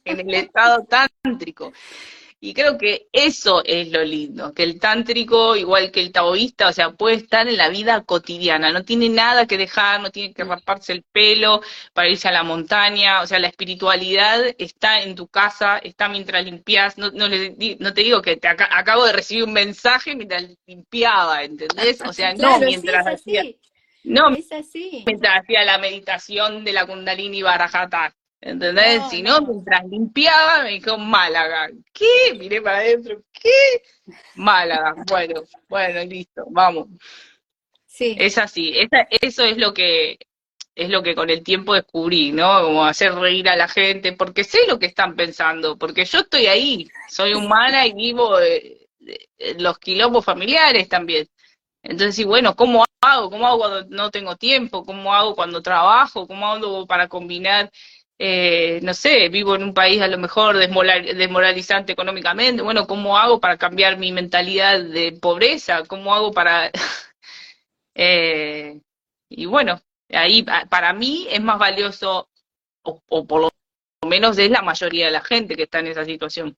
en 0.05 0.19
el 0.21 0.33
estado 0.33 0.85
tántrico? 0.85 1.73
Y 2.45 2.53
creo 2.53 2.77
que 2.77 3.07
eso 3.11 3.63
es 3.65 3.89
lo 3.89 4.03
lindo, 4.03 4.53
que 4.53 4.61
el 4.61 4.79
tántrico, 4.79 5.55
igual 5.55 5.89
que 5.89 5.99
el 5.99 6.11
taoísta, 6.11 6.67
o 6.67 6.73
sea, 6.73 6.91
puede 6.91 7.15
estar 7.15 7.47
en 7.47 7.57
la 7.57 7.69
vida 7.69 8.03
cotidiana, 8.03 8.71
no 8.71 8.85
tiene 8.85 9.09
nada 9.09 9.47
que 9.47 9.57
dejar, 9.57 9.99
no 9.99 10.11
tiene 10.11 10.31
que 10.31 10.43
raparse 10.43 10.93
el 10.93 11.01
pelo 11.01 11.61
para 11.93 12.07
irse 12.07 12.27
a 12.27 12.31
la 12.31 12.43
montaña, 12.43 13.21
o 13.21 13.25
sea, 13.25 13.39
la 13.39 13.47
espiritualidad 13.47 14.43
está 14.59 15.01
en 15.01 15.15
tu 15.15 15.27
casa, 15.27 15.79
está 15.79 16.07
mientras 16.07 16.45
limpias, 16.45 16.99
no, 16.99 17.09
no, 17.09 17.27
no 17.27 17.93
te 17.95 18.01
digo 18.01 18.21
que 18.21 18.37
te 18.37 18.47
acabo 18.47 19.05
de 19.05 19.13
recibir 19.13 19.45
un 19.45 19.53
mensaje 19.53 20.15
mientras 20.15 20.45
limpiaba, 20.67 21.43
¿entendés? 21.43 21.99
O 22.01 22.13
sea, 22.13 22.31
no 22.35 22.59
mientras 22.59 23.07
hacía... 23.07 23.43
No, 24.03 24.29
mientras 24.29 25.39
hacía 25.39 25.65
la 25.65 25.79
meditación 25.79 26.63
de 26.63 26.73
la 26.73 26.85
Kundalini 26.85 27.41
Barajata, 27.41 28.13
¿entendés? 28.41 29.03
si 29.09 29.21
no, 29.21 29.41
mientras 29.41 29.85
limpiaba, 29.85 30.63
me 30.63 30.71
dijo 30.71 30.97
Málaga. 30.97 31.69
¿Qué? 31.93 32.33
Miré 32.37 32.61
para 32.61 32.79
adentro, 32.79 33.21
¿qué? 33.31 33.83
Málaga. 34.35 34.95
Bueno, 35.07 35.43
bueno, 35.67 36.03
listo, 36.03 36.45
vamos. 36.49 36.87
Sí. 37.85 38.15
Es 38.19 38.37
así, 38.37 38.73
eso 39.21 39.43
es 39.43 39.57
lo 39.57 39.73
que 39.73 40.17
es 40.75 40.89
lo 40.89 41.01
que 41.01 41.15
con 41.15 41.29
el 41.29 41.41
tiempo 41.41 41.73
descubrí, 41.73 42.33
¿no? 42.33 42.61
Como 42.63 42.85
hacer 42.85 43.15
reír 43.15 43.47
a 43.47 43.55
la 43.55 43.67
gente, 43.69 44.11
porque 44.13 44.43
sé 44.43 44.59
lo 44.67 44.77
que 44.77 44.87
están 44.87 45.15
pensando, 45.15 45.77
porque 45.77 46.03
yo 46.03 46.19
estoy 46.19 46.47
ahí, 46.47 46.89
soy 47.09 47.33
humana 47.33 47.87
y 47.87 47.93
vivo 47.93 48.39
eh, 48.41 48.85
los 49.57 49.79
quilombos 49.79 50.25
familiares 50.25 50.89
también. 50.89 51.27
Entonces, 51.81 52.15
sí, 52.15 52.23
bueno, 52.25 52.55
¿cómo 52.55 52.83
hago? 53.01 53.29
¿Cómo 53.29 53.47
hago 53.47 53.59
cuando 53.59 53.85
no 53.89 54.11
tengo 54.11 54.35
tiempo? 54.35 54.83
¿Cómo 54.83 55.13
hago 55.13 55.35
cuando 55.35 55.61
trabajo? 55.61 56.27
¿Cómo 56.27 56.47
hago 56.47 56.87
para 56.87 57.07
combinar, 57.07 57.71
eh, 58.17 58.79
no 58.83 58.93
sé, 58.93 59.29
vivo 59.29 59.55
en 59.55 59.63
un 59.63 59.73
país 59.73 60.01
a 60.01 60.07
lo 60.07 60.17
mejor 60.17 60.57
desmoralizante 60.57 61.93
económicamente? 61.93 62.61
Bueno, 62.61 62.87
¿cómo 62.87 63.17
hago 63.17 63.39
para 63.39 63.57
cambiar 63.57 63.97
mi 63.97 64.11
mentalidad 64.11 64.81
de 64.81 65.11
pobreza? 65.13 65.83
¿Cómo 65.85 66.13
hago 66.13 66.31
para... 66.31 66.71
eh, 67.95 68.79
y 69.29 69.45
bueno, 69.45 69.81
ahí 70.09 70.43
para 70.43 70.93
mí 70.93 71.27
es 71.29 71.41
más 71.41 71.59
valioso, 71.59 72.29
o 72.83 73.25
por 73.27 73.41
lo 73.41 73.51
menos 74.07 74.37
es 74.37 74.49
la 74.51 74.61
mayoría 74.61 75.07
de 75.07 75.11
la 75.11 75.21
gente 75.21 75.55
que 75.55 75.63
está 75.63 75.79
en 75.79 75.87
esa 75.87 76.05
situación. 76.05 76.57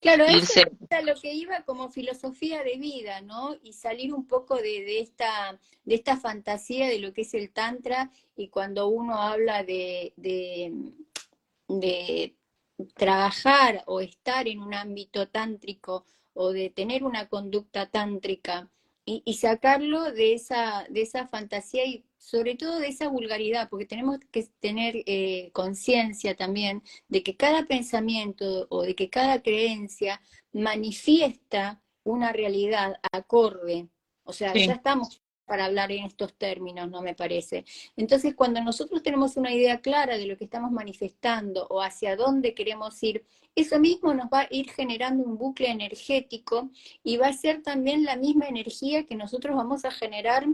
Claro, 0.00 0.24
eso 0.26 0.60
es 0.60 1.04
lo 1.04 1.14
que 1.14 1.32
iba 1.32 1.62
como 1.62 1.88
filosofía 1.88 2.62
de 2.62 2.76
vida, 2.76 3.22
¿no? 3.22 3.56
Y 3.62 3.72
salir 3.72 4.12
un 4.12 4.26
poco 4.26 4.56
de, 4.56 5.00
esta, 5.00 5.58
de 5.84 5.94
esta 5.94 6.16
fantasía 6.16 6.88
de 6.88 6.98
lo 6.98 7.12
que 7.12 7.22
es 7.22 7.34
el 7.34 7.50
tantra 7.50 8.10
y 8.36 8.48
cuando 8.48 8.88
uno 8.88 9.20
habla 9.20 9.64
de, 9.64 10.12
de, 11.66 12.34
trabajar 12.94 13.82
o 13.86 14.00
estar 14.00 14.46
en 14.48 14.60
un 14.60 14.74
ámbito 14.74 15.28
tántrico 15.28 16.04
o 16.34 16.52
de 16.52 16.68
tener 16.68 17.02
una 17.02 17.28
conducta 17.28 17.86
tántrica 17.86 18.68
y, 19.06 19.22
y 19.24 19.34
sacarlo 19.34 20.12
de 20.12 20.34
esa, 20.34 20.86
de 20.90 21.02
esa 21.02 21.26
fantasía 21.26 21.86
y 21.86 22.04
sobre 22.26 22.56
todo 22.56 22.80
de 22.80 22.88
esa 22.88 23.06
vulgaridad, 23.06 23.68
porque 23.70 23.86
tenemos 23.86 24.18
que 24.32 24.48
tener 24.58 24.96
eh, 25.06 25.50
conciencia 25.52 26.34
también 26.34 26.82
de 27.06 27.22
que 27.22 27.36
cada 27.36 27.66
pensamiento 27.66 28.66
o 28.68 28.82
de 28.82 28.96
que 28.96 29.08
cada 29.08 29.42
creencia 29.42 30.20
manifiesta 30.52 31.80
una 32.02 32.32
realidad 32.32 32.96
acorde. 33.12 33.88
O 34.24 34.32
sea, 34.32 34.52
ya 34.54 34.72
estamos 34.72 35.22
para 35.44 35.66
hablar 35.66 35.92
en 35.92 36.04
estos 36.04 36.34
términos, 36.34 36.90
no 36.90 37.00
me 37.00 37.14
parece. 37.14 37.64
Entonces, 37.96 38.34
cuando 38.34 38.60
nosotros 38.60 39.04
tenemos 39.04 39.36
una 39.36 39.54
idea 39.54 39.80
clara 39.80 40.18
de 40.18 40.26
lo 40.26 40.36
que 40.36 40.46
estamos 40.46 40.72
manifestando 40.72 41.68
o 41.70 41.80
hacia 41.80 42.16
dónde 42.16 42.54
queremos 42.54 43.00
ir, 43.04 43.24
eso 43.54 43.78
mismo 43.78 44.12
nos 44.14 44.26
va 44.26 44.40
a 44.40 44.48
ir 44.50 44.68
generando 44.72 45.22
un 45.22 45.38
bucle 45.38 45.70
energético 45.70 46.70
y 47.04 47.18
va 47.18 47.28
a 47.28 47.32
ser 47.32 47.62
también 47.62 48.02
la 48.02 48.16
misma 48.16 48.48
energía 48.48 49.06
que 49.06 49.14
nosotros 49.14 49.54
vamos 49.54 49.84
a 49.84 49.92
generar, 49.92 50.44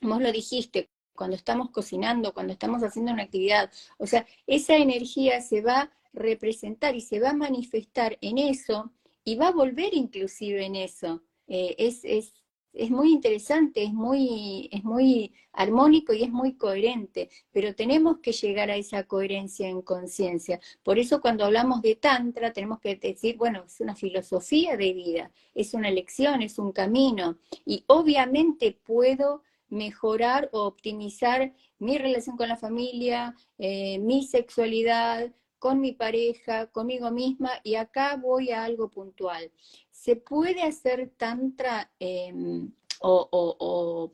vos 0.00 0.22
lo 0.22 0.32
dijiste, 0.32 0.88
cuando 1.14 1.36
estamos 1.36 1.70
cocinando, 1.70 2.32
cuando 2.32 2.52
estamos 2.52 2.82
haciendo 2.82 3.12
una 3.12 3.24
actividad. 3.24 3.70
O 3.98 4.06
sea, 4.06 4.26
esa 4.46 4.76
energía 4.76 5.40
se 5.40 5.60
va 5.60 5.80
a 5.80 5.90
representar 6.12 6.96
y 6.96 7.00
se 7.00 7.20
va 7.20 7.30
a 7.30 7.34
manifestar 7.34 8.18
en 8.20 8.38
eso 8.38 8.92
y 9.24 9.36
va 9.36 9.48
a 9.48 9.52
volver 9.52 9.94
inclusive 9.94 10.64
en 10.64 10.76
eso. 10.76 11.22
Eh, 11.46 11.74
es, 11.78 12.04
es, 12.04 12.34
es, 12.72 12.90
muy 12.90 13.12
interesante, 13.12 13.82
es 13.82 13.92
muy, 13.92 14.68
es 14.72 14.84
muy 14.84 15.32
armónico 15.52 16.12
y 16.12 16.22
es 16.22 16.30
muy 16.30 16.54
coherente, 16.54 17.28
pero 17.52 17.74
tenemos 17.74 18.18
que 18.18 18.32
llegar 18.32 18.70
a 18.70 18.76
esa 18.76 19.04
coherencia 19.04 19.68
en 19.68 19.82
conciencia. 19.82 20.60
Por 20.82 20.98
eso 20.98 21.20
cuando 21.20 21.44
hablamos 21.44 21.82
de 21.82 21.96
Tantra 21.96 22.52
tenemos 22.52 22.80
que 22.80 22.96
decir, 22.96 23.36
bueno, 23.36 23.64
es 23.66 23.80
una 23.80 23.96
filosofía 23.96 24.76
de 24.76 24.92
vida, 24.92 25.32
es 25.54 25.74
una 25.74 25.90
lección, 25.90 26.42
es 26.42 26.58
un 26.58 26.72
camino, 26.72 27.38
y 27.64 27.84
obviamente 27.88 28.72
puedo 28.72 29.42
mejorar 29.70 30.50
o 30.52 30.64
optimizar 30.64 31.54
mi 31.78 31.96
relación 31.96 32.36
con 32.36 32.48
la 32.48 32.56
familia, 32.56 33.34
eh, 33.58 33.98
mi 33.98 34.24
sexualidad, 34.24 35.32
con 35.58 35.80
mi 35.80 35.92
pareja, 35.92 36.66
conmigo 36.68 37.10
misma, 37.10 37.50
y 37.62 37.76
acá 37.76 38.16
voy 38.16 38.50
a 38.50 38.64
algo 38.64 38.90
puntual. 38.90 39.52
¿Se 39.90 40.16
puede 40.16 40.62
hacer 40.62 41.12
tantra 41.16 41.92
em, 42.00 42.72
o, 43.00 44.12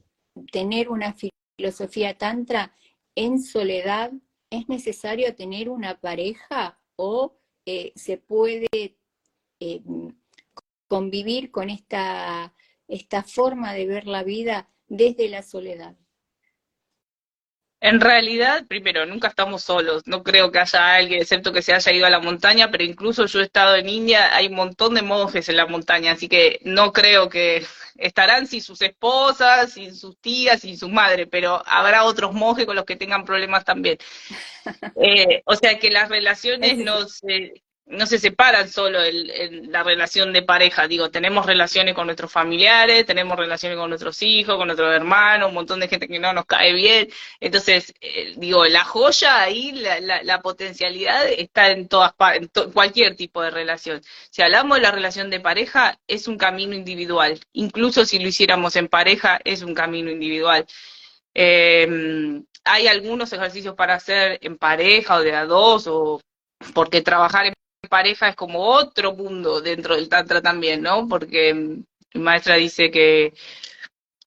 tener 0.52 0.90
una 0.90 1.14
filosofía 1.56 2.18
tantra 2.18 2.74
en 3.14 3.40
soledad? 3.42 4.12
¿Es 4.50 4.68
necesario 4.68 5.34
tener 5.34 5.68
una 5.68 6.00
pareja 6.00 6.78
o 6.96 7.36
eh, 7.64 7.92
se 7.94 8.18
puede 8.18 8.98
em, 9.60 10.16
convivir 10.88 11.50
con 11.50 11.70
esta, 11.70 12.54
esta 12.88 13.22
forma 13.22 13.72
de 13.72 13.86
ver 13.86 14.06
la 14.06 14.22
vida 14.24 14.68
desde 14.88 15.28
la 15.28 15.42
soledad? 15.42 15.96
En 17.80 18.00
realidad, 18.00 18.66
primero, 18.66 19.04
nunca 19.04 19.28
estamos 19.28 19.62
solos. 19.62 20.02
No 20.06 20.22
creo 20.22 20.50
que 20.50 20.58
haya 20.58 20.94
alguien, 20.94 21.20
excepto 21.20 21.52
que 21.52 21.62
se 21.62 21.74
haya 21.74 21.92
ido 21.92 22.06
a 22.06 22.10
la 22.10 22.20
montaña, 22.20 22.70
pero 22.70 22.84
incluso 22.84 23.26
yo 23.26 23.40
he 23.40 23.44
estado 23.44 23.76
en 23.76 23.88
India, 23.88 24.34
hay 24.34 24.46
un 24.46 24.54
montón 24.54 24.94
de 24.94 25.02
monjes 25.02 25.48
en 25.50 25.56
la 25.56 25.66
montaña, 25.66 26.12
así 26.12 26.26
que 26.28 26.58
no 26.64 26.92
creo 26.92 27.28
que 27.28 27.66
estarán 27.96 28.46
sin 28.46 28.62
sus 28.62 28.80
esposas, 28.80 29.72
sin 29.74 29.94
sus 29.94 30.18
tías, 30.18 30.62
sin 30.62 30.78
su 30.78 30.88
madre, 30.88 31.26
pero 31.26 31.62
habrá 31.66 32.04
otros 32.04 32.32
monjes 32.32 32.66
con 32.66 32.76
los 32.76 32.86
que 32.86 32.96
tengan 32.96 33.24
problemas 33.24 33.64
también. 33.64 33.98
Eh, 34.96 35.42
o 35.44 35.54
sea 35.54 35.78
que 35.78 35.90
las 35.90 36.08
relaciones 36.08 36.76
no 36.78 37.06
se, 37.06 37.62
no 37.86 38.04
se 38.06 38.18
separan 38.18 38.68
solo 38.68 39.02
en 39.02 39.70
la 39.70 39.84
relación 39.84 40.32
de 40.32 40.42
pareja, 40.42 40.88
digo, 40.88 41.10
tenemos 41.10 41.46
relaciones 41.46 41.94
con 41.94 42.06
nuestros 42.06 42.32
familiares, 42.32 43.06
tenemos 43.06 43.38
relaciones 43.38 43.78
con 43.78 43.88
nuestros 43.88 44.20
hijos, 44.22 44.56
con 44.56 44.66
nuestros 44.66 44.92
hermanos, 44.92 45.48
un 45.48 45.54
montón 45.54 45.78
de 45.78 45.88
gente 45.88 46.08
que 46.08 46.18
no 46.18 46.32
nos 46.32 46.46
cae 46.46 46.72
bien, 46.72 47.08
entonces, 47.38 47.94
eh, 48.00 48.34
digo, 48.36 48.64
la 48.66 48.84
joya 48.84 49.40
ahí, 49.40 49.70
la, 49.72 50.00
la, 50.00 50.42
potencialidad 50.42 51.28
está 51.28 51.70
en 51.70 51.86
todas 51.88 52.12
en 52.34 52.48
cualquier 52.72 53.16
tipo 53.16 53.40
de 53.42 53.50
relación. 53.50 54.02
Si 54.30 54.42
hablamos 54.42 54.78
de 54.78 54.82
la 54.82 54.90
relación 54.90 55.30
de 55.30 55.40
pareja, 55.40 55.98
es 56.08 56.26
un 56.28 56.38
camino 56.38 56.74
individual, 56.74 57.40
incluso 57.52 58.04
si 58.04 58.18
lo 58.18 58.28
hiciéramos 58.28 58.74
en 58.76 58.88
pareja, 58.88 59.40
es 59.44 59.62
un 59.62 59.74
camino 59.74 60.10
individual. 60.10 60.66
Em, 61.34 62.44
hay 62.64 62.88
algunos 62.88 63.32
ejercicios 63.32 63.74
para 63.76 63.94
hacer 63.94 64.38
en 64.42 64.58
pareja 64.58 65.16
o 65.16 65.22
de 65.22 65.34
a 65.34 65.44
dos, 65.44 65.86
o 65.86 66.20
porque 66.74 67.02
trabajar 67.02 67.46
en 67.46 67.54
pareja 67.86 68.28
es 68.28 68.36
como 68.36 68.60
otro 68.60 69.14
mundo 69.14 69.60
dentro 69.60 69.96
del 69.96 70.08
tantra 70.08 70.40
también, 70.42 70.82
¿no? 70.82 71.08
Porque 71.08 71.54
mi 71.54 71.84
maestra 72.14 72.56
dice 72.56 72.90
que, 72.90 73.34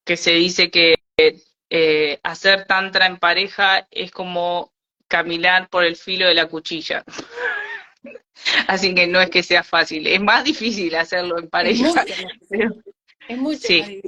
que 0.04 0.18
se 0.18 0.32
dice 0.32 0.70
que 0.70 0.96
eh, 1.70 2.20
hacer 2.24 2.66
tantra 2.66 3.06
en 3.06 3.18
pareja 3.18 3.88
es 3.92 4.12
como 4.12 4.74
caminar 5.08 5.70
por 5.70 5.84
el 5.84 5.96
filo 5.96 6.28
de 6.28 6.36
la 6.36 6.48
cuchilla. 6.48 7.04
Así 8.68 8.96
que 8.96 9.08
no 9.08 9.20
es 9.20 9.30
que 9.30 9.44
sea 9.44 9.64
fácil, 9.64 10.08
es 10.08 10.22
más 10.22 10.44
difícil 10.44 10.96
hacerlo 10.96 11.38
en 11.38 11.50
pareja. 11.50 12.06
Es 13.28 13.38
mucho, 13.38 13.68
sí, 13.68 14.02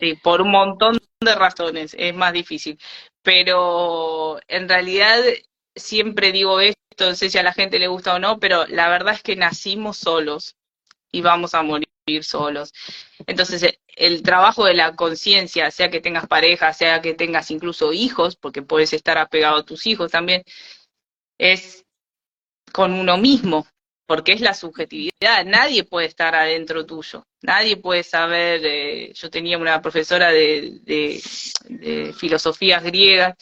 Sí, 0.00 0.14
por 0.22 0.42
un 0.42 0.50
montón 0.50 0.98
de 1.20 1.34
razones 1.34 1.94
es 1.98 2.14
más 2.14 2.32
difícil. 2.32 2.78
Pero 3.22 4.38
en 4.48 4.68
realidad 4.68 5.20
siempre 5.74 6.32
digo 6.32 6.60
esto 6.60 6.80
no 6.98 7.14
sé 7.14 7.30
si 7.30 7.38
a 7.38 7.42
la 7.42 7.52
gente 7.52 7.78
le 7.78 7.88
gusta 7.88 8.14
o 8.14 8.18
no, 8.18 8.38
pero 8.38 8.66
la 8.66 8.88
verdad 8.88 9.14
es 9.14 9.22
que 9.22 9.36
nacimos 9.36 9.98
solos 9.98 10.56
y 11.12 11.20
vamos 11.20 11.54
a 11.54 11.62
morir 11.62 11.88
solos. 12.22 12.72
Entonces, 13.26 13.62
eh, 13.62 13.78
el 13.96 14.22
trabajo 14.22 14.64
de 14.64 14.74
la 14.74 14.94
conciencia, 14.96 15.70
sea 15.70 15.90
que 15.90 16.00
tengas 16.00 16.26
pareja, 16.26 16.72
sea 16.72 17.00
que 17.00 17.14
tengas 17.14 17.50
incluso 17.50 17.92
hijos, 17.92 18.36
porque 18.36 18.62
puedes 18.62 18.92
estar 18.92 19.18
apegado 19.18 19.58
a 19.58 19.64
tus 19.64 19.86
hijos 19.86 20.10
también, 20.10 20.42
es 21.38 21.84
con 22.72 22.92
uno 22.92 23.16
mismo, 23.18 23.66
porque 24.06 24.32
es 24.32 24.40
la 24.40 24.54
subjetividad. 24.54 25.44
Nadie 25.46 25.84
puede 25.84 26.06
estar 26.08 26.34
adentro 26.34 26.84
tuyo, 26.84 27.24
nadie 27.42 27.76
puede 27.76 28.02
saber. 28.02 28.60
Eh, 28.64 29.12
yo 29.14 29.30
tenía 29.30 29.58
una 29.58 29.80
profesora 29.80 30.30
de, 30.30 30.80
de, 30.82 31.22
de 31.68 32.12
filosofías 32.12 32.82
griegas 32.82 33.34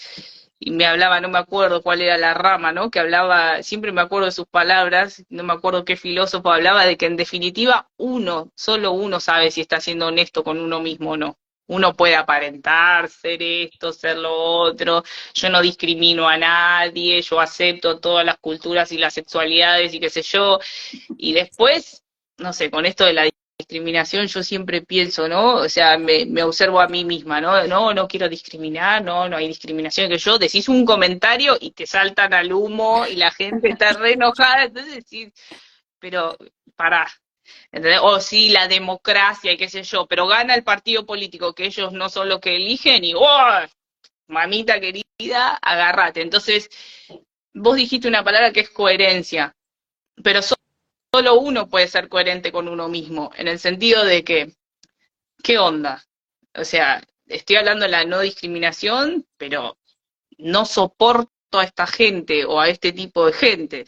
y 0.65 0.71
me 0.71 0.87
hablaba, 0.87 1.21
no 1.21 1.29
me 1.29 1.39
acuerdo 1.39 1.83
cuál 1.83 2.03
era 2.03 2.17
la 2.19 2.35
rama, 2.35 2.71
¿no? 2.71 2.89
Que 2.91 3.01
hablaba, 3.01 3.65
siempre 3.65 3.91
me 3.91 4.01
acuerdo 4.01 4.27
de 4.27 4.33
sus 4.33 4.47
palabras, 4.47 5.25
no 5.29 5.43
me 5.43 5.53
acuerdo 5.53 5.85
qué 5.85 5.97
filósofo 5.97 6.53
hablaba 6.53 6.87
de 6.87 6.97
que 6.97 7.07
en 7.07 7.17
definitiva 7.17 7.89
uno, 7.97 8.53
solo 8.55 8.93
uno 8.93 9.19
sabe 9.19 9.51
si 9.51 9.61
está 9.61 9.81
siendo 9.81 10.07
honesto 10.07 10.45
con 10.45 10.61
uno 10.61 10.79
mismo 10.81 11.13
o 11.13 11.17
no. 11.17 11.37
Uno 11.67 11.95
puede 11.95 12.15
aparentar 12.15 13.09
ser 13.09 13.43
esto, 13.43 13.93
ser 13.93 14.19
lo 14.19 14.33
otro, 14.35 15.03
yo 15.35 15.51
no 15.51 15.61
discrimino 15.61 16.29
a 16.29 16.37
nadie, 16.37 17.21
yo 17.23 17.41
acepto 17.41 17.99
todas 17.99 18.25
las 18.25 18.39
culturas 18.39 18.93
y 18.93 18.99
las 18.99 19.15
sexualidades 19.15 19.93
y 19.95 19.99
qué 20.01 20.11
sé 20.11 20.23
yo, 20.23 20.61
y 21.19 21.33
después, 21.33 22.05
no 22.39 22.53
sé, 22.53 22.71
con 22.71 22.87
esto 22.87 23.05
de 23.05 23.15
la 23.15 23.25
discriminación 23.73 24.27
yo 24.27 24.43
siempre 24.43 24.83
pienso, 24.83 25.29
¿no? 25.29 25.55
O 25.57 25.69
sea, 25.69 25.97
me, 25.99 26.27
me, 26.27 26.43
observo 26.43 26.81
a 26.81 26.89
mí 26.89 27.05
misma, 27.05 27.41
¿no? 27.41 27.67
No, 27.67 27.95
no 27.95 28.07
quiero 28.07 28.29
discriminar, 28.29 29.03
no, 29.03 29.29
no 29.29 29.37
hay 29.37 29.49
discriminación, 29.49 30.11
que 30.11 30.19
yo 30.19 30.39
decís 30.39 30.69
un 30.69 30.85
comentario 30.85 31.57
y 31.61 31.71
te 31.73 31.87
saltan 31.87 32.35
al 32.35 32.53
humo 32.53 33.07
y 33.07 33.17
la 33.17 33.31
gente 33.31 33.71
está 33.71 33.93
re 33.95 34.13
enojada, 34.13 34.65
entonces 34.65 34.95
decís, 34.97 35.33
pero 35.99 36.37
pará. 36.77 37.07
O 38.03 38.21
sí, 38.21 38.51
la 38.51 38.69
democracia 38.69 39.53
y 39.53 39.57
qué 39.57 39.69
sé 39.69 39.83
yo, 39.83 40.07
pero 40.07 40.27
gana 40.27 40.55
el 40.55 40.65
partido 40.65 41.07
político 41.07 41.55
que 41.55 41.67
ellos 41.67 41.93
no 41.93 42.09
son 42.09 42.29
los 42.29 42.41
que 42.41 42.57
eligen 42.57 43.05
y 43.05 43.15
¡oh! 43.15 43.61
Mamita 44.29 44.81
querida, 44.81 45.59
agárrate. 45.61 46.23
Entonces, 46.23 46.71
vos 47.55 47.77
dijiste 47.77 48.09
una 48.09 48.25
palabra 48.25 48.53
que 48.53 48.61
es 48.61 48.71
coherencia, 48.71 49.55
pero 50.23 50.41
solo 51.15 51.39
uno 51.39 51.69
puede 51.69 51.89
ser 51.89 52.09
coherente 52.09 52.51
con 52.53 52.69
uno 52.69 52.89
mismo, 52.89 53.31
en 53.37 53.47
el 53.47 53.59
sentido 53.59 54.03
de 54.05 54.25
que, 54.25 54.55
¿qué 55.43 55.59
onda? 55.59 56.03
O 56.55 56.65
sea, 56.65 57.03
estoy 57.27 57.57
hablando 57.57 57.85
de 57.85 57.91
la 57.91 58.05
no 58.07 58.21
discriminación, 58.21 59.27
pero 59.37 59.77
no 60.39 60.65
soporto 60.65 61.59
a 61.59 61.65
esta 61.65 61.87
gente 61.87 62.47
o 62.47 62.59
a 62.59 62.69
este 62.71 62.93
tipo 62.93 63.27
de 63.27 63.33
gente. 63.35 63.87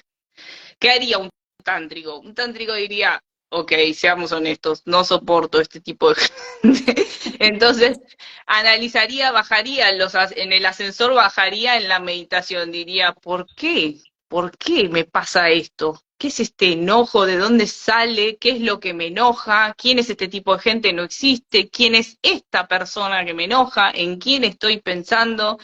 ¿Qué 0.79 0.91
haría 0.91 1.17
un 1.17 1.31
tántrico? 1.63 2.19
Un 2.19 2.35
tántrico 2.35 2.75
diría, 2.75 3.23
ok, 3.49 3.73
seamos 3.95 4.33
honestos, 4.33 4.83
no 4.85 5.03
soporto 5.03 5.63
este 5.63 5.81
tipo 5.81 6.13
de 6.13 6.17
gente. 6.63 7.07
Entonces, 7.39 8.01
analizaría, 8.45 9.33
bajaría 9.33 9.89
en 9.89 10.53
el 10.53 10.67
ascensor, 10.67 11.15
bajaría 11.15 11.79
en 11.79 11.89
la 11.89 12.01
meditación, 12.01 12.71
diría, 12.71 13.13
¿por 13.15 13.47
qué? 13.55 13.97
¿Por 14.29 14.59
qué 14.59 14.91
me 14.91 15.05
pasa 15.05 15.49
esto? 15.49 16.05
¿Qué 16.25 16.29
es 16.29 16.41
este 16.41 16.73
enojo? 16.73 17.27
¿De 17.27 17.37
dónde 17.37 17.67
sale? 17.67 18.39
¿Qué 18.39 18.53
es 18.53 18.61
lo 18.63 18.81
que 18.81 18.95
me 18.95 19.09
enoja? 19.09 19.75
¿Quién 19.77 19.99
es 19.99 20.09
este 20.09 20.27
tipo 20.27 20.57
de 20.57 20.63
gente? 20.63 20.91
No 20.95 21.03
existe. 21.03 21.69
¿Quién 21.69 21.95
es 21.95 22.19
esta 22.23 22.67
persona 22.67 23.27
que 23.27 23.35
me 23.35 23.45
enoja? 23.45 23.91
¿En 23.91 24.19
quién 24.19 24.43
estoy 24.43 24.81
pensando? 24.81 25.59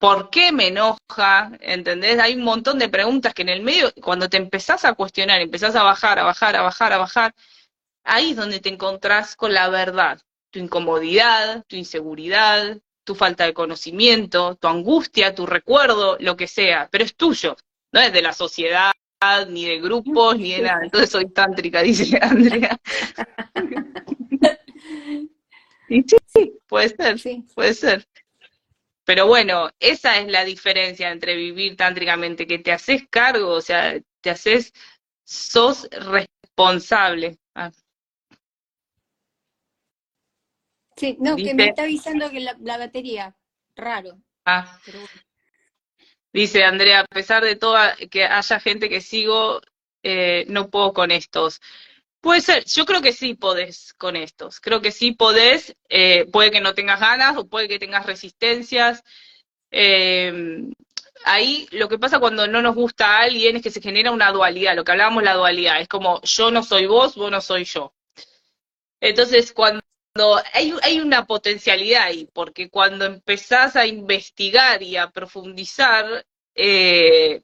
¿Por 0.00 0.28
qué 0.30 0.50
me 0.50 0.66
enoja? 0.66 1.52
¿Entendés? 1.60 2.18
Hay 2.18 2.34
un 2.34 2.42
montón 2.42 2.80
de 2.80 2.88
preguntas 2.88 3.32
que 3.32 3.42
en 3.42 3.48
el 3.48 3.62
medio, 3.62 3.92
cuando 4.02 4.28
te 4.28 4.38
empezás 4.38 4.84
a 4.84 4.94
cuestionar, 4.94 5.40
empezás 5.40 5.76
a 5.76 5.84
bajar, 5.84 6.18
a 6.18 6.24
bajar, 6.24 6.56
a 6.56 6.62
bajar, 6.62 6.92
a 6.92 6.98
bajar, 6.98 7.34
ahí 8.02 8.30
es 8.30 8.36
donde 8.36 8.58
te 8.58 8.70
encontrás 8.70 9.36
con 9.36 9.54
la 9.54 9.68
verdad. 9.68 10.20
Tu 10.50 10.58
incomodidad, 10.58 11.64
tu 11.68 11.76
inseguridad, 11.76 12.76
tu 13.04 13.14
falta 13.14 13.44
de 13.44 13.54
conocimiento, 13.54 14.56
tu 14.56 14.66
angustia, 14.66 15.32
tu 15.32 15.46
recuerdo, 15.46 16.16
lo 16.18 16.36
que 16.36 16.48
sea, 16.48 16.88
pero 16.90 17.04
es 17.04 17.14
tuyo, 17.14 17.56
no 17.92 18.00
es 18.00 18.12
de 18.12 18.22
la 18.22 18.32
sociedad, 18.32 18.90
ni 19.48 19.66
de 19.66 19.80
grupos, 19.80 20.38
ni 20.38 20.52
de 20.52 20.62
nada. 20.62 20.80
Entonces 20.82 21.10
soy 21.10 21.30
tántrica, 21.30 21.82
dice 21.82 22.18
Andrea. 22.22 22.80
y 25.88 26.04
sí, 26.26 26.58
puede 26.66 26.88
ser, 26.88 27.18
sí. 27.18 27.44
puede 27.54 27.74
ser. 27.74 28.06
Pero 29.04 29.26
bueno, 29.26 29.70
esa 29.78 30.18
es 30.18 30.28
la 30.28 30.44
diferencia 30.44 31.10
entre 31.10 31.36
vivir 31.36 31.76
tántricamente, 31.76 32.46
que 32.46 32.58
te 32.58 32.72
haces 32.72 33.08
cargo, 33.10 33.50
o 33.50 33.60
sea, 33.60 34.00
te 34.20 34.30
haces, 34.30 34.72
sos 35.24 35.88
responsable. 35.90 37.38
Ah. 37.54 37.72
Sí, 40.96 41.16
no, 41.18 41.36
que 41.36 41.54
me 41.54 41.68
está 41.68 41.82
avisando 41.82 42.30
que 42.30 42.40
la, 42.40 42.78
batería, 42.78 43.34
raro. 43.74 44.18
Ah. 44.44 44.78
Dice 46.32 46.64
Andrea, 46.64 47.00
a 47.00 47.04
pesar 47.06 47.44
de 47.44 47.56
todo 47.56 47.76
que 48.10 48.24
haya 48.24 48.60
gente 48.60 48.88
que 48.88 49.00
sigo, 49.00 49.60
eh, 50.02 50.44
no 50.48 50.70
puedo 50.70 50.92
con 50.92 51.10
estos. 51.10 51.60
Puede 52.20 52.40
ser, 52.42 52.64
yo 52.66 52.84
creo 52.86 53.02
que 53.02 53.12
sí 53.12 53.34
podés 53.34 53.94
con 53.94 54.14
estos, 54.16 54.60
creo 54.60 54.82
que 54.82 54.92
sí 54.92 55.12
podés, 55.12 55.74
eh, 55.88 56.26
puede 56.32 56.50
que 56.50 56.60
no 56.60 56.74
tengas 56.74 57.00
ganas 57.00 57.36
o 57.36 57.48
puede 57.48 57.68
que 57.68 57.78
tengas 57.78 58.06
resistencias. 58.06 59.02
Eh, 59.70 60.32
ahí 61.24 61.68
lo 61.72 61.88
que 61.88 61.98
pasa 61.98 62.20
cuando 62.20 62.46
no 62.46 62.62
nos 62.62 62.74
gusta 62.74 63.18
a 63.18 63.22
alguien 63.22 63.56
es 63.56 63.62
que 63.62 63.70
se 63.70 63.80
genera 63.80 64.10
una 64.10 64.32
dualidad, 64.32 64.76
lo 64.76 64.84
que 64.84 64.92
hablábamos 64.92 65.22
la 65.22 65.34
dualidad, 65.34 65.80
es 65.80 65.88
como 65.88 66.20
yo 66.22 66.50
no 66.50 66.62
soy 66.62 66.86
vos, 66.86 67.14
vos 67.16 67.30
no 67.30 67.40
soy 67.40 67.64
yo. 67.64 67.94
Entonces, 69.00 69.52
cuando 69.52 69.82
hay, 70.52 70.74
hay 70.82 71.00
una 71.00 71.26
potencialidad 71.26 72.04
ahí, 72.04 72.28
porque 72.32 72.68
cuando 72.68 73.04
empezás 73.04 73.76
a 73.76 73.86
investigar 73.86 74.82
y 74.82 74.96
a 74.96 75.10
profundizar, 75.10 76.26
eh, 76.54 77.42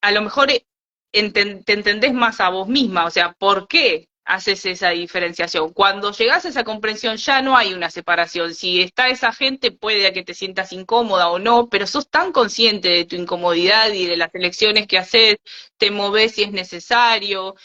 a 0.00 0.12
lo 0.12 0.22
mejor 0.22 0.48
te 0.48 1.72
entendés 1.72 2.12
más 2.12 2.40
a 2.40 2.50
vos 2.50 2.68
misma, 2.68 3.06
o 3.06 3.10
sea, 3.10 3.32
¿por 3.32 3.66
qué 3.68 4.08
haces 4.24 4.64
esa 4.66 4.90
diferenciación? 4.90 5.72
Cuando 5.72 6.12
llegas 6.12 6.44
a 6.44 6.48
esa 6.50 6.64
comprensión 6.64 7.16
ya 7.16 7.42
no 7.42 7.56
hay 7.56 7.72
una 7.74 7.90
separación. 7.90 8.54
Si 8.54 8.82
está 8.82 9.08
esa 9.08 9.32
gente, 9.32 9.72
puede 9.72 10.12
que 10.12 10.22
te 10.22 10.34
sientas 10.34 10.72
incómoda 10.72 11.30
o 11.30 11.38
no, 11.38 11.68
pero 11.68 11.86
sos 11.86 12.08
tan 12.10 12.32
consciente 12.32 12.88
de 12.90 13.04
tu 13.06 13.16
incomodidad 13.16 13.90
y 13.92 14.06
de 14.06 14.16
las 14.16 14.34
elecciones 14.34 14.86
que 14.86 14.98
haces, 14.98 15.36
te 15.78 15.90
moves 15.90 16.34
si 16.34 16.42
es 16.44 16.52
necesario. 16.52 17.56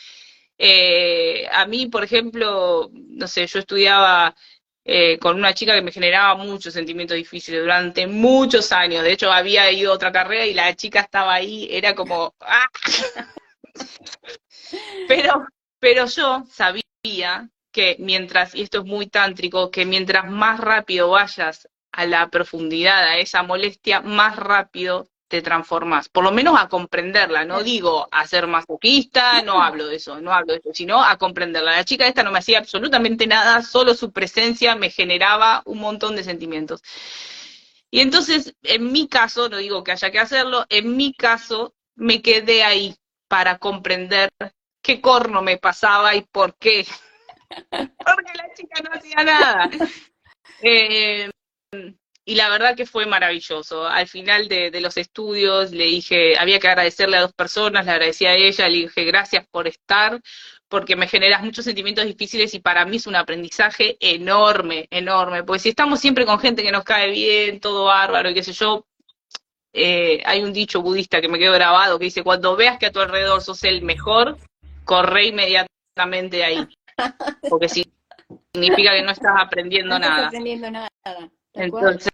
Eh, 0.57 1.47
a 1.51 1.65
mí, 1.65 1.87
por 1.87 2.03
ejemplo, 2.03 2.89
no 2.93 3.27
sé, 3.27 3.47
yo 3.47 3.59
estudiaba 3.59 4.35
eh, 4.85 5.17
con 5.19 5.37
una 5.37 5.53
chica 5.53 5.73
que 5.73 5.81
me 5.81 5.91
generaba 5.91 6.35
muchos 6.35 6.73
sentimientos 6.73 7.15
difíciles 7.17 7.61
durante 7.61 8.07
muchos 8.07 8.71
años. 8.71 9.03
De 9.03 9.13
hecho, 9.13 9.31
había 9.31 9.71
ido 9.71 9.91
a 9.91 9.95
otra 9.95 10.11
carrera 10.11 10.45
y 10.45 10.53
la 10.53 10.75
chica 10.75 11.01
estaba 11.01 11.33
ahí, 11.33 11.67
era 11.71 11.95
como... 11.95 12.35
¡ah! 12.41 12.67
pero, 15.07 15.47
pero 15.79 16.05
yo 16.07 16.43
sabía 16.51 17.49
que 17.71 17.95
mientras, 17.99 18.55
y 18.55 18.61
esto 18.63 18.79
es 18.79 18.85
muy 18.85 19.07
tántrico, 19.07 19.71
que 19.71 19.85
mientras 19.85 20.29
más 20.29 20.59
rápido 20.59 21.09
vayas 21.09 21.67
a 21.91 22.05
la 22.05 22.29
profundidad, 22.29 23.03
a 23.03 23.17
esa 23.17 23.43
molestia, 23.43 24.01
más 24.01 24.35
rápido 24.35 25.07
te 25.33 25.41
transformas, 25.41 26.09
por 26.09 26.23
lo 26.23 26.31
menos 26.31 26.61
a 26.61 26.69
comprenderla, 26.69 27.43
no 27.43 27.63
digo 27.63 28.07
a 28.11 28.27
ser 28.27 28.45
masoquista, 28.45 29.41
no 29.41 29.63
hablo 29.63 29.87
de 29.87 29.95
eso, 29.95 30.21
no 30.21 30.31
hablo 30.31 30.53
de 30.53 30.59
eso, 30.59 30.69
sino 30.75 31.03
a 31.03 31.17
comprenderla. 31.17 31.71
La 31.71 31.83
chica 31.83 32.05
esta 32.05 32.21
no 32.21 32.31
me 32.31 32.37
hacía 32.37 32.59
absolutamente 32.59 33.25
nada, 33.25 33.63
solo 33.63 33.95
su 33.95 34.11
presencia 34.11 34.75
me 34.75 34.91
generaba 34.91 35.63
un 35.65 35.79
montón 35.79 36.15
de 36.15 36.23
sentimientos. 36.23 36.83
Y 37.89 38.01
entonces, 38.01 38.53
en 38.61 38.91
mi 38.91 39.07
caso, 39.07 39.49
no 39.49 39.57
digo 39.57 39.83
que 39.83 39.93
haya 39.93 40.11
que 40.11 40.19
hacerlo, 40.19 40.67
en 40.69 40.95
mi 40.95 41.15
caso 41.15 41.73
me 41.95 42.21
quedé 42.21 42.63
ahí 42.63 42.95
para 43.27 43.57
comprender 43.57 44.29
qué 44.83 45.01
corno 45.01 45.41
me 45.41 45.57
pasaba 45.57 46.13
y 46.13 46.21
por 46.21 46.55
qué. 46.59 46.85
Porque 47.71 48.33
la 48.35 48.53
chica 48.53 48.83
no 48.83 48.91
hacía 48.93 49.23
nada. 49.23 49.67
Eh, 50.61 51.31
y 52.25 52.35
la 52.35 52.49
verdad 52.49 52.75
que 52.75 52.85
fue 52.85 53.05
maravilloso. 53.05 53.85
Al 53.85 54.07
final 54.07 54.47
de, 54.47 54.71
los 54.79 54.97
estudios 54.97 55.71
le 55.71 55.85
dije, 55.85 56.37
había 56.37 56.59
que 56.59 56.67
agradecerle 56.67 57.17
a 57.17 57.21
dos 57.21 57.33
personas, 57.33 57.85
le 57.85 57.91
agradecí 57.91 58.25
a 58.25 58.35
ella, 58.35 58.69
le 58.69 58.77
dije 58.77 59.03
gracias 59.03 59.45
por 59.51 59.67
estar, 59.67 60.21
porque 60.69 60.95
me 60.95 61.07
generas 61.07 61.43
muchos 61.43 61.65
sentimientos 61.65 62.05
difíciles 62.05 62.53
y 62.53 62.59
para 62.59 62.85
mí 62.85 62.97
es 62.97 63.07
un 63.07 63.15
aprendizaje 63.15 63.97
enorme, 63.99 64.87
enorme. 64.89 65.43
Porque 65.43 65.59
si 65.59 65.69
estamos 65.69 65.99
siempre 65.99 66.25
con 66.25 66.39
gente 66.39 66.63
que 66.63 66.71
nos 66.71 66.83
cae 66.83 67.11
bien, 67.11 67.59
todo 67.59 67.85
bárbaro 67.85 68.29
y 68.29 68.33
qué 68.33 68.43
sé 68.43 68.53
yo, 68.53 68.85
eh, 69.73 70.21
hay 70.25 70.43
un 70.43 70.53
dicho 70.53 70.81
budista 70.81 71.19
que 71.19 71.27
me 71.27 71.39
quedó 71.39 71.53
grabado 71.53 71.99
que 71.99 72.05
dice, 72.05 72.23
cuando 72.23 72.55
veas 72.55 72.77
que 72.77 72.85
a 72.85 72.91
tu 72.91 72.99
alrededor 72.99 73.41
sos 73.41 73.63
el 73.63 73.81
mejor, 73.81 74.37
corre 74.85 75.25
inmediatamente 75.25 76.37
de 76.37 76.43
ahí. 76.43 76.67
Porque 77.49 77.67
significa 77.67 78.93
que 78.93 79.01
no 79.01 79.11
estás 79.11 79.33
aprendiendo 79.37 79.95
no 79.95 79.99
nada. 79.99 80.27
aprendiendo 80.27 80.71
nada. 80.71 80.89
Entonces, 81.53 82.11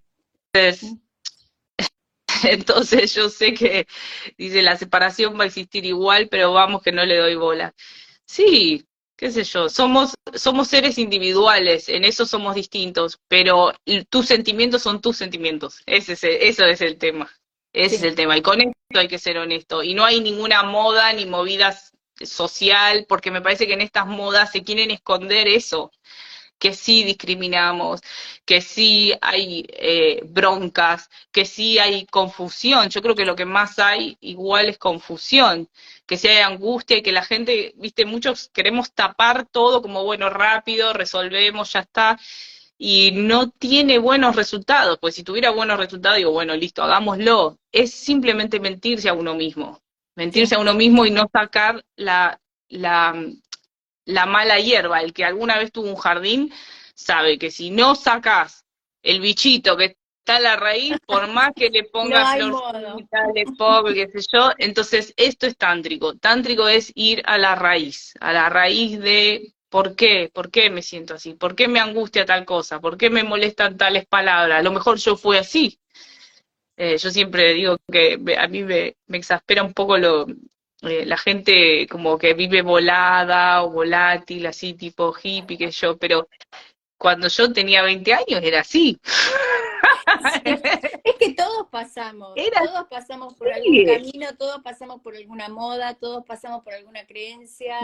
entonces 2.44 3.14
yo 3.14 3.30
sé 3.30 3.54
que 3.54 3.88
dice 4.38 4.62
la 4.62 4.78
separación 4.78 5.38
va 5.40 5.44
a 5.44 5.48
existir 5.48 5.86
igual, 5.86 6.28
pero 6.30 6.54
vamos 6.54 6.82
que 6.82 6.92
no 6.92 7.06
le 7.06 7.18
doy 7.18 7.36
bola. 7.36 7.74
Sí, 8.26 8.86
qué 9.16 9.32
sé 9.32 9.44
yo, 9.44 9.70
somos, 9.70 10.16
somos 10.34 10.68
seres 10.68 10.98
individuales, 10.98 11.90
en 11.90 12.06
eso 12.06 12.26
somos 12.26 12.56
distintos, 12.56 13.20
pero 13.28 13.74
tus 14.10 14.28
sentimientos 14.28 14.84
son 14.84 15.02
tus 15.02 15.18
sentimientos. 15.18 15.82
Ese 15.86 16.14
es 16.14 16.24
eso 16.24 16.66
es 16.66 16.82
el 16.82 16.98
tema. 16.98 17.30
Ese 17.74 17.96
es 17.96 18.04
el 18.04 18.16
tema. 18.16 18.38
Y 18.38 18.42
con 18.42 18.62
esto 18.62 19.00
hay 19.00 19.08
que 19.08 19.20
ser 19.20 19.38
honesto. 19.38 19.84
Y 19.84 19.94
no 19.94 20.04
hay 20.04 20.22
ninguna 20.22 20.64
moda 20.64 21.14
ni 21.14 21.26
movida 21.26 21.78
social, 22.20 23.06
porque 23.08 23.32
me 23.32 23.42
parece 23.42 23.68
que 23.68 23.74
en 23.74 23.82
estas 23.82 24.08
modas 24.08 24.52
se 24.52 24.64
quieren 24.64 24.92
esconder 24.92 25.48
eso 25.48 25.92
que 26.60 26.74
sí 26.74 27.03
discriminamos, 27.03 28.01
que 28.45 28.62
sí 28.62 29.14
hay 29.22 29.66
eh, 29.70 30.22
broncas, 30.26 31.10
que 31.32 31.45
sí 31.45 31.80
hay 31.80 32.05
confusión. 32.05 32.89
Yo 32.89 33.01
creo 33.01 33.16
que 33.16 33.26
lo 33.26 33.36
que 33.36 33.45
más 33.45 33.80
hay 33.80 34.18
igual 34.22 34.70
es 34.70 34.78
confusión, 34.78 35.70
que 36.05 36.18
sí 36.18 36.28
hay 36.28 36.39
angustia 36.39 36.97
y 36.97 37.01
que 37.01 37.12
la 37.12 37.24
gente, 37.24 37.74
viste, 37.78 38.05
muchos 38.05 38.49
queremos 38.53 38.91
tapar 38.93 39.47
todo 39.47 39.82
como, 39.82 40.03
bueno, 40.03 40.30
rápido, 40.30 40.93
resolvemos, 40.93 41.74
ya 41.74 41.80
está 41.82 42.20
y 42.82 43.12
no 43.12 43.49
tiene 43.51 43.99
buenos 43.99 44.38
resultados, 44.38 44.97
pues 44.99 45.14
si 45.16 45.24
tuviera 45.24 45.51
buenos 45.51 45.78
resultados, 45.78 46.18
digo, 46.18 46.32
bueno, 46.32 46.55
listo, 46.55 46.82
hagámoslo. 46.82 47.60
Es 47.74 47.93
simplemente 47.93 48.60
mentirse 48.60 49.10
a 49.10 49.14
uno 49.14 49.36
mismo, 49.36 49.82
mentirse 50.16 50.55
a 50.55 50.60
uno 50.60 50.74
mismo 50.74 51.05
y 51.05 51.12
no 51.12 51.30
sacar 51.32 51.84
la, 51.97 52.39
la, 52.70 53.14
la 54.10 54.26
mala 54.26 54.60
hierba. 54.60 55.01
El 55.01 55.14
que 55.14 55.26
alguna 55.26 55.57
vez 55.57 55.72
tuvo 55.72 55.89
un 55.89 55.95
jardín 55.95 56.53
sabe 56.93 57.38
que 57.38 57.51
si 57.51 57.70
no 57.70 57.95
sacas 57.95 58.66
el 59.01 59.22
bichito 59.22 59.78
que 59.78 59.97
está 60.20 60.38
en 60.38 60.43
la 60.43 60.55
raíz, 60.55 60.97
por 61.05 61.28
más 61.34 61.51
que 61.55 61.70
le 61.70 61.84
pongas 61.86 62.36
florcita, 62.36 63.28
le 63.34 63.45
qué 63.93 64.07
sé 64.12 64.28
yo, 64.32 64.51
entonces 64.57 65.14
esto 65.18 65.47
es 65.47 65.57
tántrico. 65.57 66.16
Tántrico 66.16 66.68
es 66.68 66.91
ir 66.95 67.22
a 67.26 67.38
la 67.38 67.55
raíz, 67.55 68.14
a 68.20 68.34
la 68.34 68.49
raíz 68.49 68.99
de 68.99 69.53
¿Por 69.70 69.95
qué? 69.95 70.32
¿Por 70.34 70.49
qué 70.49 70.70
me 70.72 70.82
siento 70.82 71.14
así? 71.14 71.34
¿Por 71.34 71.55
qué 71.55 71.68
me 71.68 71.80
angustia 71.80 72.26
tal 72.26 72.43
cosa? 72.43 72.80
¿Por 72.80 72.97
qué 72.97 73.10
me 73.12 73.24
molestan 73.24 73.78
tales 73.78 74.07
palabras? 74.07 74.60
A 74.60 74.64
lo 74.64 74.72
mejor 74.72 74.97
yo 74.97 75.16
fui 75.16 75.38
así. 75.38 75.80
Eh, 76.76 76.97
yo 76.97 77.12
siempre 77.12 77.53
digo 77.53 77.78
que 77.91 78.18
a 78.38 78.47
mí 78.47 78.64
me, 78.64 78.95
exaspera 79.10 79.64
un 79.64 79.74
poco 79.74 79.97
lo, 79.97 80.26
eh, 80.82 81.06
la 81.06 81.18
gente 81.18 81.88
como 81.88 82.18
que 82.18 82.34
vive 82.34 82.62
volada 82.62 83.64
o 83.64 83.70
volátil, 83.70 84.46
así 84.46 84.74
tipo 84.74 85.14
hippie, 85.14 85.58
que 85.58 85.72
yo, 85.72 85.98
pero 85.98 86.30
cuando 86.98 87.28
yo 87.28 87.52
tenía 87.52 87.82
20 87.82 88.14
años 88.14 88.42
era 88.42 88.62
así. 88.62 88.98
es 91.04 91.16
que 91.20 91.34
todos 91.34 91.68
pasamos, 91.70 92.34
todos 92.36 92.88
pasamos 92.90 93.34
por 93.36 93.52
algún 93.52 93.86
camino, 93.86 94.28
todos 94.38 94.62
pasamos 94.62 95.02
por 95.02 95.16
alguna 95.16 95.50
moda, 95.50 95.96
todos 95.96 96.26
pasamos 96.26 96.64
por 96.64 96.74
alguna 96.74 97.06
creencia. 97.06 97.78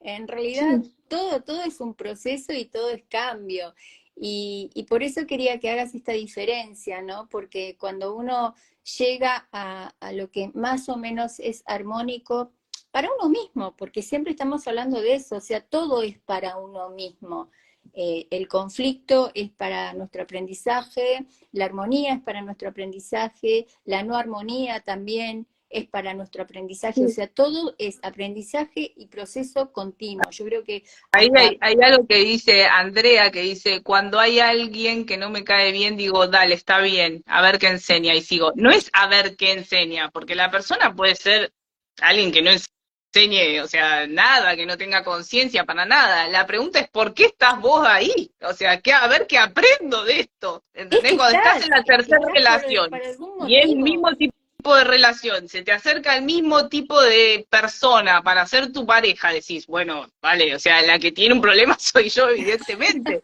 En 0.00 0.26
realidad, 0.26 0.80
todo, 1.08 1.42
todo 1.42 1.62
es 1.62 1.80
un 1.80 1.94
proceso 1.94 2.52
y 2.52 2.64
todo 2.64 2.90
es 2.90 3.04
cambio. 3.08 3.74
Y, 4.16 4.70
y, 4.74 4.82
por 4.84 5.02
eso 5.02 5.26
quería 5.26 5.58
que 5.60 5.70
hagas 5.70 5.94
esta 5.94 6.12
diferencia, 6.12 7.00
¿no? 7.00 7.26
Porque 7.30 7.76
cuando 7.78 8.14
uno 8.14 8.54
llega 8.98 9.48
a, 9.52 9.92
lo 10.12 10.30
que 10.30 10.50
más 10.54 10.88
o 10.88 10.96
menos 10.96 11.38
es 11.40 11.62
armónico 11.66 12.52
para 12.90 13.08
uno 13.18 13.28
mismo, 13.28 13.76
porque 13.76 14.02
siempre 14.02 14.32
estamos 14.32 14.66
hablando 14.66 15.00
de 15.00 15.14
eso, 15.14 15.36
o 15.36 15.40
sea, 15.40 15.60
todo 15.60 16.02
es 16.02 16.18
para 16.18 16.56
uno 16.56 16.90
mismo. 16.90 17.50
Eh, 17.92 18.26
el 18.30 18.46
conflicto 18.46 19.30
es 19.34 19.50
para 19.50 19.94
nuestro 19.94 20.22
aprendizaje, 20.22 21.26
la 21.52 21.64
armonía 21.64 22.14
es 22.14 22.20
para 22.20 22.42
nuestro 22.42 22.68
aprendizaje, 22.68 23.66
la 23.84 24.02
no 24.02 24.16
armonía 24.16 24.80
también, 24.80 25.46
es 25.70 25.86
para 25.86 26.12
nuestro 26.14 26.42
aprendizaje, 26.42 27.04
o 27.04 27.08
sea, 27.08 27.28
todo 27.28 27.74
es 27.78 28.00
aprendizaje 28.02 28.92
y 28.96 29.06
proceso 29.06 29.72
continuo. 29.72 30.28
Yo 30.30 30.44
creo 30.44 30.64
que... 30.64 30.82
Ahí 31.12 31.28
hay, 31.60 31.76
algo 31.80 32.06
que 32.06 32.16
dice 32.16 32.66
Andrea, 32.66 33.30
que 33.30 33.42
dice, 33.42 33.82
cuando 33.82 34.18
hay 34.18 34.40
alguien 34.40 35.06
que 35.06 35.16
no 35.16 35.30
me 35.30 35.44
cae 35.44 35.70
bien, 35.70 35.96
digo, 35.96 36.26
dale, 36.26 36.56
está 36.56 36.80
bien, 36.80 37.22
a 37.26 37.40
ver 37.40 37.58
qué 37.58 37.68
enseña, 37.68 38.14
y 38.14 38.22
sigo. 38.22 38.52
No 38.56 38.70
es 38.70 38.90
a 38.92 39.06
ver 39.06 39.36
qué 39.36 39.52
enseña, 39.52 40.10
porque 40.10 40.34
la 40.34 40.50
persona 40.50 40.94
puede 40.94 41.14
ser 41.14 41.52
alguien 42.00 42.32
que 42.32 42.42
no 42.42 42.50
enseñe, 42.50 43.60
o 43.62 43.68
sea, 43.68 44.08
nada, 44.08 44.56
que 44.56 44.66
no 44.66 44.76
tenga 44.76 45.04
conciencia 45.04 45.64
para 45.64 45.84
nada. 45.84 46.26
La 46.28 46.46
pregunta 46.46 46.80
es, 46.80 46.88
¿por 46.88 47.14
qué 47.14 47.26
estás 47.26 47.60
vos 47.60 47.86
ahí? 47.86 48.32
O 48.42 48.52
sea, 48.54 48.80
que 48.80 48.92
a 48.92 49.06
ver 49.06 49.28
qué 49.28 49.38
aprendo 49.38 50.02
de 50.04 50.20
esto. 50.20 50.64
¿Entendés? 50.74 51.14
Cuando 51.14 51.38
estás 51.38 51.62
en 51.62 51.70
la 51.70 51.84
tercera 51.84 52.26
relación 52.34 52.90
y 53.46 53.56
es 53.56 53.66
el 53.66 53.76
mismo 53.76 54.12
tipo 54.16 54.39
tipo 54.60 54.76
de 54.76 54.84
relación, 54.84 55.48
se 55.48 55.62
te 55.62 55.72
acerca 55.72 56.14
el 56.18 56.22
mismo 56.22 56.68
tipo 56.68 57.00
de 57.00 57.46
persona 57.48 58.22
para 58.22 58.46
ser 58.46 58.70
tu 58.70 58.84
pareja, 58.84 59.32
decís, 59.32 59.66
bueno, 59.66 60.06
vale, 60.20 60.54
o 60.54 60.58
sea, 60.58 60.82
la 60.82 60.98
que 60.98 61.12
tiene 61.12 61.34
un 61.34 61.40
problema 61.40 61.76
soy 61.80 62.10
yo, 62.10 62.28
evidentemente. 62.28 63.22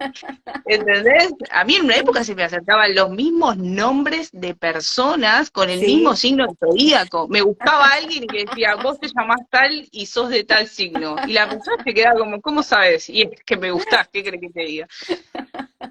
¿Entendés? 0.64 1.34
A 1.50 1.62
mí 1.64 1.74
en 1.76 1.84
una 1.84 1.96
época 1.96 2.24
se 2.24 2.34
me 2.34 2.42
acercaban 2.42 2.94
los 2.94 3.10
mismos 3.10 3.58
nombres 3.58 4.30
de 4.32 4.54
personas 4.54 5.50
con 5.50 5.68
el 5.68 5.80
mismo 5.80 6.16
signo 6.16 6.46
zodíaco. 6.58 7.28
Me 7.28 7.42
buscaba 7.42 7.88
alguien 7.88 8.26
que 8.26 8.46
decía, 8.46 8.76
vos 8.76 8.98
te 8.98 9.08
llamás 9.08 9.40
tal 9.50 9.86
y 9.92 10.06
sos 10.06 10.30
de 10.30 10.42
tal 10.42 10.66
signo. 10.66 11.16
Y 11.26 11.34
la 11.34 11.50
persona 11.50 11.84
se 11.84 11.92
quedaba 11.92 12.18
como, 12.18 12.40
¿cómo 12.40 12.62
sabes? 12.62 13.10
Y 13.10 13.22
es 13.22 13.44
que 13.44 13.58
me 13.58 13.70
gustás, 13.72 14.08
¿qué 14.10 14.24
crees 14.24 14.40
que 14.40 14.48
te 14.48 14.62
diga? 14.62 14.88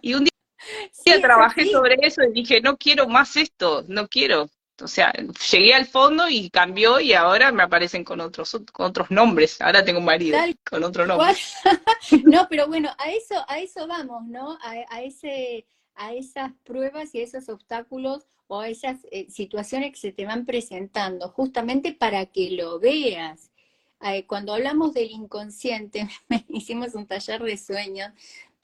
Y 0.02 0.16
un 0.16 0.24
día 0.24 1.22
trabajé 1.22 1.70
sobre 1.70 1.98
eso 2.02 2.24
y 2.24 2.34
dije, 2.34 2.62
no 2.62 2.78
quiero 2.78 3.08
más 3.08 3.36
esto, 3.36 3.86
no 3.88 4.08
quiero 4.08 4.50
o 4.82 4.88
sea, 4.88 5.14
llegué 5.52 5.74
al 5.74 5.86
fondo 5.86 6.28
y 6.28 6.50
cambió 6.50 7.00
y 7.00 7.14
ahora 7.14 7.52
me 7.52 7.64
aparecen 7.64 8.04
con 8.04 8.20
otros 8.20 8.60
con 8.72 8.88
otros 8.88 9.10
nombres. 9.12 9.62
Ahora 9.62 9.86
tengo 9.86 10.00
un 10.00 10.06
marido 10.06 10.38
con 10.70 10.84
otro 10.84 11.06
nombre. 11.06 11.34
no, 12.26 12.48
pero 12.50 12.68
bueno, 12.68 12.90
a 12.98 13.12
eso 13.12 13.36
a 13.48 13.60
eso 13.60 13.88
vamos, 13.88 14.26
¿no? 14.28 14.58
A, 14.62 15.02
ese 15.02 15.66
a 15.96 16.14
esas 16.14 16.52
pruebas 16.64 17.16
y 17.16 17.20
a 17.20 17.24
esos 17.24 17.48
obstáculos 17.50 18.28
o 18.48 18.60
a 18.60 18.68
esas 18.68 19.00
eh, 19.12 19.28
situaciones 19.30 19.92
que 19.94 20.00
se 20.00 20.12
te 20.12 20.26
van 20.26 20.46
presentando, 20.46 21.30
justamente 21.30 21.94
para 21.94 22.26
que 22.26 22.52
lo 22.52 22.80
veas. 22.80 23.52
cuando 24.28 24.54
hablamos 24.54 24.94
del 24.94 25.10
inconsciente, 25.10 26.08
hicimos 26.50 26.94
un 26.96 27.08
taller 27.08 27.42
de 27.42 27.58
sueños 27.58 28.12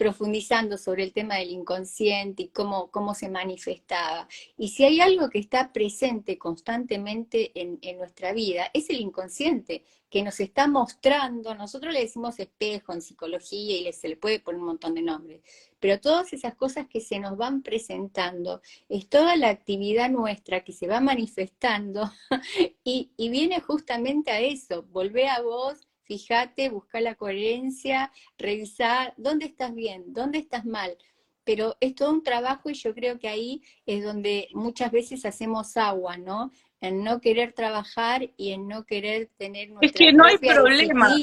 profundizando 0.01 0.79
sobre 0.79 1.03
el 1.03 1.13
tema 1.13 1.35
del 1.35 1.51
inconsciente 1.51 2.41
y 2.41 2.47
cómo, 2.47 2.89
cómo 2.89 3.13
se 3.13 3.29
manifestaba. 3.29 4.27
Y 4.57 4.69
si 4.69 4.83
hay 4.83 4.99
algo 4.99 5.29
que 5.29 5.37
está 5.37 5.71
presente 5.71 6.39
constantemente 6.39 7.51
en, 7.53 7.79
nuestra 7.99 8.33
vida, 8.33 8.71
es 8.73 8.89
el 8.89 8.99
inconsciente, 8.99 9.83
que 10.09 10.23
nos 10.23 10.39
está 10.39 10.65
mostrando, 10.67 11.53
nosotros 11.53 11.93
le 11.93 11.99
decimos 11.99 12.39
espejo 12.39 12.93
en 12.93 13.03
psicología 13.03 13.77
y 13.77 13.93
se 13.93 14.09
le 14.09 14.17
puede 14.17 14.39
poner 14.39 14.59
un 14.59 14.65
montón 14.65 14.95
de 14.95 15.03
nombres, 15.03 15.43
pero 15.79 16.01
todas 16.01 16.33
esas 16.33 16.55
cosas 16.55 16.87
que 16.87 16.99
se 16.99 17.19
nos 17.19 17.37
van 17.37 17.61
presentando, 17.61 18.63
es 18.89 19.07
toda 19.07 19.35
la 19.35 19.49
actividad 19.49 20.09
nuestra 20.09 20.63
que 20.63 20.73
se 20.73 20.87
va 20.87 20.99
manifestando 20.99 22.11
y, 22.83 23.11
y 23.17 23.29
viene 23.29 23.61
justamente 23.61 24.31
a 24.31 24.39
eso, 24.39 24.81
volvé 24.81 25.27
a 25.29 25.43
vos 25.43 25.87
fíjate, 26.11 26.69
busca 26.69 26.99
la 26.99 27.15
coherencia, 27.15 28.11
revisar 28.37 29.13
dónde 29.15 29.45
estás 29.45 29.73
bien, 29.73 30.03
dónde 30.07 30.39
estás 30.39 30.65
mal. 30.65 30.97
Pero 31.45 31.77
es 31.79 31.95
todo 31.95 32.11
un 32.11 32.21
trabajo 32.21 32.69
y 32.69 32.73
yo 32.73 32.93
creo 32.93 33.17
que 33.17 33.29
ahí 33.29 33.61
es 33.85 34.03
donde 34.03 34.49
muchas 34.53 34.91
veces 34.91 35.25
hacemos 35.25 35.77
agua, 35.77 36.17
¿no? 36.17 36.51
En 36.81 37.03
no 37.03 37.21
querer 37.21 37.53
trabajar 37.53 38.29
y 38.35 38.51
en 38.51 38.67
no 38.67 38.85
querer 38.85 39.29
tener 39.37 39.69
nuestra 39.69 39.87
Es 39.87 39.93
que 39.93 40.13
no 40.13 40.25
hay 40.25 40.37
problema. 40.37 41.15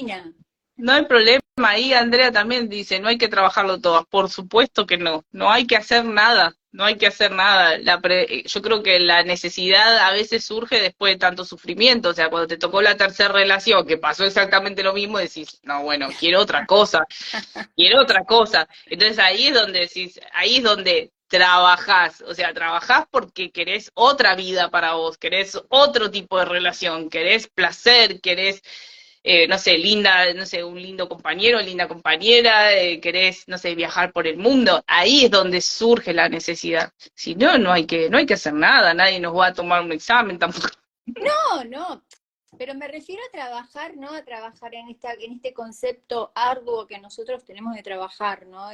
No 0.78 0.92
hay 0.92 1.04
problema. 1.04 1.42
Ahí 1.58 1.92
Andrea 1.92 2.32
también 2.32 2.68
dice, 2.68 3.00
no 3.00 3.08
hay 3.08 3.18
que 3.18 3.28
trabajarlo 3.28 3.80
todo. 3.80 4.06
Por 4.06 4.30
supuesto 4.30 4.86
que 4.86 4.96
no. 4.96 5.24
No 5.30 5.50
hay 5.50 5.66
que 5.66 5.76
hacer 5.76 6.04
nada 6.04 6.56
no 6.72 6.84
hay 6.84 6.96
que 6.96 7.06
hacer 7.06 7.32
nada. 7.32 7.78
La 7.78 8.00
yo 8.44 8.62
creo 8.62 8.82
que 8.82 9.00
la 9.00 9.22
necesidad 9.22 9.98
a 9.98 10.12
veces 10.12 10.44
surge 10.44 10.80
después 10.80 11.14
de 11.14 11.18
tanto 11.18 11.44
sufrimiento. 11.44 12.10
O 12.10 12.14
sea, 12.14 12.30
cuando 12.30 12.46
te 12.46 12.56
tocó 12.56 12.82
la 12.82 12.96
tercera 12.96 13.32
relación, 13.32 13.86
que 13.86 13.96
pasó 13.98 14.24
exactamente 14.24 14.82
lo 14.82 14.92
mismo, 14.92 15.18
decís, 15.18 15.60
no, 15.62 15.82
bueno, 15.82 16.08
quiero 16.18 16.40
otra 16.40 16.66
cosa, 16.66 17.06
quiero 17.76 18.02
otra 18.02 18.24
cosa. 18.24 18.68
Entonces 18.86 19.18
ahí 19.18 19.48
es 19.48 19.54
donde 19.54 19.80
decís, 19.80 20.20
ahí 20.32 20.56
es 20.58 20.62
donde 20.62 21.12
trabajás, 21.28 22.22
o 22.22 22.34
sea, 22.34 22.54
trabajás 22.54 23.06
porque 23.10 23.50
querés 23.50 23.90
otra 23.94 24.34
vida 24.34 24.70
para 24.70 24.94
vos, 24.94 25.18
querés 25.18 25.60
otro 25.68 26.10
tipo 26.10 26.38
de 26.38 26.46
relación, 26.46 27.10
querés 27.10 27.48
placer, 27.48 28.20
querés 28.20 28.62
eh, 29.30 29.46
no 29.46 29.58
sé, 29.58 29.76
linda, 29.76 30.32
no 30.32 30.46
sé, 30.46 30.64
un 30.64 30.80
lindo 30.80 31.06
compañero, 31.06 31.60
linda 31.60 31.86
compañera, 31.86 32.72
eh, 32.72 32.98
querés, 32.98 33.46
no 33.46 33.58
sé, 33.58 33.74
viajar 33.74 34.10
por 34.10 34.26
el 34.26 34.38
mundo, 34.38 34.82
ahí 34.86 35.26
es 35.26 35.30
donde 35.30 35.60
surge 35.60 36.14
la 36.14 36.30
necesidad. 36.30 36.94
Si 37.14 37.34
no, 37.34 37.58
no 37.58 37.70
hay 37.70 37.84
que, 37.84 38.08
no 38.08 38.16
hay 38.16 38.24
que 38.24 38.32
hacer 38.32 38.54
nada, 38.54 38.94
nadie 38.94 39.20
nos 39.20 39.36
va 39.36 39.48
a 39.48 39.52
tomar 39.52 39.82
un 39.82 39.92
examen 39.92 40.38
tampoco. 40.38 40.68
No, 41.04 41.62
no, 41.64 42.02
pero 42.56 42.74
me 42.74 42.88
refiero 42.88 43.20
a 43.28 43.30
trabajar, 43.30 43.98
¿no? 43.98 44.14
A 44.14 44.24
trabajar 44.24 44.74
en 44.74 44.88
esta, 44.88 45.12
en 45.12 45.32
este 45.32 45.52
concepto 45.52 46.32
arduo 46.34 46.86
que 46.86 46.98
nosotros 46.98 47.44
tenemos 47.44 47.74
de 47.74 47.82
trabajar, 47.82 48.46
¿no? 48.46 48.70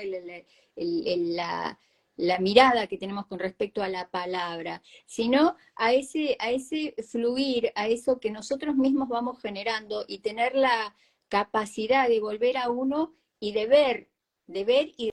la, 0.76 1.78
la 2.16 2.38
mirada 2.38 2.86
que 2.86 2.98
tenemos 2.98 3.26
con 3.26 3.38
respecto 3.38 3.82
a 3.82 3.88
la 3.88 4.08
palabra, 4.10 4.82
sino 5.06 5.56
a 5.76 5.92
ese, 5.92 6.36
a 6.38 6.50
ese 6.50 6.94
fluir, 7.10 7.72
a 7.74 7.88
eso 7.88 8.20
que 8.20 8.30
nosotros 8.30 8.76
mismos 8.76 9.08
vamos 9.08 9.40
generando 9.40 10.04
y 10.06 10.18
tener 10.18 10.54
la 10.54 10.94
capacidad 11.28 12.08
de 12.08 12.20
volver 12.20 12.56
a 12.56 12.70
uno 12.70 13.14
y 13.40 13.52
de 13.52 13.66
ver, 13.66 14.10
de 14.46 14.64
ver 14.64 14.92
y 14.96 15.10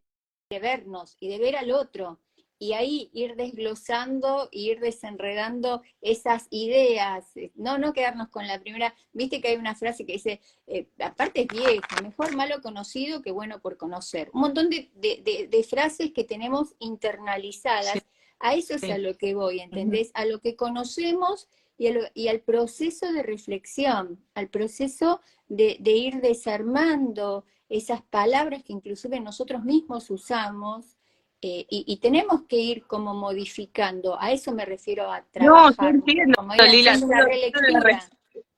de 0.49 0.59
vernos 0.59 1.17
y 1.19 1.29
de 1.29 1.39
ver 1.39 1.55
al 1.55 1.71
otro 1.71 2.19
y 2.61 2.73
ahí 2.73 3.09
ir 3.11 3.35
desglosando, 3.37 4.47
ir 4.51 4.79
desenredando 4.79 5.81
esas 5.99 6.45
ideas, 6.51 7.25
no, 7.55 7.79
no 7.79 7.91
quedarnos 7.91 8.29
con 8.29 8.45
la 8.45 8.59
primera, 8.59 8.93
viste 9.13 9.41
que 9.41 9.47
hay 9.47 9.55
una 9.55 9.73
frase 9.73 10.05
que 10.05 10.13
dice, 10.13 10.41
eh, 10.67 10.87
aparte 10.99 11.41
es 11.41 11.47
vieja, 11.47 12.01
mejor 12.03 12.35
malo 12.35 12.61
conocido 12.61 13.23
que 13.23 13.31
bueno 13.31 13.61
por 13.61 13.77
conocer, 13.77 14.29
un 14.35 14.41
montón 14.41 14.69
de, 14.69 15.67
frases 15.67 16.11
que 16.13 16.23
tenemos 16.23 16.75
internalizadas, 16.77 18.05
a 18.39 18.53
eso 18.53 18.75
es 18.75 18.83
a 18.83 18.99
lo 18.99 19.17
que 19.17 19.33
voy, 19.33 19.61
¿entendés? 19.61 20.11
A 20.13 20.25
lo 20.25 20.39
que 20.39 20.55
conocemos 20.55 21.47
y, 21.79 22.27
al 22.27 22.41
proceso 22.41 23.11
de 23.11 23.23
reflexión, 23.23 24.23
al 24.35 24.49
proceso 24.49 25.19
de, 25.47 25.77
de 25.79 25.91
ir 25.93 26.21
desarmando 26.21 27.43
esas 27.69 28.03
palabras 28.03 28.61
que 28.63 28.73
inclusive 28.73 29.19
nosotros 29.19 29.63
mismos 29.63 30.11
usamos, 30.11 31.00
eh, 31.43 31.65
y, 31.69 31.97
tenemos 31.97 32.43
que 32.47 32.55
ir 32.55 32.85
como 32.85 33.15
modificando, 33.15 34.15
a 34.21 34.31
eso 34.31 34.51
me 34.51 34.63
refiero 34.63 35.11
a 35.11 35.23
trabajar. 35.23 35.75
No, 35.81 35.89
entiendo, 35.89 36.47
Lila, 36.69 36.95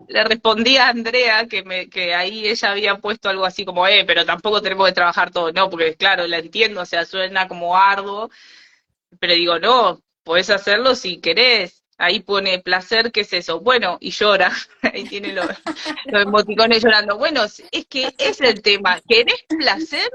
le, 0.10 0.24
respondí 0.26 0.76
a 0.76 0.90
Andrea 0.90 1.48
que, 1.48 1.64
me, 1.64 1.90
que 1.90 2.14
ahí 2.14 2.46
ella 2.46 2.72
había 2.72 2.96
puesto 2.98 3.30
algo 3.30 3.46
así 3.46 3.64
como, 3.64 3.88
eh, 3.88 4.04
pero 4.06 4.26
tampoco 4.26 4.62
tenemos 4.62 4.88
que 4.88 4.96
trabajar 4.96 5.32
todo, 5.32 5.54
no, 5.54 5.70
porque 5.70 5.96
claro, 5.96 6.28
la 6.28 6.40
entiendo, 6.40 6.82
o 6.82 6.86
sea, 6.86 7.06
suena 7.06 7.48
como 7.48 7.78
arduo, 7.78 8.30
pero 9.18 9.34
digo, 9.34 9.60
no, 9.60 10.02
podés 10.24 10.50
hacerlo 10.50 10.96
si 10.96 11.22
querés, 11.22 11.84
ahí 11.98 12.20
pone 12.20 12.60
placer, 12.60 13.14
¿qué 13.14 13.22
es 13.22 13.32
eso? 13.32 13.62
Bueno, 13.62 13.98
y 14.02 14.12
llora, 14.12 14.52
ahí 14.82 15.06
tiene 15.06 15.32
los, 15.32 15.48
los 16.08 16.24
emoticones 16.24 16.84
llorando. 16.84 17.18
Bueno, 17.18 17.44
es 17.44 17.86
que 17.88 18.14
es 18.18 18.42
el 18.42 18.62
tema, 18.62 19.00
¿querés 19.08 19.46
placer? 19.48 20.10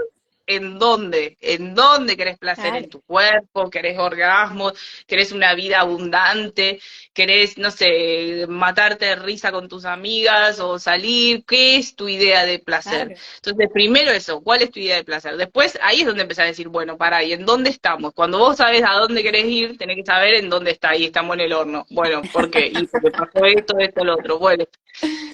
En 0.49 0.79
dónde, 0.79 1.37
en 1.41 1.75
dónde 1.75 2.17
querés 2.17 2.39
placer 2.39 2.75
en 2.75 2.89
tu 2.89 3.03
cuerpo, 3.03 3.69
querés 3.69 3.99
orgasmo, 3.99 4.73
querés 5.07 5.31
una 5.31 5.55
vida 5.55 5.81
abundante, 5.81 6.81
querés, 7.19 7.59
no 7.59 7.73
sé, 7.73 8.47
matarte 8.49 9.07
de 9.07 9.17
risa 9.17 9.51
con 9.51 9.69
tus 9.69 9.85
amigas 9.85 10.61
o 10.61 10.79
salir, 10.79 11.43
¿qué 11.45 11.75
es 11.75 11.97
tu 11.97 12.09
idea 12.09 12.47
de 12.47 12.61
placer? 12.61 13.17
Entonces, 13.35 13.69
primero 13.73 14.13
eso, 14.13 14.41
¿cuál 14.41 14.63
es 14.63 14.71
tu 14.71 14.79
idea 14.79 14.95
de 14.95 15.03
placer? 15.03 15.37
Después, 15.37 15.77
ahí 15.83 16.03
es 16.03 16.07
donde 16.07 16.23
empezás 16.23 16.45
a 16.45 16.47
decir, 16.47 16.69
bueno, 16.69 16.97
para, 16.97 17.25
¿y 17.25 17.33
en 17.33 17.45
dónde 17.45 17.71
estamos? 17.71 18.15
Cuando 18.15 18.39
vos 18.39 18.59
sabes 18.59 18.85
a 18.87 18.93
dónde 18.93 19.25
querés 19.25 19.47
ir, 19.47 19.77
tenés 19.77 19.97
que 19.97 20.05
saber 20.05 20.35
en 20.35 20.49
dónde 20.49 20.71
está, 20.71 20.95
y 20.95 21.07
estamos 21.07 21.35
en 21.35 21.41
el 21.41 21.53
horno. 21.55 21.85
Bueno, 21.91 22.23
¿por 22.33 22.53
qué? 22.53 22.69
Y 22.73 22.87
porque 22.87 23.11
pasó 23.11 23.45
esto, 23.47 23.77
esto, 23.81 24.05
lo 24.05 24.15
otro. 24.15 24.39
Bueno, 24.39 24.65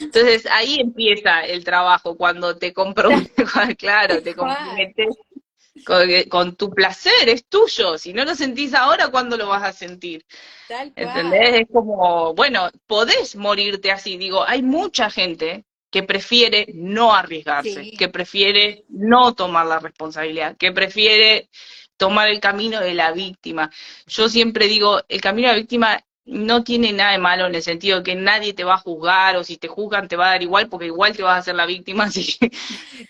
entonces 0.01 0.47
ahí 0.47 0.81
empieza 0.81 1.43
el 1.43 1.65
trabajo, 1.65 2.17
cuando 2.17 2.57
te 2.57 2.73
comprometes, 2.73 3.31
claro, 3.79 4.23
te 4.23 4.35
comprometes 4.35 5.09
con, 6.29 6.57
tu 6.57 6.71
placer, 6.71 7.29
es 7.29 7.47
tuyo. 7.47 7.99
Si 7.99 8.13
no 8.13 8.25
lo 8.25 8.35
sentís 8.35 8.75
ahora, 8.75 9.09
¿cuándo 9.09 9.37
lo 9.37 9.49
vas 9.49 9.63
a 9.63 9.73
sentir? 9.73 10.25
¿Entendés? 10.69 11.63
Es 11.63 11.67
como, 11.73 12.35
bueno, 12.35 12.71
podés 12.87 13.37
morirte 13.37 13.91
así. 13.91 14.17
Digo, 14.17 14.45
hay 14.47 14.63
mucha 14.63 15.11
gente 15.11 15.65
que 15.91 16.03
prefiere 16.03 16.67
no 16.75 17.15
arriesgarse, 17.15 17.93
que 17.93 18.09
prefiere 18.09 18.85
no 18.89 19.35
tomar 19.35 19.67
la 19.67 19.79
responsabilidad, 19.79 20.57
que 20.57 20.73
prefiere 20.73 21.49
tomar 21.97 22.29
el 22.29 22.41
camino 22.41 22.81
de 22.81 22.95
la 22.95 23.13
víctima. 23.13 23.71
Yo 24.07 24.29
siempre 24.29 24.67
digo, 24.67 25.03
el 25.09 25.21
camino 25.21 25.49
de 25.49 25.55
la 25.55 25.61
víctima 25.61 26.04
no 26.27 26.65
tiene 26.65 26.93
nada 26.93 27.13
de 27.13 27.19
malo 27.19 27.47
en 27.47 27.55
el 27.55 27.63
sentido 27.63 28.03
que 28.03 28.15
nadie 28.15 28.55
te 28.55 28.65
va 28.65 28.75
a 28.75 28.79
juzgar 28.79 29.37
o 29.37 29.45
si 29.45 29.57
te 29.57 29.69
juzgan 29.69 30.09
te 30.09 30.17
va 30.17 30.29
a 30.29 30.31
dar 30.31 30.43
igual 30.43 30.69
porque 30.69 30.87
igual 30.87 31.15
te 31.15 31.23
vas 31.23 31.35
a 31.35 31.39
hacer 31.39 31.55
la 31.55 31.67
víctima. 31.67 32.05
Así 32.15 32.37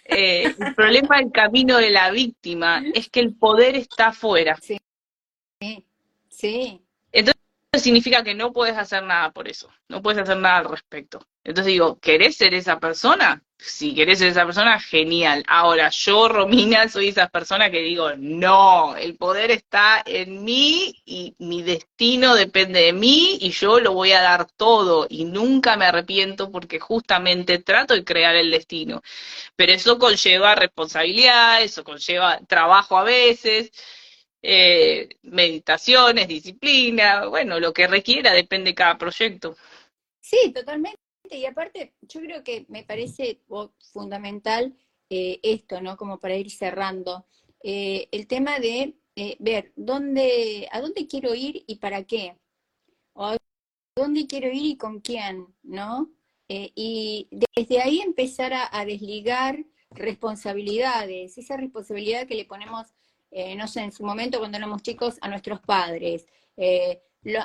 eh, 0.04 0.54
el 0.58 0.74
problema 0.74 1.18
del 1.18 1.30
camino 1.30 1.78
de 1.78 1.90
la 1.90 2.10
víctima 2.10 2.82
es 2.94 3.08
que 3.08 3.20
el 3.20 3.34
poder 3.34 3.76
está 3.76 4.08
afuera. 4.08 4.58
Sí. 4.60 4.78
Sí. 6.28 6.83
Significa 7.78 8.22
que 8.22 8.34
no 8.34 8.52
puedes 8.52 8.76
hacer 8.76 9.02
nada 9.02 9.32
por 9.32 9.48
eso, 9.48 9.70
no 9.88 10.02
puedes 10.02 10.22
hacer 10.22 10.36
nada 10.36 10.58
al 10.58 10.70
respecto. 10.70 11.20
Entonces 11.44 11.72
digo, 11.72 11.98
¿querés 12.00 12.36
ser 12.36 12.54
esa 12.54 12.80
persona? 12.80 13.42
Si 13.58 13.94
querés 13.94 14.18
ser 14.18 14.28
esa 14.28 14.44
persona, 14.44 14.80
genial. 14.80 15.44
Ahora, 15.46 15.90
yo, 15.90 16.28
Romina, 16.28 16.88
soy 16.88 17.08
esa 17.08 17.28
persona 17.28 17.70
que 17.70 17.80
digo, 17.80 18.10
no, 18.16 18.96
el 18.96 19.16
poder 19.16 19.50
está 19.50 20.02
en 20.04 20.42
mí 20.44 21.02
y 21.04 21.34
mi 21.38 21.62
destino 21.62 22.34
depende 22.34 22.80
de 22.80 22.92
mí 22.92 23.38
y 23.40 23.50
yo 23.50 23.80
lo 23.80 23.92
voy 23.92 24.12
a 24.12 24.22
dar 24.22 24.46
todo 24.56 25.06
y 25.08 25.24
nunca 25.24 25.76
me 25.76 25.86
arrepiento 25.86 26.50
porque 26.50 26.80
justamente 26.80 27.58
trato 27.58 27.94
de 27.94 28.04
crear 28.04 28.34
el 28.36 28.50
destino. 28.50 29.02
Pero 29.56 29.72
eso 29.72 29.98
conlleva 29.98 30.54
responsabilidad, 30.54 31.62
eso 31.62 31.84
conlleva 31.84 32.40
trabajo 32.46 32.98
a 32.98 33.04
veces. 33.04 33.70
Eh, 34.46 35.08
meditaciones, 35.22 36.28
disciplina, 36.28 37.26
bueno, 37.26 37.58
lo 37.58 37.72
que 37.72 37.86
requiera 37.86 38.32
depende 38.32 38.70
de 38.70 38.74
cada 38.74 38.98
proyecto. 38.98 39.56
Sí, 40.20 40.52
totalmente 40.52 40.98
y 41.30 41.46
aparte, 41.46 41.94
yo 42.02 42.20
creo 42.20 42.44
que 42.44 42.66
me 42.68 42.84
parece 42.84 43.40
fundamental 43.92 44.76
eh, 45.10 45.40
esto, 45.42 45.80
¿no? 45.80 45.96
Como 45.96 46.18
para 46.18 46.36
ir 46.36 46.50
cerrando. 46.50 47.26
Eh, 47.62 48.08
el 48.12 48.26
tema 48.26 48.58
de 48.58 48.94
eh, 49.16 49.36
ver 49.38 49.72
dónde, 49.76 50.68
a 50.70 50.80
dónde 50.80 51.06
quiero 51.06 51.34
ir 51.34 51.64
y 51.66 51.76
para 51.76 52.04
qué. 52.04 52.36
O 53.14 53.24
a 53.26 53.36
dónde 53.96 54.26
quiero 54.26 54.48
ir 54.48 54.66
y 54.66 54.76
con 54.76 55.00
quién, 55.00 55.46
¿no? 55.62 56.10
y 56.46 57.26
desde 57.56 57.80
ahí 57.80 58.00
empezar 58.00 58.52
a, 58.52 58.84
desligar 58.84 59.64
responsabilidades, 59.90 61.36
esa 61.38 61.56
responsabilidad 61.56 62.28
que 62.28 62.34
le 62.34 62.44
ponemos, 62.44 62.86
no 63.56 63.66
sé, 63.66 63.80
en 63.80 63.92
su 63.92 64.04
momento 64.04 64.38
cuando 64.38 64.58
éramos 64.58 64.82
chicos, 64.82 65.16
a 65.20 65.28
nuestros 65.28 65.60
padres, 65.60 66.26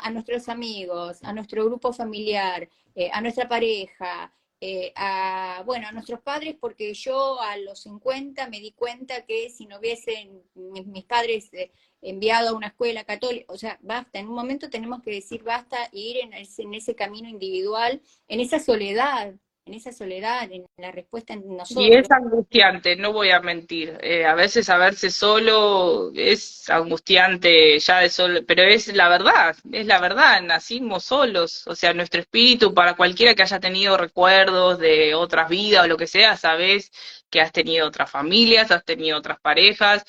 a 0.01 0.11
nuestros 0.11 0.49
amigos, 0.49 1.19
a 1.23 1.33
nuestro 1.33 1.65
grupo 1.65 1.93
familiar, 1.93 2.69
eh, 2.95 3.09
a 3.13 3.21
nuestra 3.21 3.47
pareja, 3.47 4.33
eh, 4.61 4.91
a, 4.95 5.63
bueno, 5.65 5.87
a 5.87 5.91
nuestros 5.93 6.19
padres, 6.21 6.55
porque 6.59 6.93
yo 6.93 7.39
a 7.41 7.55
los 7.57 7.79
50 7.83 8.49
me 8.49 8.59
di 8.59 8.73
cuenta 8.73 9.25
que 9.25 9.49
si 9.49 9.65
no 9.65 9.79
hubiesen 9.79 10.43
mis, 10.53 11.05
padres 11.05 11.47
eh, 11.53 11.71
enviado 12.01 12.49
a 12.49 12.53
una 12.53 12.67
escuela 12.67 13.05
católica, 13.05 13.45
o 13.53 13.57
sea, 13.57 13.79
basta, 13.81 14.19
en 14.19 14.27
un 14.27 14.35
momento 14.35 14.69
tenemos 14.69 15.01
que 15.01 15.11
decir 15.11 15.43
basta 15.43 15.85
e 15.93 15.99
ir 15.99 16.17
en 16.17 16.73
ese 16.73 16.95
camino 16.95 17.29
individual, 17.29 18.01
en 18.27 18.41
esa 18.41 18.59
soledad, 18.59 19.33
en 19.69 19.75
esa 19.75 19.91
soledad, 19.91 20.51
en 20.51 20.65
la 20.77 20.91
respuesta 20.91 21.33
en 21.33 21.55
nosotros. 21.55 21.85
Y 21.85 21.93
es 21.93 22.09
angustiante, 22.09 22.95
no 22.95 23.13
voy 23.13 23.29
a 23.29 23.39
mentir. 23.39 23.97
Eh, 24.01 24.25
a 24.25 24.33
veces 24.33 24.65
saberse 24.65 25.11
solo 25.11 26.11
es 26.15 26.67
angustiante 26.69 27.77
ya 27.77 27.99
de 27.99 28.09
solo, 28.09 28.43
pero 28.45 28.63
es 28.63 28.87
la 28.95 29.07
verdad, 29.09 29.55
es 29.71 29.85
la 29.85 29.99
verdad, 29.99 30.41
nacimos 30.41 31.03
solos, 31.03 31.67
o 31.67 31.75
sea, 31.75 31.93
nuestro 31.93 32.19
espíritu, 32.21 32.73
para 32.73 32.95
cualquiera 32.95 33.35
que 33.35 33.43
haya 33.43 33.59
tenido 33.59 33.95
recuerdos 33.95 34.79
de 34.79 35.13
otras 35.13 35.49
vidas 35.49 35.85
o 35.85 35.87
lo 35.87 35.97
que 35.97 36.07
sea, 36.07 36.35
sabes 36.35 36.91
que 37.29 37.39
has 37.39 37.51
tenido 37.51 37.87
otras 37.87 38.09
familias, 38.09 38.71
has 38.71 38.83
tenido 38.83 39.19
otras 39.19 39.39
parejas, 39.39 40.03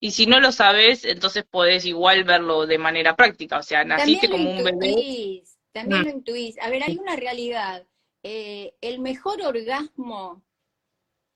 y 0.00 0.10
si 0.10 0.26
no 0.26 0.40
lo 0.40 0.50
sabes, 0.50 1.04
entonces 1.04 1.44
podés 1.48 1.84
igual 1.84 2.24
verlo 2.24 2.66
de 2.66 2.78
manera 2.78 3.14
práctica, 3.14 3.58
o 3.58 3.62
sea, 3.62 3.84
naciste 3.84 4.28
como 4.28 4.50
un 4.50 4.64
bebé. 4.64 5.42
También 5.72 6.02
mm. 6.02 6.04
lo 6.04 6.10
intuís. 6.10 6.58
A 6.60 6.70
ver, 6.70 6.82
hay 6.82 6.96
una 6.96 7.16
realidad 7.16 7.86
eh, 8.28 8.74
el 8.80 8.98
mejor 8.98 9.40
orgasmo 9.40 10.42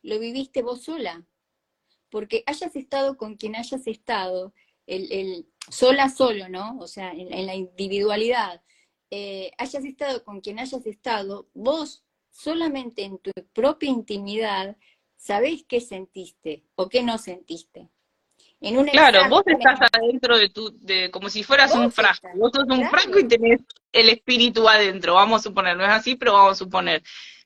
lo 0.03 0.18
viviste 0.18 0.61
vos 0.61 0.82
sola, 0.82 1.24
porque 2.09 2.43
hayas 2.47 2.74
estado 2.74 3.16
con 3.16 3.36
quien 3.36 3.55
hayas 3.55 3.86
estado, 3.86 4.53
el, 4.88 5.47
sola 5.70 6.09
solo, 6.09 6.49
¿no? 6.49 6.76
O 6.80 6.88
sea, 6.88 7.12
en, 7.12 7.47
la 7.47 7.55
individualidad, 7.55 8.61
eh, 9.09 9.53
hayas 9.57 9.84
estado 9.84 10.24
con 10.24 10.41
quien 10.41 10.59
hayas 10.59 10.84
estado, 10.84 11.49
vos 11.55 12.03
solamente 12.28 13.05
en 13.05 13.18
tu 13.18 13.30
propia 13.53 13.88
intimidad 13.88 14.76
sabés 15.16 15.62
qué 15.68 15.80
sentiste 15.80 16.64
o 16.74 16.88
qué 16.88 17.05
no 17.05 17.18
sentiste. 17.18 17.88
En 18.63 18.85
claro, 18.87 19.29
vos 19.31 19.43
estás 19.47 19.81
adentro 19.91 20.37
de 20.37 20.51
tu, 20.51 20.71
de, 20.81 21.11
como 21.11 21.31
si 21.31 21.43
fueras 21.43 21.75
un 21.75 21.91
frasco. 21.91 22.29
Vos 22.35 22.53
sos 22.55 22.67
un 22.69 22.89
frasco 22.91 23.19
y 23.19 23.27
tenés 23.27 23.61
el 23.91 24.11
espíritu 24.11 24.69
adentro, 24.69 25.15
vamos 25.15 25.41
a 25.41 25.45
suponer, 25.45 25.77
no 25.77 25.85
es 25.85 25.91
así, 25.91 26.15
pero 26.15 26.35
vamos 26.35 26.53
a 26.53 26.65
suponer. 26.65 27.03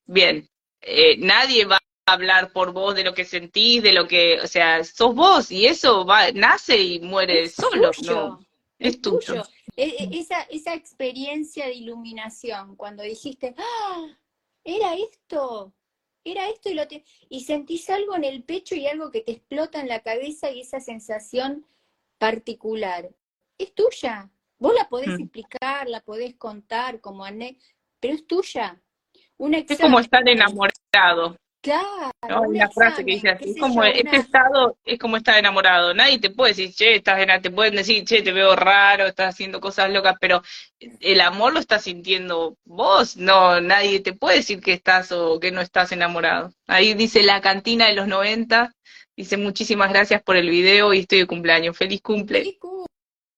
Bien, 0.07 0.49
eh, 0.81 1.17
nadie 1.19 1.67
va 1.67 1.79
a 2.07 2.13
hablar 2.13 2.53
por 2.53 2.73
vos 2.73 2.97
de 2.97 3.05
lo 3.05 3.15
que 3.15 3.25
sentís, 3.25 3.83
de 3.83 3.93
lo 3.93 4.09
que, 4.09 4.41
o 4.41 4.49
sea, 4.49 4.83
sos 4.83 5.15
vos 5.15 5.53
y 5.53 5.67
eso 5.67 6.05
va, 6.05 6.33
nace 6.33 6.77
y 6.83 7.01
muere 7.01 7.49
solo, 7.49 7.93
¿no? 8.03 8.45
Es, 8.81 9.01
tuyo. 9.01 9.45
E, 9.77 9.85
e, 9.85 10.19
esa, 10.19 10.43
esa 10.51 10.75
experiencia 10.75 11.67
de 11.67 11.75
iluminación, 11.75 12.75
cuando 12.75 13.05
dijiste, 13.05 13.55
¡ah! 13.57 14.07
Era 14.65 14.95
esto, 14.95 15.75
era 16.25 16.49
esto 16.49 16.71
y 16.71 16.75
lo 16.75 16.89
te... 16.89 17.05
y 17.29 17.45
sentís 17.45 17.89
algo 17.91 18.17
en 18.17 18.25
el 18.25 18.43
pecho 18.43 18.75
y 18.75 18.87
algo 18.87 19.11
que 19.11 19.21
te 19.21 19.33
explota 19.33 19.81
en 19.81 19.89
la 19.89 20.01
cabeza 20.01 20.51
y 20.51 20.61
esa 20.61 20.81
sensación 20.81 21.67
particular. 22.19 23.11
Es 23.59 23.75
tuya, 23.75 24.31
Vos 24.59 24.75
la 24.75 24.89
podés 24.89 25.09
mm. 25.09 25.23
explicar, 25.23 25.89
la 25.89 26.01
podés 26.01 26.37
contar 26.37 27.01
como 27.01 27.25
anécdota, 27.25 27.67
pero 28.01 28.15
es 28.15 28.27
tuya. 28.27 28.81
es 29.39 29.79
como 29.79 29.99
estar 29.99 30.27
enamorado. 30.27 31.37
Claro. 31.65 32.11
¿no? 32.29 32.43
Una 32.43 32.69
frase 32.69 33.03
que 33.07 33.13
dice 33.13 33.31
así, 33.31 33.53
es 33.53 33.57
como 33.59 33.83
este 33.85 34.17
estado 34.17 34.77
es 34.85 34.99
como 34.99 35.17
estar 35.17 35.39
enamorado. 35.39 35.95
Nadie 35.95 36.19
te 36.19 36.29
puede 36.29 36.51
decir, 36.51 36.75
che, 36.75 36.97
estás 36.97 37.19
en, 37.19 37.41
te 37.41 37.51
pueden 37.51 37.75
decir, 37.75 38.05
che, 38.05 38.21
te 38.21 38.33
veo 38.33 38.55
raro, 38.55 39.07
estás 39.07 39.31
haciendo 39.35 39.63
cosas 39.63 39.91
locas, 39.91 40.17
pero 40.21 40.43
el 40.79 41.21
amor 41.23 41.55
lo 41.55 41.61
estás 41.61 41.85
sintiendo 41.85 42.59
vos, 42.67 43.17
no, 43.17 43.63
nadie 43.63 44.01
te 44.01 44.13
puede 44.13 44.37
decir 44.37 44.61
que 44.61 44.75
estás 44.75 45.11
o 45.11 45.41
que 45.41 45.53
no 45.53 45.63
estás 45.63 45.91
enamorado. 45.93 46.53
Ahí 46.67 46.93
dice 46.93 47.23
la 47.23 47.41
cantina 47.41 47.87
de 47.87 47.95
los 47.95 48.09
90, 48.09 48.71
dice 49.17 49.39
muchísimas 49.39 49.89
gracias 49.89 50.23
por 50.23 50.37
el 50.37 50.51
video 50.51 50.93
y 50.93 50.99
estoy 51.01 51.21
de 51.21 51.27
cumpleaños. 51.27 51.79
Feliz 51.79 52.03
cumple. 52.03 52.41
Feliz 52.41 52.59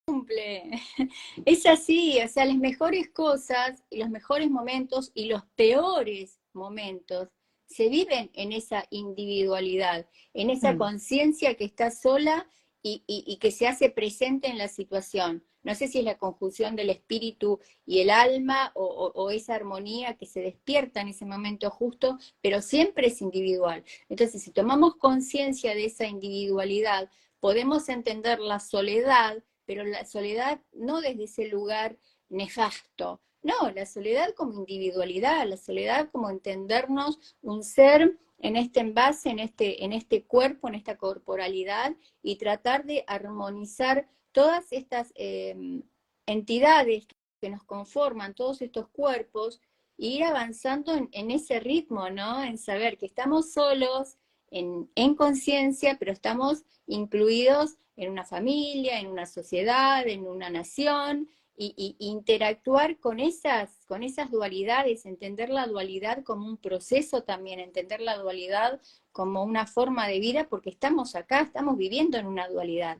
cumple. 0.05 0.83
Es 1.45 1.65
así, 1.65 2.19
o 2.25 2.27
sea, 2.27 2.45
las 2.45 2.57
mejores 2.57 3.09
cosas 3.11 3.85
y 3.89 3.99
los 3.99 4.11
mejores 4.11 4.51
momentos 4.51 5.13
y 5.15 5.27
los 5.27 5.45
peores 5.55 6.41
momentos 6.53 7.29
se 7.67 7.89
viven 7.89 8.31
en 8.35 8.53
esa 8.53 8.87
individualidad, 8.91 10.07
en 10.35 10.51
esa 10.51 10.73
mm. 10.73 10.79
conciencia 10.79 11.55
que 11.55 11.65
está 11.65 11.91
sola 11.91 12.49
y, 12.83 13.39
que 13.41 13.51
se 13.51 13.67
hace 13.67 13.91
presente 13.91 14.49
en 14.49 14.59
la 14.59 14.69
situación. 14.69 15.45
No 15.65 15.75
sé 15.75 15.89
si 15.89 15.99
es 15.99 16.05
la 16.05 16.19
conjunción 16.19 16.77
del 16.77 16.91
espíritu 16.91 17.59
y 17.85 18.01
el 18.01 18.11
alma 18.11 18.71
o, 18.75 19.31
esa 19.31 19.57
armonía 19.57 20.17
que 20.17 20.27
se 20.27 20.41
despierta 20.41 21.01
en 21.01 21.09
ese 21.09 21.25
momento 21.25 21.69
justo, 21.71 22.19
pero 22.41 22.63
siempre 22.63 23.09
es 23.09 23.21
individual. 23.21 23.85
Entonces, 24.09 24.43
si 24.43 24.53
tomamos 24.53 24.95
conciencia 24.97 25.75
de 25.75 25.87
esa 25.87 26.07
individualidad, 26.07 27.11
podemos 27.41 27.89
entender 27.89 28.39
la 28.39 28.61
soledad, 28.61 29.43
pero 29.65 29.83
la 29.85 30.05
soledad 30.05 30.61
no 30.73 31.01
desde 31.01 31.25
ese 31.25 31.49
lugar 31.49 31.99
nefasto, 32.29 33.21
no, 33.47 33.71
la 33.71 33.87
soledad 33.87 34.35
como 34.35 34.55
individualidad, 34.55 35.47
la 35.47 35.57
soledad 35.57 36.11
como 36.11 36.29
entendernos 36.29 37.19
un 37.43 37.63
ser 37.63 38.19
en 38.39 38.57
este 38.57 38.81
envase, 38.81 39.31
en 39.31 39.39
este, 39.39 39.85
en 39.85 39.93
este 39.93 40.25
cuerpo, 40.25 40.69
en 40.69 40.75
esta 40.75 40.97
corporalidad, 40.97 41.95
y 42.23 42.37
tratar 42.37 42.85
de 42.85 43.05
armonizar 43.07 44.09
todas 44.33 44.73
estas 44.73 45.13
em, 45.15 45.83
entidades 46.27 47.07
que 47.41 47.49
nos 47.49 47.65
conforman, 47.65 48.35
todos 48.35 48.61
estos 48.61 48.89
cuerpos, 48.89 49.61
e 49.99 50.07
ir 50.09 50.25
avanzando 50.25 50.93
en, 50.95 51.31
ese 51.31 51.61
ritmo, 51.61 52.11
¿no? 52.11 52.43
En 52.43 52.59
saber 52.59 52.99
que 52.99 53.07
estamos 53.07 53.53
solos, 53.53 54.19
en, 54.51 54.91
en 54.95 55.15
conciencia, 55.15 55.97
pero 55.99 56.13
estamos 56.13 56.65
incluidos 56.87 57.77
en 57.97 58.11
una 58.11 58.25
familia, 58.25 59.01
en 59.01 59.07
una 59.07 59.27
sociedad, 59.27 60.07
en 60.07 60.27
una 60.27 60.51
nación, 60.51 61.31
y, 61.57 61.97
interactuar 61.99 62.99
con 62.99 63.19
esas, 63.21 63.85
con 63.87 64.03
esas 64.03 64.31
dualidades, 64.31 65.07
entender 65.07 65.49
la 65.49 65.67
dualidad 65.67 66.23
como 66.23 66.47
un 66.47 66.59
proceso 66.59 67.23
también, 67.23 67.61
entender 67.61 68.01
la 68.01 68.19
dualidad 68.19 68.81
como 69.13 69.43
una 69.43 69.67
forma 69.67 70.07
de 70.07 70.21
vida, 70.21 70.49
porque 70.49 70.71
estamos 70.71 71.15
acá, 71.15 71.41
estamos 71.41 71.77
viviendo 71.77 72.19
en 72.19 72.27
una 72.27 72.49
dualidad, 72.49 72.99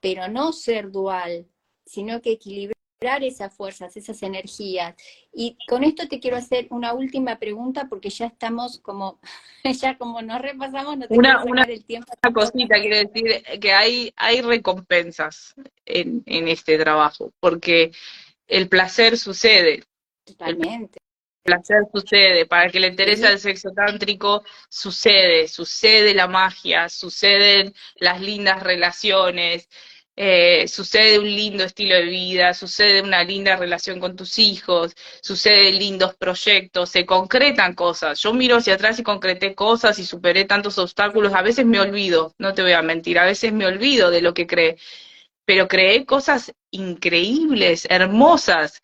pero 0.00 0.28
no 0.28 0.52
ser 0.52 0.90
dual, 0.90 1.48
sino 1.84 2.22
que 2.22 2.32
equilibrar 2.32 2.75
esas 3.00 3.54
fuerzas, 3.54 3.96
esas 3.96 4.22
energías. 4.22 4.94
Y 5.32 5.56
con 5.68 5.84
esto 5.84 6.08
te 6.08 6.18
quiero 6.18 6.36
hacer 6.36 6.66
una 6.70 6.94
última 6.94 7.38
pregunta 7.38 7.86
porque 7.88 8.08
ya 8.08 8.26
estamos 8.26 8.80
como, 8.80 9.20
ya 9.80 9.98
como 9.98 10.22
nos 10.22 10.40
repasamos, 10.40 10.96
no 10.96 11.06
te 11.06 11.14
una, 11.14 11.44
una, 11.44 11.62
el 11.62 11.84
tiempo. 11.84 12.12
Una 12.22 12.32
cosita, 12.32 12.76
quiero 12.80 12.96
decir 12.96 13.42
que 13.60 13.72
hay, 13.72 14.12
hay 14.16 14.40
recompensas 14.40 15.54
en, 15.84 16.22
en 16.26 16.48
este 16.48 16.78
trabajo, 16.78 17.32
porque 17.40 17.92
el 18.46 18.68
placer 18.68 19.18
sucede. 19.18 19.84
Totalmente. 20.24 20.98
El 21.44 21.52
placer 21.52 21.82
sucede, 21.92 22.46
para 22.46 22.70
que 22.70 22.80
le 22.80 22.88
interese 22.88 23.28
el 23.28 23.38
sexo 23.38 23.70
tántrico, 23.70 24.42
sucede, 24.68 25.46
sucede 25.46 26.12
la 26.12 26.26
magia, 26.26 26.88
suceden 26.88 27.72
las 27.96 28.20
lindas 28.20 28.64
relaciones, 28.64 29.68
eh, 30.16 30.66
sucede 30.68 31.18
un 31.18 31.26
lindo 31.26 31.64
estilo 31.64 31.94
de 31.94 32.04
vida, 32.04 32.54
sucede 32.54 33.02
una 33.02 33.22
linda 33.22 33.56
relación 33.56 34.00
con 34.00 34.16
tus 34.16 34.38
hijos, 34.38 34.96
sucede 35.20 35.72
lindos 35.72 36.14
proyectos, 36.16 36.90
se 36.90 37.04
concretan 37.04 37.74
cosas. 37.74 38.18
Yo 38.20 38.32
miro 38.32 38.56
hacia 38.56 38.74
atrás 38.74 38.98
y 38.98 39.02
concreté 39.02 39.54
cosas 39.54 39.98
y 39.98 40.06
superé 40.06 40.44
tantos 40.46 40.78
obstáculos. 40.78 41.34
A 41.34 41.42
veces 41.42 41.66
me 41.66 41.80
olvido, 41.80 42.34
no 42.38 42.54
te 42.54 42.62
voy 42.62 42.72
a 42.72 42.82
mentir, 42.82 43.18
a 43.18 43.26
veces 43.26 43.52
me 43.52 43.66
olvido 43.66 44.10
de 44.10 44.22
lo 44.22 44.32
que 44.34 44.46
creé, 44.46 44.78
pero 45.44 45.68
creé 45.68 46.06
cosas 46.06 46.52
increíbles, 46.70 47.86
hermosas, 47.90 48.82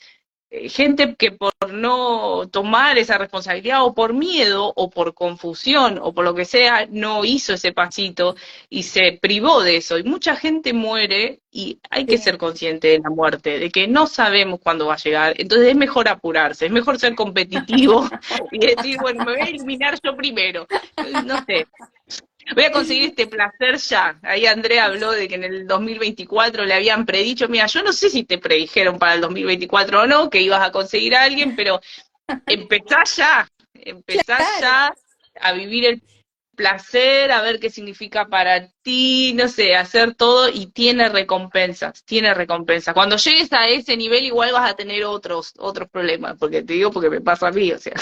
gente 0.68 1.14
que 1.16 1.32
por 1.32 1.52
no 1.72 2.46
tomar 2.50 2.98
esa 2.98 3.16
responsabilidad 3.16 3.84
o 3.84 3.94
por 3.94 4.12
miedo 4.12 4.72
o 4.76 4.90
por 4.90 5.14
confusión 5.14 5.98
o 6.02 6.12
por 6.12 6.24
lo 6.24 6.34
que 6.34 6.44
sea 6.44 6.86
no 6.90 7.24
hizo 7.24 7.54
ese 7.54 7.72
pasito 7.72 8.36
y 8.68 8.82
se 8.82 9.18
privó 9.20 9.62
de 9.62 9.76
eso. 9.76 9.98
Y 9.98 10.02
mucha 10.02 10.36
gente 10.36 10.72
muere 10.74 11.40
y 11.50 11.78
hay 11.90 12.04
que 12.04 12.18
ser 12.18 12.38
consciente 12.38 12.88
de 12.88 12.98
la 12.98 13.10
muerte, 13.10 13.58
de 13.58 13.70
que 13.70 13.88
no 13.88 14.06
sabemos 14.06 14.60
cuándo 14.60 14.86
va 14.86 14.94
a 14.94 14.98
llegar. 14.98 15.34
Entonces 15.38 15.68
es 15.68 15.76
mejor 15.76 16.08
apurarse, 16.08 16.66
es 16.66 16.72
mejor 16.72 16.98
ser 16.98 17.14
competitivo 17.14 18.08
y 18.52 18.58
decir, 18.58 18.98
bueno, 19.00 19.24
me 19.24 19.32
voy 19.32 19.40
a 19.40 19.44
eliminar 19.44 19.98
yo 20.02 20.16
primero. 20.16 20.66
No 21.24 21.44
sé, 21.46 21.66
Voy 22.54 22.64
a 22.64 22.72
conseguir 22.72 23.04
este 23.10 23.26
placer 23.26 23.76
ya. 23.76 24.18
Ahí 24.22 24.46
Andrea 24.46 24.86
habló 24.86 25.12
de 25.12 25.28
que 25.28 25.36
en 25.36 25.44
el 25.44 25.66
2024 25.66 26.64
le 26.64 26.74
habían 26.74 27.06
predicho, 27.06 27.48
mira, 27.48 27.66
yo 27.66 27.82
no 27.82 27.92
sé 27.92 28.10
si 28.10 28.24
te 28.24 28.38
predijeron 28.38 28.98
para 28.98 29.14
el 29.14 29.20
2024 29.20 30.02
o 30.02 30.06
no, 30.06 30.28
que 30.28 30.42
ibas 30.42 30.66
a 30.66 30.72
conseguir 30.72 31.14
a 31.14 31.22
alguien, 31.22 31.54
pero 31.56 31.80
empezá 32.46 33.04
ya, 33.04 33.48
empezá 33.74 34.38
ya 34.60 34.94
a 35.40 35.52
vivir 35.52 35.86
el 35.86 36.02
placer, 36.54 37.32
a 37.32 37.42
ver 37.42 37.58
qué 37.58 37.70
significa 37.70 38.26
para 38.26 38.68
ti, 38.82 39.32
no 39.34 39.48
sé, 39.48 39.74
hacer 39.74 40.14
todo 40.14 40.48
y 40.48 40.66
tiene 40.66 41.08
recompensas, 41.08 42.04
tiene 42.04 42.34
recompensas. 42.34 42.92
Cuando 42.94 43.16
llegues 43.16 43.52
a 43.52 43.68
ese 43.68 43.96
nivel 43.96 44.24
igual 44.24 44.52
vas 44.52 44.70
a 44.70 44.76
tener 44.76 45.04
otros 45.04 45.54
otros 45.58 45.88
problemas, 45.88 46.36
porque 46.38 46.62
te 46.62 46.74
digo 46.74 46.90
porque 46.90 47.10
me 47.10 47.20
pasa 47.20 47.48
a 47.48 47.52
mí, 47.52 47.72
o 47.72 47.78
sea. 47.78 47.94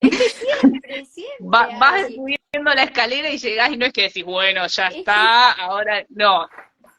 Siempre, 0.00 1.04
siempre. 1.04 1.38
vas 1.78 2.06
subiendo 2.08 2.74
la 2.74 2.84
escalera 2.84 3.30
y 3.30 3.38
llegás 3.38 3.70
y 3.70 3.76
no 3.76 3.86
es 3.86 3.92
que 3.92 4.02
decís, 4.02 4.24
bueno, 4.24 4.66
ya 4.66 4.88
está, 4.88 5.52
ahora 5.52 6.04
no. 6.08 6.48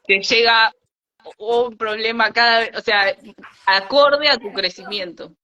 Te 0.06 0.20
llega 0.20 0.74
un 1.38 1.76
problema 1.76 2.32
cada 2.32 2.60
vez, 2.60 2.70
o 2.76 2.80
sea, 2.80 3.16
acorde 3.66 4.28
a 4.28 4.38
tu 4.38 4.52
crecimiento. 4.52 5.34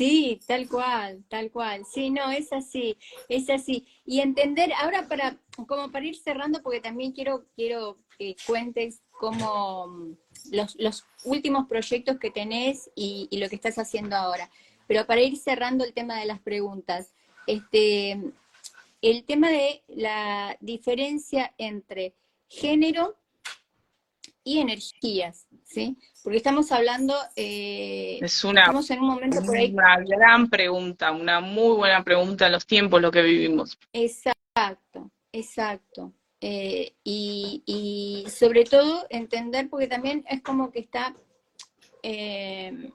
Sí, 0.00 0.40
tal 0.46 0.66
cual, 0.66 1.24
tal 1.28 1.50
cual. 1.50 1.84
Sí, 1.84 2.08
no, 2.08 2.30
es 2.30 2.52
así, 2.54 2.96
es 3.28 3.50
así. 3.50 3.86
Y 4.06 4.20
entender, 4.20 4.72
ahora 4.72 5.06
para, 5.06 5.36
como 5.66 5.92
para 5.92 6.06
ir 6.06 6.16
cerrando, 6.16 6.62
porque 6.62 6.80
también 6.80 7.12
quiero, 7.12 7.44
quiero 7.54 7.98
que 8.18 8.34
cuentes 8.46 9.02
cómo 9.10 9.88
mm, 9.88 10.16
los, 10.52 10.74
los 10.76 11.04
últimos 11.24 11.68
proyectos 11.68 12.18
que 12.18 12.30
tenés 12.30 12.90
y, 12.94 13.28
y, 13.30 13.38
lo 13.40 13.50
que 13.50 13.56
estás 13.56 13.78
haciendo 13.78 14.16
ahora. 14.16 14.50
Pero 14.90 15.06
para 15.06 15.20
ir 15.20 15.36
cerrando 15.36 15.84
el 15.84 15.92
tema 15.92 16.18
de 16.18 16.24
las 16.24 16.40
preguntas, 16.40 17.14
este, 17.46 18.20
el 19.00 19.24
tema 19.24 19.48
de 19.48 19.84
la 19.86 20.56
diferencia 20.58 21.54
entre 21.58 22.16
género 22.48 23.16
y 24.42 24.58
energías, 24.58 25.46
¿sí? 25.62 25.96
Porque 26.24 26.38
estamos 26.38 26.72
hablando, 26.72 27.14
eh, 27.36 28.18
es 28.20 28.42
una, 28.42 28.62
estamos 28.62 28.90
en 28.90 28.98
un 28.98 29.06
momento 29.06 29.40
por 29.44 29.56
ahí. 29.56 29.70
Una 29.72 30.00
gran 30.00 30.50
pregunta, 30.50 31.12
una 31.12 31.38
muy 31.38 31.76
buena 31.76 32.02
pregunta 32.02 32.46
en 32.46 32.52
los 32.52 32.66
tiempos 32.66 33.00
lo 33.00 33.12
que 33.12 33.22
vivimos. 33.22 33.78
Exacto, 33.92 35.08
exacto. 35.30 36.12
Eh, 36.40 36.94
y, 37.04 37.62
y, 37.64 38.28
sobre 38.28 38.64
todo 38.64 39.06
entender, 39.08 39.70
porque 39.70 39.86
también 39.86 40.24
es 40.28 40.42
como 40.42 40.72
que 40.72 40.80
está 40.80 41.14
eh, 42.02 42.90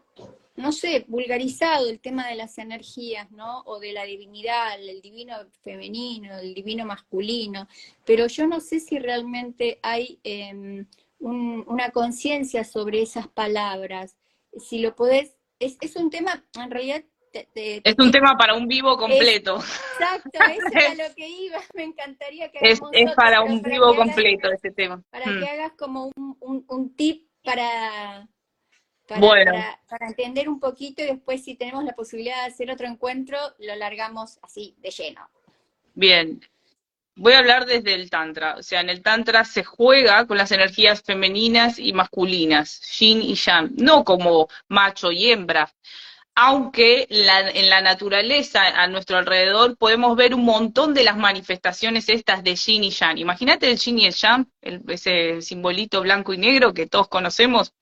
no 0.56 0.72
sé, 0.72 1.06
vulgarizado 1.08 1.90
el 1.90 2.00
tema 2.00 2.28
de 2.28 2.36
las 2.36 2.58
energías, 2.58 3.30
¿no? 3.32 3.62
O 3.66 3.80
de 3.80 3.92
la 3.92 4.06
divinidad, 4.06 4.80
el 4.80 5.02
divino 5.02 5.36
femenino, 5.64 6.38
el 6.38 6.54
divino 6.54 6.86
masculino, 6.86 7.68
pero 8.06 8.28
yo 8.28 8.48
no 8.48 8.62
sé 8.62 8.80
si 8.80 8.98
realmente 8.98 9.80
hay 9.84 10.20
em, 10.24 10.86
una 11.20 11.92
conciencia 11.92 12.64
sobre 12.64 13.02
esas 13.02 13.28
palabras. 13.28 14.16
Si 14.58 14.80
lo 14.80 14.96
podés, 14.96 15.36
es, 15.60 15.78
es 15.82 15.96
un 15.98 16.10
tema, 16.10 16.46
en 16.58 16.72
realidad... 16.72 17.04
es 17.34 17.96
un 17.98 18.12
tema 18.12 18.38
para 18.38 18.56
un 18.56 18.68
vivo 18.68 18.96
completo. 18.98 19.58
exacto, 19.58 20.40
eso 20.40 20.68
era 20.72 20.96
lo 21.10 21.16
que 21.16 21.28
iba, 21.28 21.60
me 21.74 21.84
encantaría 21.84 22.50
que 22.50 22.60
Es, 22.62 22.80
es 22.94 23.14
para 23.14 23.42
un 23.42 23.62
vivo 23.62 23.94
completo 23.94 24.50
ese 24.54 24.72
tema. 24.72 25.04
Para 25.10 25.26
que 25.26 25.32
mm. 25.32 25.44
hagas 25.44 25.74
como 25.74 26.12
un, 26.16 26.66
un 26.70 26.96
tip 26.96 27.28
para 27.44 28.30
bueno. 29.20 29.54
Para, 29.90 30.08
entender 30.08 30.50
un 30.50 30.60
poquito 30.60 31.02
y 31.02 31.06
después 31.06 31.44
si 31.44 31.56
tenemos 31.56 31.84
la 31.84 31.94
posibilidad 31.94 32.46
de 32.46 32.52
hacer 32.52 32.72
otro 32.72 32.88
encuentro, 32.88 33.38
lo 33.60 33.76
largamos 33.76 34.40
así, 34.42 34.76
de 34.80 34.92
lleno. 34.92 35.30
Bien. 35.94 36.42
Voy 37.18 37.32
a 37.32 37.40
hablar 37.40 37.66
desde 37.66 37.94
el 37.94 38.10
Tantra. 38.10 38.56
O 38.58 38.64
sea, 38.64 38.82
en 38.82 38.90
el 38.90 39.02
Tantra 39.02 39.46
se 39.46 39.64
juega 39.64 40.26
con 40.28 40.38
las 40.38 40.52
energías 40.52 41.02
femeninas 41.02 41.80
y 41.80 41.94
masculinas, 41.94 42.82
yin 43.00 43.22
y 43.22 43.36
yang, 43.36 43.72
no 43.78 44.04
como 44.04 44.50
macho 44.68 45.12
y 45.12 45.32
hembra. 45.32 45.74
aunque 46.38 47.08
en 47.10 47.70
la 47.70 47.82
naturaleza, 47.82 48.68
a 48.68 48.88
nuestro 48.88 49.18
alrededor, 49.18 49.78
podemos 49.78 50.18
ver 50.18 50.36
un 50.36 50.44
montón 50.44 50.94
de 50.94 51.06
las 51.06 51.16
manifestaciones 51.16 52.10
estas 52.10 52.44
de 52.44 52.56
yin 52.56 52.84
y 52.84 52.90
yang. 52.90 53.18
Imagínate 53.18 53.72
el 53.72 53.78
yin 53.78 54.00
y 54.00 54.06
el 54.08 54.14
yang, 54.14 54.46
ese 54.62 55.42
simbolito 55.42 56.02
blanco 56.02 56.34
y 56.34 56.38
negro 56.38 56.74
que 56.74 56.88
todos 56.88 57.08
conocemos. 57.08 57.74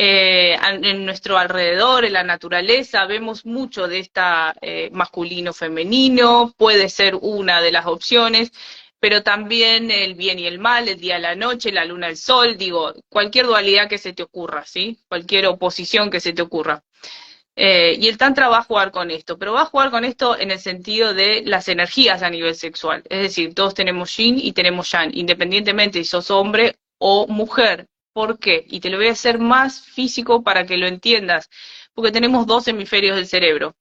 Eh, 0.00 0.56
en 0.62 1.04
nuestro 1.04 1.38
alrededor, 1.38 2.04
en 2.04 2.12
la 2.12 2.22
naturaleza, 2.22 3.04
vemos 3.06 3.44
mucho 3.44 3.88
de 3.88 3.98
esta 3.98 4.54
eh, 4.60 4.90
masculino-femenino, 4.92 6.54
puede 6.56 6.88
ser 6.88 7.16
una 7.16 7.60
de 7.60 7.72
las 7.72 7.86
opciones, 7.86 8.52
pero 9.00 9.24
también 9.24 9.90
el 9.90 10.14
bien 10.14 10.38
y 10.38 10.46
el 10.46 10.60
mal, 10.60 10.86
el 10.86 11.00
día 11.00 11.18
y 11.18 11.22
la 11.22 11.34
noche, 11.34 11.72
la 11.72 11.84
luna, 11.84 12.06
el 12.06 12.16
sol, 12.16 12.56
digo, 12.56 12.94
cualquier 13.08 13.46
dualidad 13.46 13.88
que 13.88 13.98
se 13.98 14.12
te 14.12 14.22
ocurra, 14.22 14.64
¿sí? 14.64 15.00
Cualquier 15.08 15.46
oposición 15.46 16.10
que 16.10 16.20
se 16.20 16.32
te 16.32 16.42
ocurra. 16.42 16.84
Eh, 17.56 17.96
y 18.00 18.06
el 18.06 18.18
Tantra 18.18 18.48
va 18.48 18.58
a 18.58 18.62
jugar 18.62 18.92
con 18.92 19.10
esto, 19.10 19.36
pero 19.36 19.54
va 19.54 19.62
a 19.62 19.66
jugar 19.66 19.90
con 19.90 20.04
esto 20.04 20.38
en 20.38 20.52
el 20.52 20.60
sentido 20.60 21.12
de 21.12 21.42
las 21.44 21.66
energías 21.66 22.22
a 22.22 22.30
nivel 22.30 22.54
sexual. 22.54 23.02
Es 23.10 23.20
decir, 23.20 23.52
todos 23.52 23.74
tenemos 23.74 24.16
yin 24.16 24.38
y 24.38 24.52
tenemos 24.52 24.92
yang, 24.92 25.10
independientemente 25.12 25.98
si 25.98 26.04
sos 26.04 26.30
hombre 26.30 26.76
o 26.98 27.26
mujer. 27.26 27.88
¿Por 28.12 28.38
qué? 28.38 28.64
Y 28.68 28.80
te 28.80 28.90
lo 28.90 28.96
voy 28.96 29.08
a 29.08 29.12
hacer 29.12 29.38
más 29.38 29.82
físico 29.82 30.42
para 30.42 30.66
que 30.66 30.76
lo 30.76 30.86
entiendas, 30.86 31.48
porque 31.94 32.12
tenemos 32.12 32.46
dos 32.46 32.66
hemisferios 32.68 33.16
del 33.16 33.26
cerebro. 33.26 33.76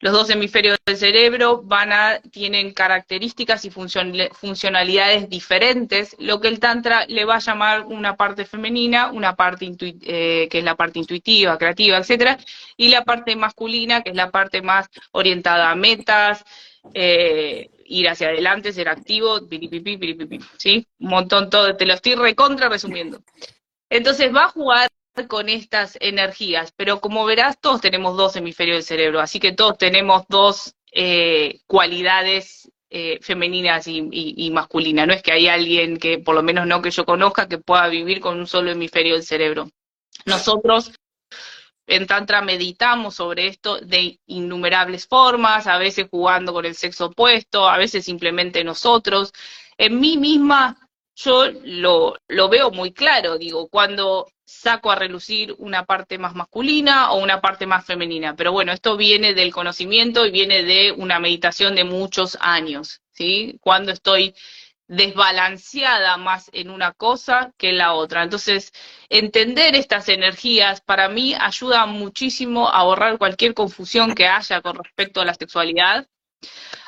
Los 0.00 0.12
dos 0.12 0.30
hemisferios 0.30 0.78
del 0.86 0.96
cerebro 0.96 1.62
van 1.62 1.92
a, 1.92 2.20
tienen 2.20 2.72
características 2.72 3.64
y 3.64 3.70
funcionalidades 3.70 5.28
diferentes, 5.28 6.16
lo 6.18 6.40
que 6.40 6.48
el 6.48 6.58
Tantra 6.58 7.04
le 7.06 7.24
va 7.24 7.36
a 7.36 7.40
llamar 7.40 7.86
una 7.86 8.16
parte 8.16 8.44
femenina, 8.44 9.10
una 9.10 9.36
parte 9.36 9.70
eh, 9.80 10.48
que 10.50 10.58
es 10.58 10.64
la 10.64 10.74
parte 10.74 10.98
intuitiva, 10.98 11.58
creativa, 11.58 11.98
etcétera, 11.98 12.38
y 12.76 12.88
la 12.88 13.04
parte 13.04 13.36
masculina, 13.36 14.02
que 14.02 14.10
es 14.10 14.16
la 14.16 14.30
parte 14.30 14.62
más 14.62 14.88
orientada 15.12 15.70
a 15.70 15.74
metas, 15.74 16.44
eh, 16.94 17.70
ir 17.84 18.08
hacia 18.08 18.28
adelante, 18.28 18.72
ser 18.72 18.88
activo, 18.88 19.46
piripipi, 19.48 19.98
piripipi, 19.98 20.40
¿sí? 20.56 20.86
Un 20.98 21.10
montón 21.10 21.50
todo, 21.50 21.76
te 21.76 21.86
lo 21.86 21.94
estoy 21.94 22.14
recontra 22.14 22.68
resumiendo. 22.68 23.22
Entonces 23.90 24.34
va 24.34 24.44
a 24.44 24.50
jugar 24.50 24.88
con 25.28 25.48
estas 25.48 25.98
energías, 26.00 26.72
pero 26.76 27.00
como 27.00 27.24
verás, 27.24 27.60
todos 27.60 27.80
tenemos 27.80 28.16
dos 28.16 28.36
hemisferios 28.36 28.76
del 28.76 28.84
cerebro, 28.84 29.20
así 29.20 29.40
que 29.40 29.52
todos 29.52 29.76
tenemos 29.76 30.24
dos 30.28 30.74
eh, 30.92 31.60
cualidades 31.66 32.70
eh, 32.88 33.18
femeninas 33.20 33.86
y, 33.86 34.50
masculinas. 34.52 35.06
No 35.06 35.12
es 35.12 35.22
que 35.22 35.32
hay 35.32 35.48
alguien 35.48 35.96
que, 35.98 36.18
por 36.18 36.34
lo 36.34 36.42
menos 36.42 36.66
no 36.66 36.82
que 36.82 36.90
yo 36.90 37.04
conozca, 37.04 37.48
que 37.48 37.58
pueda 37.58 37.88
vivir 37.88 38.20
con 38.20 38.38
un 38.38 38.46
solo 38.46 38.70
hemisferio 38.70 39.14
del 39.14 39.24
cerebro. 39.24 39.68
Nosotros 40.24 40.92
en 41.86 42.06
Tantra 42.06 42.40
meditamos 42.40 43.16
sobre 43.16 43.48
esto 43.48 43.78
de 43.78 44.20
innumerables 44.26 45.06
formas, 45.06 45.66
a 45.66 45.78
veces 45.78 46.06
jugando 46.10 46.52
con 46.52 46.64
el 46.64 46.74
sexo 46.76 47.06
opuesto, 47.06 47.68
a 47.68 47.78
veces 47.78 48.04
simplemente 48.04 48.62
nosotros. 48.64 49.32
En 49.76 49.98
mí 49.98 50.16
misma 50.16 50.89
yo 51.22 51.50
lo, 51.64 52.16
lo 52.28 52.48
veo 52.48 52.70
muy 52.70 52.92
claro, 52.92 53.38
digo, 53.38 53.68
cuando 53.68 54.26
saco 54.44 54.90
a 54.90 54.96
relucir 54.96 55.54
una 55.58 55.84
parte 55.84 56.18
más 56.18 56.34
masculina 56.34 57.12
o 57.12 57.18
una 57.18 57.40
parte 57.40 57.66
más 57.66 57.84
femenina. 57.84 58.34
Pero 58.34 58.52
bueno, 58.52 58.72
esto 58.72 58.96
viene 58.96 59.34
del 59.34 59.52
conocimiento 59.52 60.26
y 60.26 60.30
viene 60.30 60.64
de 60.64 60.92
una 60.92 61.20
meditación 61.20 61.74
de 61.76 61.84
muchos 61.84 62.36
años, 62.40 63.00
¿sí? 63.12 63.58
Cuando 63.60 63.92
estoy 63.92 64.34
desbalanceada 64.88 66.16
más 66.16 66.50
en 66.52 66.68
una 66.68 66.92
cosa 66.92 67.52
que 67.56 67.68
en 67.68 67.78
la 67.78 67.94
otra. 67.94 68.24
Entonces, 68.24 68.72
entender 69.08 69.76
estas 69.76 70.08
energías 70.08 70.80
para 70.80 71.08
mí 71.08 71.34
ayuda 71.38 71.86
muchísimo 71.86 72.68
a 72.68 72.82
borrar 72.82 73.18
cualquier 73.18 73.54
confusión 73.54 74.14
que 74.16 74.26
haya 74.26 74.60
con 74.62 74.76
respecto 74.76 75.20
a 75.20 75.24
la 75.24 75.34
sexualidad 75.34 76.08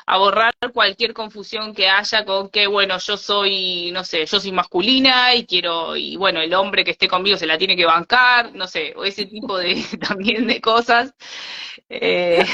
a 0.05 0.17
borrar 0.17 0.53
cualquier 0.73 1.13
confusión 1.13 1.73
que 1.73 1.87
haya 1.89 2.25
con 2.25 2.49
que, 2.49 2.67
bueno, 2.67 2.97
yo 2.99 3.17
soy, 3.17 3.91
no 3.91 4.03
sé, 4.03 4.25
yo 4.25 4.39
soy 4.39 4.51
masculina 4.51 5.33
y 5.35 5.45
quiero, 5.45 5.95
y 5.95 6.15
bueno, 6.17 6.41
el 6.41 6.53
hombre 6.53 6.83
que 6.83 6.91
esté 6.91 7.07
conmigo 7.07 7.37
se 7.37 7.45
la 7.47 7.57
tiene 7.57 7.75
que 7.75 7.85
bancar, 7.85 8.53
no 8.53 8.67
sé, 8.67 8.93
o 8.95 9.03
ese 9.05 9.25
tipo 9.25 9.57
de 9.57 9.75
también 10.07 10.47
de 10.47 10.61
cosas. 10.61 11.13
Eh, 11.89 12.45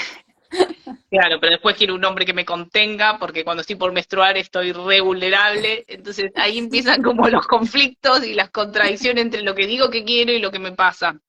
claro, 1.09 1.39
pero 1.39 1.51
después 1.51 1.75
quiero 1.75 1.95
un 1.95 2.05
hombre 2.05 2.25
que 2.25 2.33
me 2.33 2.45
contenga, 2.45 3.17
porque 3.19 3.43
cuando 3.43 3.61
estoy 3.61 3.75
por 3.75 3.91
menstruar 3.91 4.37
estoy 4.37 4.71
re 4.71 5.01
vulnerable, 5.01 5.85
entonces 5.87 6.31
ahí 6.35 6.57
empiezan 6.57 7.01
como 7.01 7.27
los 7.29 7.47
conflictos 7.47 8.25
y 8.25 8.33
las 8.33 8.49
contradicciones 8.49 9.23
entre 9.23 9.41
lo 9.41 9.55
que 9.55 9.67
digo 9.67 9.89
que 9.89 10.03
quiero 10.03 10.31
y 10.31 10.39
lo 10.39 10.51
que 10.51 10.59
me 10.59 10.71
pasa. 10.71 11.19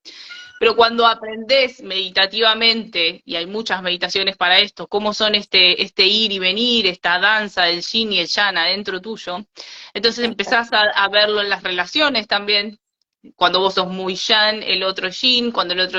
Pero 0.60 0.76
cuando 0.76 1.06
aprendes 1.06 1.82
meditativamente, 1.82 3.22
y 3.24 3.36
hay 3.36 3.46
muchas 3.46 3.80
meditaciones 3.80 4.36
para 4.36 4.58
esto, 4.58 4.88
cómo 4.88 5.14
son 5.14 5.34
este, 5.34 5.82
este 5.82 6.06
ir 6.06 6.32
y 6.32 6.38
venir, 6.38 6.86
esta 6.86 7.18
danza 7.18 7.62
del 7.62 7.80
yin 7.80 8.12
y 8.12 8.18
el 8.18 8.26
yang 8.26 8.58
adentro 8.58 9.00
tuyo, 9.00 9.38
entonces 9.94 10.22
empezás 10.22 10.68
a, 10.72 11.08
verlo 11.08 11.40
en 11.40 11.48
las 11.48 11.62
relaciones 11.62 12.28
también, 12.28 12.78
cuando 13.36 13.60
vos 13.60 13.72
sos 13.72 13.88
muy 13.88 14.16
yang, 14.16 14.62
el 14.62 14.82
otro 14.82 15.08
es 15.08 15.18
yin, 15.22 15.50
cuando 15.50 15.72
el 15.72 15.80
otro 15.80 15.98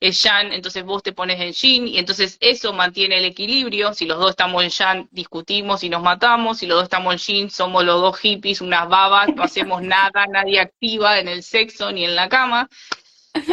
es 0.00 0.22
yang, 0.22 0.54
entonces 0.54 0.84
vos 0.84 1.02
te 1.02 1.12
pones 1.12 1.38
en 1.38 1.52
yin, 1.52 1.86
y 1.86 1.98
entonces 1.98 2.38
eso 2.40 2.72
mantiene 2.72 3.18
el 3.18 3.26
equilibrio, 3.26 3.92
si 3.92 4.06
los 4.06 4.18
dos 4.18 4.30
estamos 4.30 4.64
en 4.64 4.70
yang, 4.70 5.08
discutimos 5.10 5.84
y 5.84 5.90
nos 5.90 6.02
matamos, 6.02 6.60
si 6.60 6.66
los 6.66 6.78
dos 6.78 6.84
estamos 6.84 7.12
en 7.12 7.18
yin, 7.18 7.50
somos 7.50 7.84
los 7.84 8.00
dos 8.00 8.18
hippies, 8.20 8.62
unas 8.62 8.88
babas, 8.88 9.28
no 9.36 9.42
hacemos 9.42 9.82
nada, 9.82 10.26
nadie 10.32 10.60
activa 10.60 11.18
en 11.18 11.28
el 11.28 11.42
sexo 11.42 11.92
ni 11.92 12.06
en 12.06 12.16
la 12.16 12.30
cama, 12.30 12.70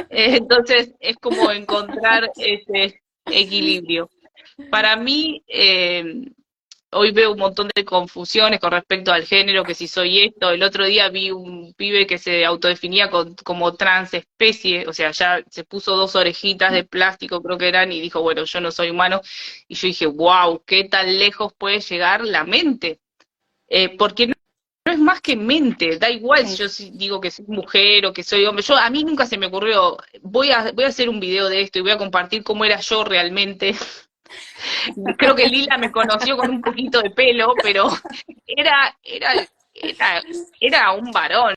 entonces 0.10 0.94
es 1.00 1.16
como 1.18 1.52
encontrar 1.52 2.32
ese 2.38 3.02
equilibrio. 3.26 4.10
Para 4.70 4.96
mí, 4.96 5.44
eh, 5.48 6.26
hoy 6.96 7.12
veo 7.12 7.34
un 7.34 7.40
montón 7.40 7.70
de 7.76 7.84
confusiones 7.84 8.60
con 8.60 8.72
respecto 8.72 9.12
al 9.12 9.26
género, 9.26 9.64
que 9.64 9.76
si 9.76 9.88
soy 9.88 10.24
esto. 10.24 10.50
El 10.52 10.64
otro 10.64 10.86
día 10.86 11.10
vi 11.10 11.32
un 11.32 11.74
pibe 11.74 12.08
que 12.08 12.18
se 12.18 12.46
autodefinía 12.46 13.10
como 13.10 13.76
transespecie, 13.76 14.88
o 14.88 14.94
sea, 14.94 15.12
ya 15.12 15.44
se 15.50 15.64
puso 15.66 15.96
dos 15.96 16.16
orejitas 16.16 16.72
de 16.72 16.86
plástico, 16.86 17.42
creo 17.42 17.58
que 17.58 17.68
eran, 17.68 17.92
y 17.92 18.00
dijo, 18.02 18.22
bueno, 18.22 18.46
yo 18.46 18.62
no 18.62 18.72
soy 18.72 18.90
humano. 18.90 19.22
Y 19.68 19.76
yo 19.76 19.88
dije, 19.88 20.06
wow, 20.06 20.64
qué 20.66 20.86
tan 20.86 21.20
lejos 21.20 21.54
puede 21.58 21.82
llegar 21.82 22.24
la 22.24 22.44
mente. 22.46 23.00
Eh, 23.68 23.98
porque 23.98 24.28
no 24.28 24.35
es 24.96 25.02
más 25.02 25.22
que 25.22 25.36
mente, 25.36 25.98
da 26.00 26.10
igual 26.10 26.48
si 26.48 26.56
yo 26.56 26.66
digo 26.94 27.22
que 27.22 27.32
soy 27.32 27.46
mujer 27.48 28.06
o 28.06 28.14
que 28.14 28.24
soy 28.24 28.46
hombre. 28.46 28.64
Yo 28.64 28.76
a 28.76 28.90
mí 28.90 29.04
nunca 29.04 29.26
se 29.26 29.38
me 29.38 29.48
ocurrió, 29.48 29.98
voy 30.22 30.52
a 30.52 30.72
voy 30.72 30.86
a 30.86 30.88
hacer 30.88 31.10
un 31.10 31.20
video 31.20 31.48
de 31.48 31.62
esto 31.62 31.80
y 31.80 31.82
voy 31.84 31.92
a 31.92 31.98
compartir 31.98 32.44
cómo 32.44 32.66
era 32.66 32.80
yo 32.80 33.04
realmente. 33.04 33.76
Creo 35.18 35.36
que 35.36 35.48
Lila 35.48 35.78
me 35.78 35.92
conoció 35.92 36.38
con 36.38 36.50
un 36.50 36.62
poquito 36.62 37.02
de 37.02 37.12
pelo, 37.12 37.54
pero 37.62 37.90
era 38.48 38.98
era 39.04 39.48
era, 39.74 40.24
era 40.60 40.92
un 40.94 41.12
varón, 41.12 41.54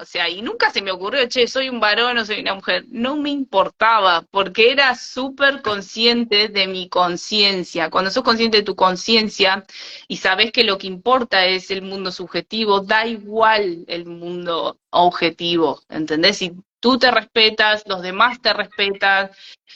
o 0.00 0.04
sea, 0.04 0.28
y 0.28 0.42
nunca 0.42 0.70
se 0.70 0.82
me 0.82 0.90
ocurrió, 0.90 1.28
che, 1.28 1.46
soy 1.46 1.68
un 1.68 1.80
varón 1.80 2.18
o 2.18 2.24
soy 2.24 2.40
una 2.40 2.54
mujer. 2.54 2.84
No 2.88 3.16
me 3.16 3.30
importaba, 3.30 4.22
porque 4.30 4.70
era 4.72 4.94
súper 4.94 5.62
consciente 5.62 6.48
de 6.48 6.66
mi 6.66 6.88
conciencia. 6.88 7.90
Cuando 7.90 8.10
sos 8.10 8.24
consciente 8.24 8.58
de 8.58 8.62
tu 8.62 8.76
conciencia 8.76 9.64
y 10.08 10.16
sabes 10.18 10.52
que 10.52 10.64
lo 10.64 10.78
que 10.78 10.86
importa 10.86 11.46
es 11.46 11.70
el 11.70 11.82
mundo 11.82 12.12
subjetivo, 12.12 12.80
da 12.80 13.06
igual 13.06 13.84
el 13.88 14.06
mundo 14.06 14.78
objetivo, 14.90 15.80
¿entendés? 15.88 16.38
Si 16.38 16.52
tú 16.80 16.98
te 16.98 17.10
respetas, 17.10 17.84
los 17.86 18.02
demás 18.02 18.40
te 18.40 18.52
respetan, 18.52 19.30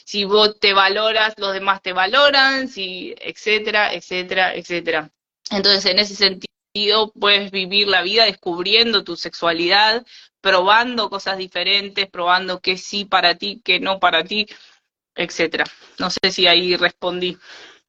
si 0.05 0.25
vos 0.25 0.59
te 0.59 0.73
valoras, 0.73 1.35
los 1.39 1.53
demás 1.53 1.83
te 1.83 1.93
valoran, 1.93 2.69
si, 2.69 3.15
etcétera, 3.21 3.93
etcétera, 3.95 4.55
etcétera. 4.55 5.11
Entonces, 5.51 5.85
en 5.87 5.99
ese 5.99 6.15
sentido, 6.15 6.54
puedes 7.19 7.51
vivir 7.51 7.89
la 7.89 8.03
vida 8.03 8.25
descubriendo 8.25 9.05
tu 9.05 9.17
sexualidad, 9.17 10.05
probando 10.41 11.09
cosas 11.09 11.39
diferentes, 11.39 12.09
probando 12.09 12.61
qué 12.61 12.77
sí 12.77 13.05
para 13.05 13.37
ti, 13.37 13.61
qué 13.65 13.81
no 13.81 14.01
para 14.01 14.25
ti, 14.25 14.47
etcétera. 15.15 15.65
No 15.99 16.11
sé 16.11 16.31
si 16.31 16.47
ahí 16.47 16.77
respondí. 16.77 17.39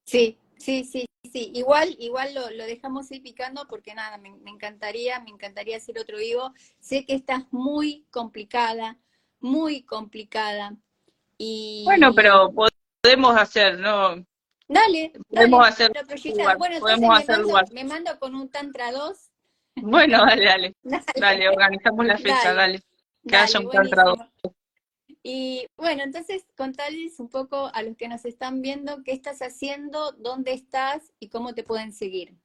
Sí, 0.06 0.38
sí, 0.58 0.84
sí, 0.84 1.06
sí. 1.32 1.52
Igual, 1.56 1.96
igual 2.00 2.34
lo, 2.36 2.66
dejamos 2.66 3.12
ahí 3.12 3.20
picando 3.20 3.66
porque 3.68 3.96
nada, 3.96 4.18
me, 4.18 4.30
encantaría, 4.46 5.20
me 5.20 5.32
encantaría 5.32 5.78
hacer 5.78 5.98
otro 6.00 6.18
vivo. 6.18 6.54
Sé 6.80 7.06
que 7.06 7.16
estás 7.16 7.44
muy 7.52 8.06
complicada, 8.12 8.98
muy 9.40 9.84
complicada. 9.84 10.76
Y... 11.38 11.84
Bueno, 11.86 12.14
pero 12.14 12.54
podemos 13.02 13.36
hacer, 13.36 13.80
¿no? 13.80 14.24
Dale, 14.68 15.14
podemos 15.30 15.68
hacer 15.68 15.92
Bueno, 16.58 16.80
podemos 16.80 17.20
hacer 17.20 17.40
me, 17.40 17.52
mando, 17.52 17.74
me 17.74 17.84
mando 17.84 18.20
con 18.20 18.36
un 18.36 18.50
Tantra 18.50 18.92
2. 18.92 19.32
Bueno, 19.76 20.26
dale, 20.26 20.46
dale. 20.46 20.76
Dale, 21.16 21.50
organizamos 21.50 22.06
la 22.06 22.18
fecha, 22.18 22.54
dale. 22.54 22.82
Que 23.28 23.36
haya 23.36 23.60
un 23.60 23.70
Tantra 23.70 24.04
2. 24.04 24.20
Y 25.22 25.68
bueno, 25.76 26.04
entonces 26.04 26.46
contales 26.56 27.20
un 27.20 27.30
poco 27.30 27.72
a 27.74 27.82
los 27.82 27.98
que 27.98 28.08
nos 28.08 28.26
están 28.26 28.62
viendo 28.62 29.02
qué 29.04 29.12
estás 29.12 29.42
haciendo, 29.42 30.12
dónde 30.14 30.54
estás 30.54 31.12
y 31.20 31.30
cómo 31.30 31.54
te 31.56 31.64
pueden 31.64 31.94
seguir. 31.94 32.36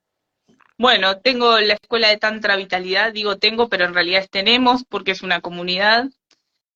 Bueno, 0.78 1.20
tengo 1.20 1.60
la 1.60 1.74
escuela 1.74 2.08
de 2.08 2.16
Tantra 2.16 2.56
Vitalidad, 2.56 3.12
digo 3.12 3.36
tengo, 3.36 3.68
pero 3.68 3.84
en 3.84 3.92
realidad 3.92 4.22
es 4.22 4.30
tenemos 4.30 4.84
porque 4.84 5.10
es 5.10 5.22
una 5.22 5.42
comunidad 5.42 6.08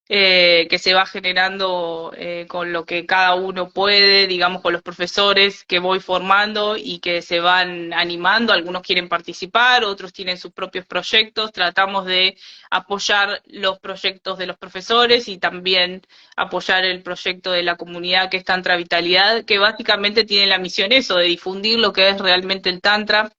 eh, 0.09 0.66
que 0.68 0.78
se 0.78 0.92
va 0.92 1.07
generando 1.07 2.12
eh, 2.16 2.46
con 2.46 2.74
lo 2.74 2.84
que 2.84 3.07
cada 3.07 3.34
uno 3.34 3.70
puede, 3.70 4.26
digamos, 4.26 4.61
con 4.61 4.74
los 4.74 4.82
profesores 4.82 5.64
que 5.64 5.78
voy 5.78 5.98
formando 5.98 6.76
y 6.76 6.98
que 6.98 7.22
se 7.22 7.40
van 7.40 7.94
animando. 7.94 8.52
Algunos 8.52 8.82
quieren 8.82 9.09
participar, 9.09 9.82
otros 9.84 10.12
tienen 10.12 10.36
sus 10.36 10.52
propios 10.52 10.84
proyectos. 10.84 11.52
Tratamos 11.52 12.05
de 12.05 12.36
apoyar 12.70 13.42
los 13.46 13.78
proyectos 13.78 14.36
de 14.36 14.46
los 14.46 14.59
profesores 14.59 15.26
y 15.28 15.38
también 15.38 16.02
apoyar 16.36 16.84
el 16.84 17.02
proyecto 17.02 17.52
de 17.52 17.62
la 17.62 17.76
comunidad 17.76 18.28
que 18.30 18.36
es 18.36 18.44
Tantra 18.44 18.76
Vitalidad, 18.76 19.44
que 19.46 19.59
básicamente 19.59 20.24
tiene 20.24 20.46
la 20.46 20.59
misión 20.59 20.92
eso, 20.92 21.16
de 21.16 21.26
difundir 21.26 21.78
lo 21.78 21.94
que 21.94 22.11
es 22.11 22.18
realmente 22.18 22.68
el 22.68 22.82
Tantra 22.82 23.32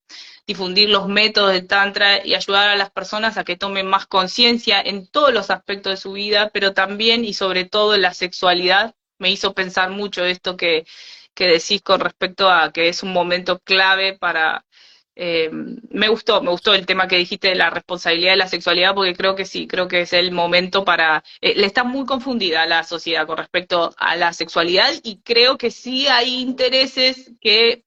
difundir 0.47 0.89
los 0.89 1.07
métodos 1.07 1.51
del 1.53 1.67
Tantra 1.67 2.25
y 2.25 2.35
ayudar 2.35 2.69
a 2.69 2.75
las 2.75 2.91
personas 2.91 3.37
a 3.37 3.43
que 3.43 3.57
tomen 3.57 3.87
más 3.87 4.05
conciencia 4.05 4.81
en 4.81 5.07
todos 5.07 5.33
los 5.33 5.49
aspectos 5.49 5.93
de 5.93 5.97
su 5.97 6.13
vida, 6.13 6.49
pero 6.53 6.73
también 6.73 7.25
y 7.25 7.33
sobre 7.33 7.65
todo 7.65 7.95
en 7.95 8.01
la 8.01 8.13
sexualidad. 8.13 8.95
Me 9.17 9.31
hizo 9.31 9.53
pensar 9.53 9.89
mucho 9.91 10.25
esto 10.25 10.57
que, 10.57 10.85
que 11.33 11.47
decís 11.47 11.81
con 11.81 11.99
respecto 11.99 12.49
a 12.49 12.71
que 12.71 12.89
es 12.89 13.03
un 13.03 13.13
momento 13.13 13.59
clave 13.59 14.17
para... 14.17 14.65
Eh, 15.17 15.49
me 15.51 16.09
gustó, 16.09 16.41
me 16.41 16.51
gustó 16.51 16.73
el 16.73 16.85
tema 16.85 17.07
que 17.07 17.15
dijiste 17.15 17.47
de 17.47 17.55
la 17.55 17.69
responsabilidad 17.69 18.31
de 18.31 18.37
la 18.37 18.49
sexualidad, 18.49 18.93
porque 18.93 19.15
creo 19.15 19.33
que 19.33 19.45
sí, 19.45 19.65
creo 19.65 19.87
que 19.87 20.01
es 20.01 20.13
el 20.13 20.31
momento 20.31 20.83
para... 20.85 21.23
Eh, 21.41 21.55
le 21.55 21.65
está 21.67 21.83
muy 21.85 22.05
confundida 22.05 22.65
la 22.65 22.83
sociedad 22.83 23.25
con 23.25 23.37
respecto 23.37 23.93
a 23.97 24.15
la 24.17 24.33
sexualidad 24.33 24.91
y 25.03 25.21
creo 25.21 25.57
que 25.57 25.71
sí 25.71 26.07
hay 26.07 26.41
intereses 26.41 27.31
que 27.39 27.84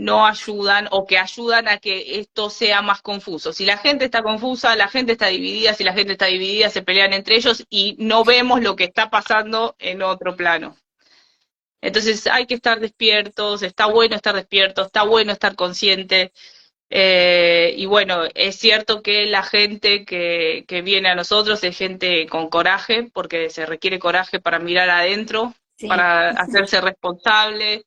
no 0.00 0.26
ayudan 0.26 0.88
o 0.90 1.06
que 1.06 1.18
ayudan 1.18 1.68
a 1.68 1.76
que 1.76 2.20
esto 2.20 2.48
sea 2.48 2.80
más 2.80 3.02
confuso. 3.02 3.52
Si 3.52 3.66
la 3.66 3.76
gente 3.76 4.06
está 4.06 4.22
confusa, 4.22 4.74
la 4.74 4.88
gente 4.88 5.12
está 5.12 5.26
dividida, 5.26 5.74
si 5.74 5.84
la 5.84 5.92
gente 5.92 6.12
está 6.12 6.26
dividida, 6.26 6.70
se 6.70 6.80
pelean 6.80 7.12
entre 7.12 7.36
ellos 7.36 7.66
y 7.68 7.96
no 7.98 8.24
vemos 8.24 8.62
lo 8.62 8.76
que 8.76 8.84
está 8.84 9.10
pasando 9.10 9.76
en 9.78 10.02
otro 10.02 10.36
plano. 10.36 10.74
Entonces 11.82 12.26
hay 12.26 12.46
que 12.46 12.54
estar 12.54 12.80
despiertos, 12.80 13.62
está 13.62 13.86
bueno 13.86 14.16
estar 14.16 14.34
despiertos, 14.34 14.86
está 14.86 15.02
bueno 15.02 15.32
estar 15.32 15.54
consciente. 15.54 16.32
Eh, 16.88 17.74
y 17.76 17.84
bueno, 17.84 18.24
es 18.34 18.56
cierto 18.56 19.02
que 19.02 19.26
la 19.26 19.42
gente 19.42 20.06
que, 20.06 20.64
que 20.66 20.80
viene 20.80 21.10
a 21.10 21.14
nosotros 21.14 21.62
es 21.62 21.76
gente 21.76 22.26
con 22.26 22.48
coraje, 22.48 23.10
porque 23.12 23.50
se 23.50 23.66
requiere 23.66 23.98
coraje 23.98 24.40
para 24.40 24.58
mirar 24.58 24.88
adentro, 24.88 25.54
para 25.86 26.30
hacerse 26.30 26.80
responsable, 26.80 27.84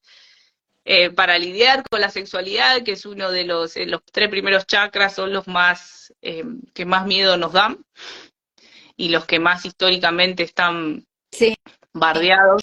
eh, 0.86 1.12
para 1.12 1.38
lidiar 1.40 1.84
con 1.90 2.02
la 2.02 2.10
sexualidad, 2.10 2.84
que 2.84 2.92
es 2.94 3.06
uno 3.06 3.32
de 3.32 3.46
los, 3.46 3.78
eh, 3.78 3.86
los 3.86 4.02
tres 4.12 4.30
primeros 4.30 4.68
chakras, 4.68 5.16
son 5.16 5.32
los 5.32 5.48
más 5.48 6.14
eh, 6.22 6.44
que 6.74 6.86
más 6.86 7.06
miedo 7.06 7.38
nos 7.38 7.54
dan 7.54 7.86
y 8.98 9.10
los 9.10 9.26
que 9.26 9.40
más 9.40 9.66
históricamente 9.66 10.44
están 10.44 11.06
bardeados. 11.94 12.62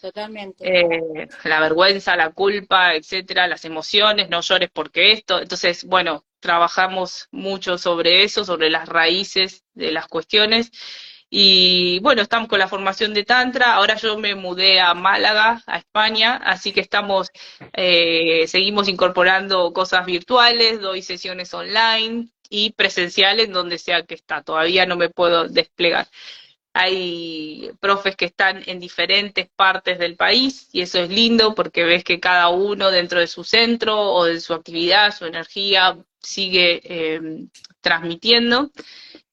Totalmente. 0.00 1.28
la 1.44 1.60
vergüenza, 1.60 2.16
la 2.16 2.30
culpa, 2.30 2.94
etcétera, 2.94 3.46
las 3.46 3.64
emociones, 3.64 4.28
no 4.28 4.40
llores 4.40 4.70
porque 4.72 5.12
esto. 5.12 5.40
Entonces, 5.40 5.84
bueno, 5.84 6.24
trabajamos 6.40 7.28
mucho 7.30 7.76
sobre 7.76 8.24
eso, 8.24 8.44
sobre 8.44 8.70
las 8.70 8.88
raíces 8.88 9.64
de 9.74 9.92
las 9.92 10.06
cuestiones 10.06 10.70
y 11.28 11.98
bueno, 12.00 12.22
estamos 12.22 12.48
con 12.48 12.58
la 12.58 12.68
formación 12.68 13.12
de 13.14 13.24
Tantra. 13.24 13.74
Ahora 13.74 13.96
yo 13.96 14.16
me 14.18 14.34
mudé 14.34 14.80
a 14.80 14.94
Málaga, 14.94 15.62
a 15.66 15.78
España, 15.78 16.36
así 16.36 16.72
que 16.72 16.80
estamos, 16.80 17.30
eh, 17.72 18.44
seguimos 18.48 18.88
incorporando 18.88 19.72
cosas 19.72 20.06
virtuales, 20.06 20.80
doy 20.80 21.02
sesiones 21.02 21.52
online 21.54 22.28
y 22.48 22.72
presenciales 22.72 23.50
donde 23.50 23.78
sea 23.78 24.04
que 24.04 24.14
está. 24.14 24.42
Todavía 24.42 24.86
no 24.86 24.96
me 24.96 25.08
puedo 25.10 25.48
desplegar. 25.48 26.08
Hay 26.74 27.70
profes 27.80 28.16
que 28.16 28.26
están 28.26 28.62
en 28.66 28.78
diferentes 28.80 29.48
partes 29.56 29.98
del 29.98 30.16
país 30.16 30.68
y 30.72 30.82
eso 30.82 31.00
es 31.00 31.08
lindo 31.10 31.54
porque 31.54 31.84
ves 31.84 32.04
que 32.04 32.20
cada 32.20 32.50
uno 32.50 32.90
dentro 32.90 33.18
de 33.18 33.26
su 33.26 33.44
centro 33.44 33.98
o 33.98 34.24
de 34.26 34.40
su 34.40 34.52
actividad, 34.54 35.14
su 35.16 35.24
energía 35.26 35.96
sigue 36.20 36.80
eh, 36.84 37.20
transmitiendo. 37.80 38.70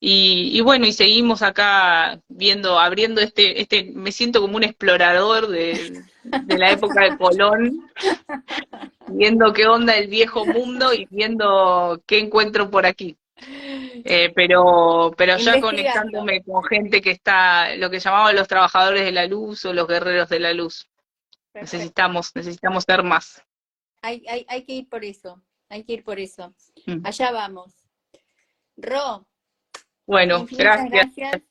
Y, 0.06 0.60
bueno, 0.60 0.86
y 0.86 0.91
seguimos 0.91 1.41
acá 1.41 2.20
viendo, 2.28 2.78
abriendo 2.78 3.22
este, 3.22 3.62
este, 3.62 3.86
me 3.93 4.12
siento 4.12 4.41
como 4.41 4.58
un 4.58 4.66
explorador 4.66 5.47
de, 5.47 6.04
la 6.49 6.72
época 6.72 7.06
de 7.06 7.18
Colón, 7.18 7.89
viendo 9.08 9.54
qué 9.54 9.66
onda 9.66 9.95
el 9.95 10.10
viejo 10.10 10.45
mundo 10.45 10.93
y 10.93 11.08
viendo 11.10 12.04
qué 12.06 12.20
encuentro 12.20 12.70
por 12.70 12.86
aquí. 12.86 13.16
Eh, 14.04 14.34
pero 14.36 15.14
pero 15.16 15.38
ya 15.38 15.62
conectándome 15.62 16.43
con 16.43 16.66
gente 16.66 17.01
que 17.01 17.12
está, 17.12 17.74
lo 17.78 17.89
que 17.89 17.99
llamamos 17.99 18.34
los 18.34 18.49
trabajadores 18.49 19.06
de 19.06 19.14
la 19.14 19.26
luz 19.26 19.64
o 19.64 19.72
los 19.72 19.88
guerreros 19.88 20.28
de 20.28 20.39
la 20.41 20.51
luz. 20.51 20.89
Necesitamos, 21.54 22.36
necesitamos 22.36 22.84
ser 22.84 23.04
más. 23.04 23.41
Hay, 24.01 24.22
hay, 24.28 24.45
hay 24.49 24.66
que 24.66 24.74
ir 24.74 24.89
por 24.89 25.06
eso, 25.06 25.41
hay 25.70 25.86
que 25.86 25.93
ir 25.93 26.04
por 26.04 26.20
eso. 26.20 26.54
Mm. 26.88 27.06
Allá 27.06 27.32
vamos. 27.32 27.74
Ro, 28.76 29.26
bueno, 30.06 30.45
gracias. 30.49 31.41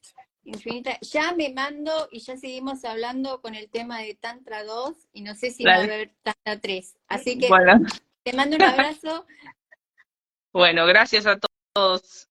Infinita. 0.44 0.98
Ya 1.00 1.32
me 1.32 1.52
mando 1.52 2.08
y 2.10 2.20
ya 2.20 2.36
seguimos 2.36 2.84
hablando 2.84 3.40
con 3.40 3.54
el 3.54 3.70
tema 3.70 4.00
de 4.00 4.14
Tantra 4.14 4.64
2 4.64 5.08
y 5.12 5.22
no 5.22 5.34
sé 5.34 5.50
si 5.50 5.64
va 5.64 5.74
a 5.74 5.82
haber 5.82 6.12
Tantra 6.22 6.60
3. 6.60 6.96
Así 7.08 7.38
que 7.38 7.48
te 8.24 8.32
mando 8.32 8.56
un 8.56 8.62
abrazo. 8.62 9.26
bueno, 10.52 10.86
gracias 10.86 11.26
a 11.26 11.38
todos. 11.74 12.28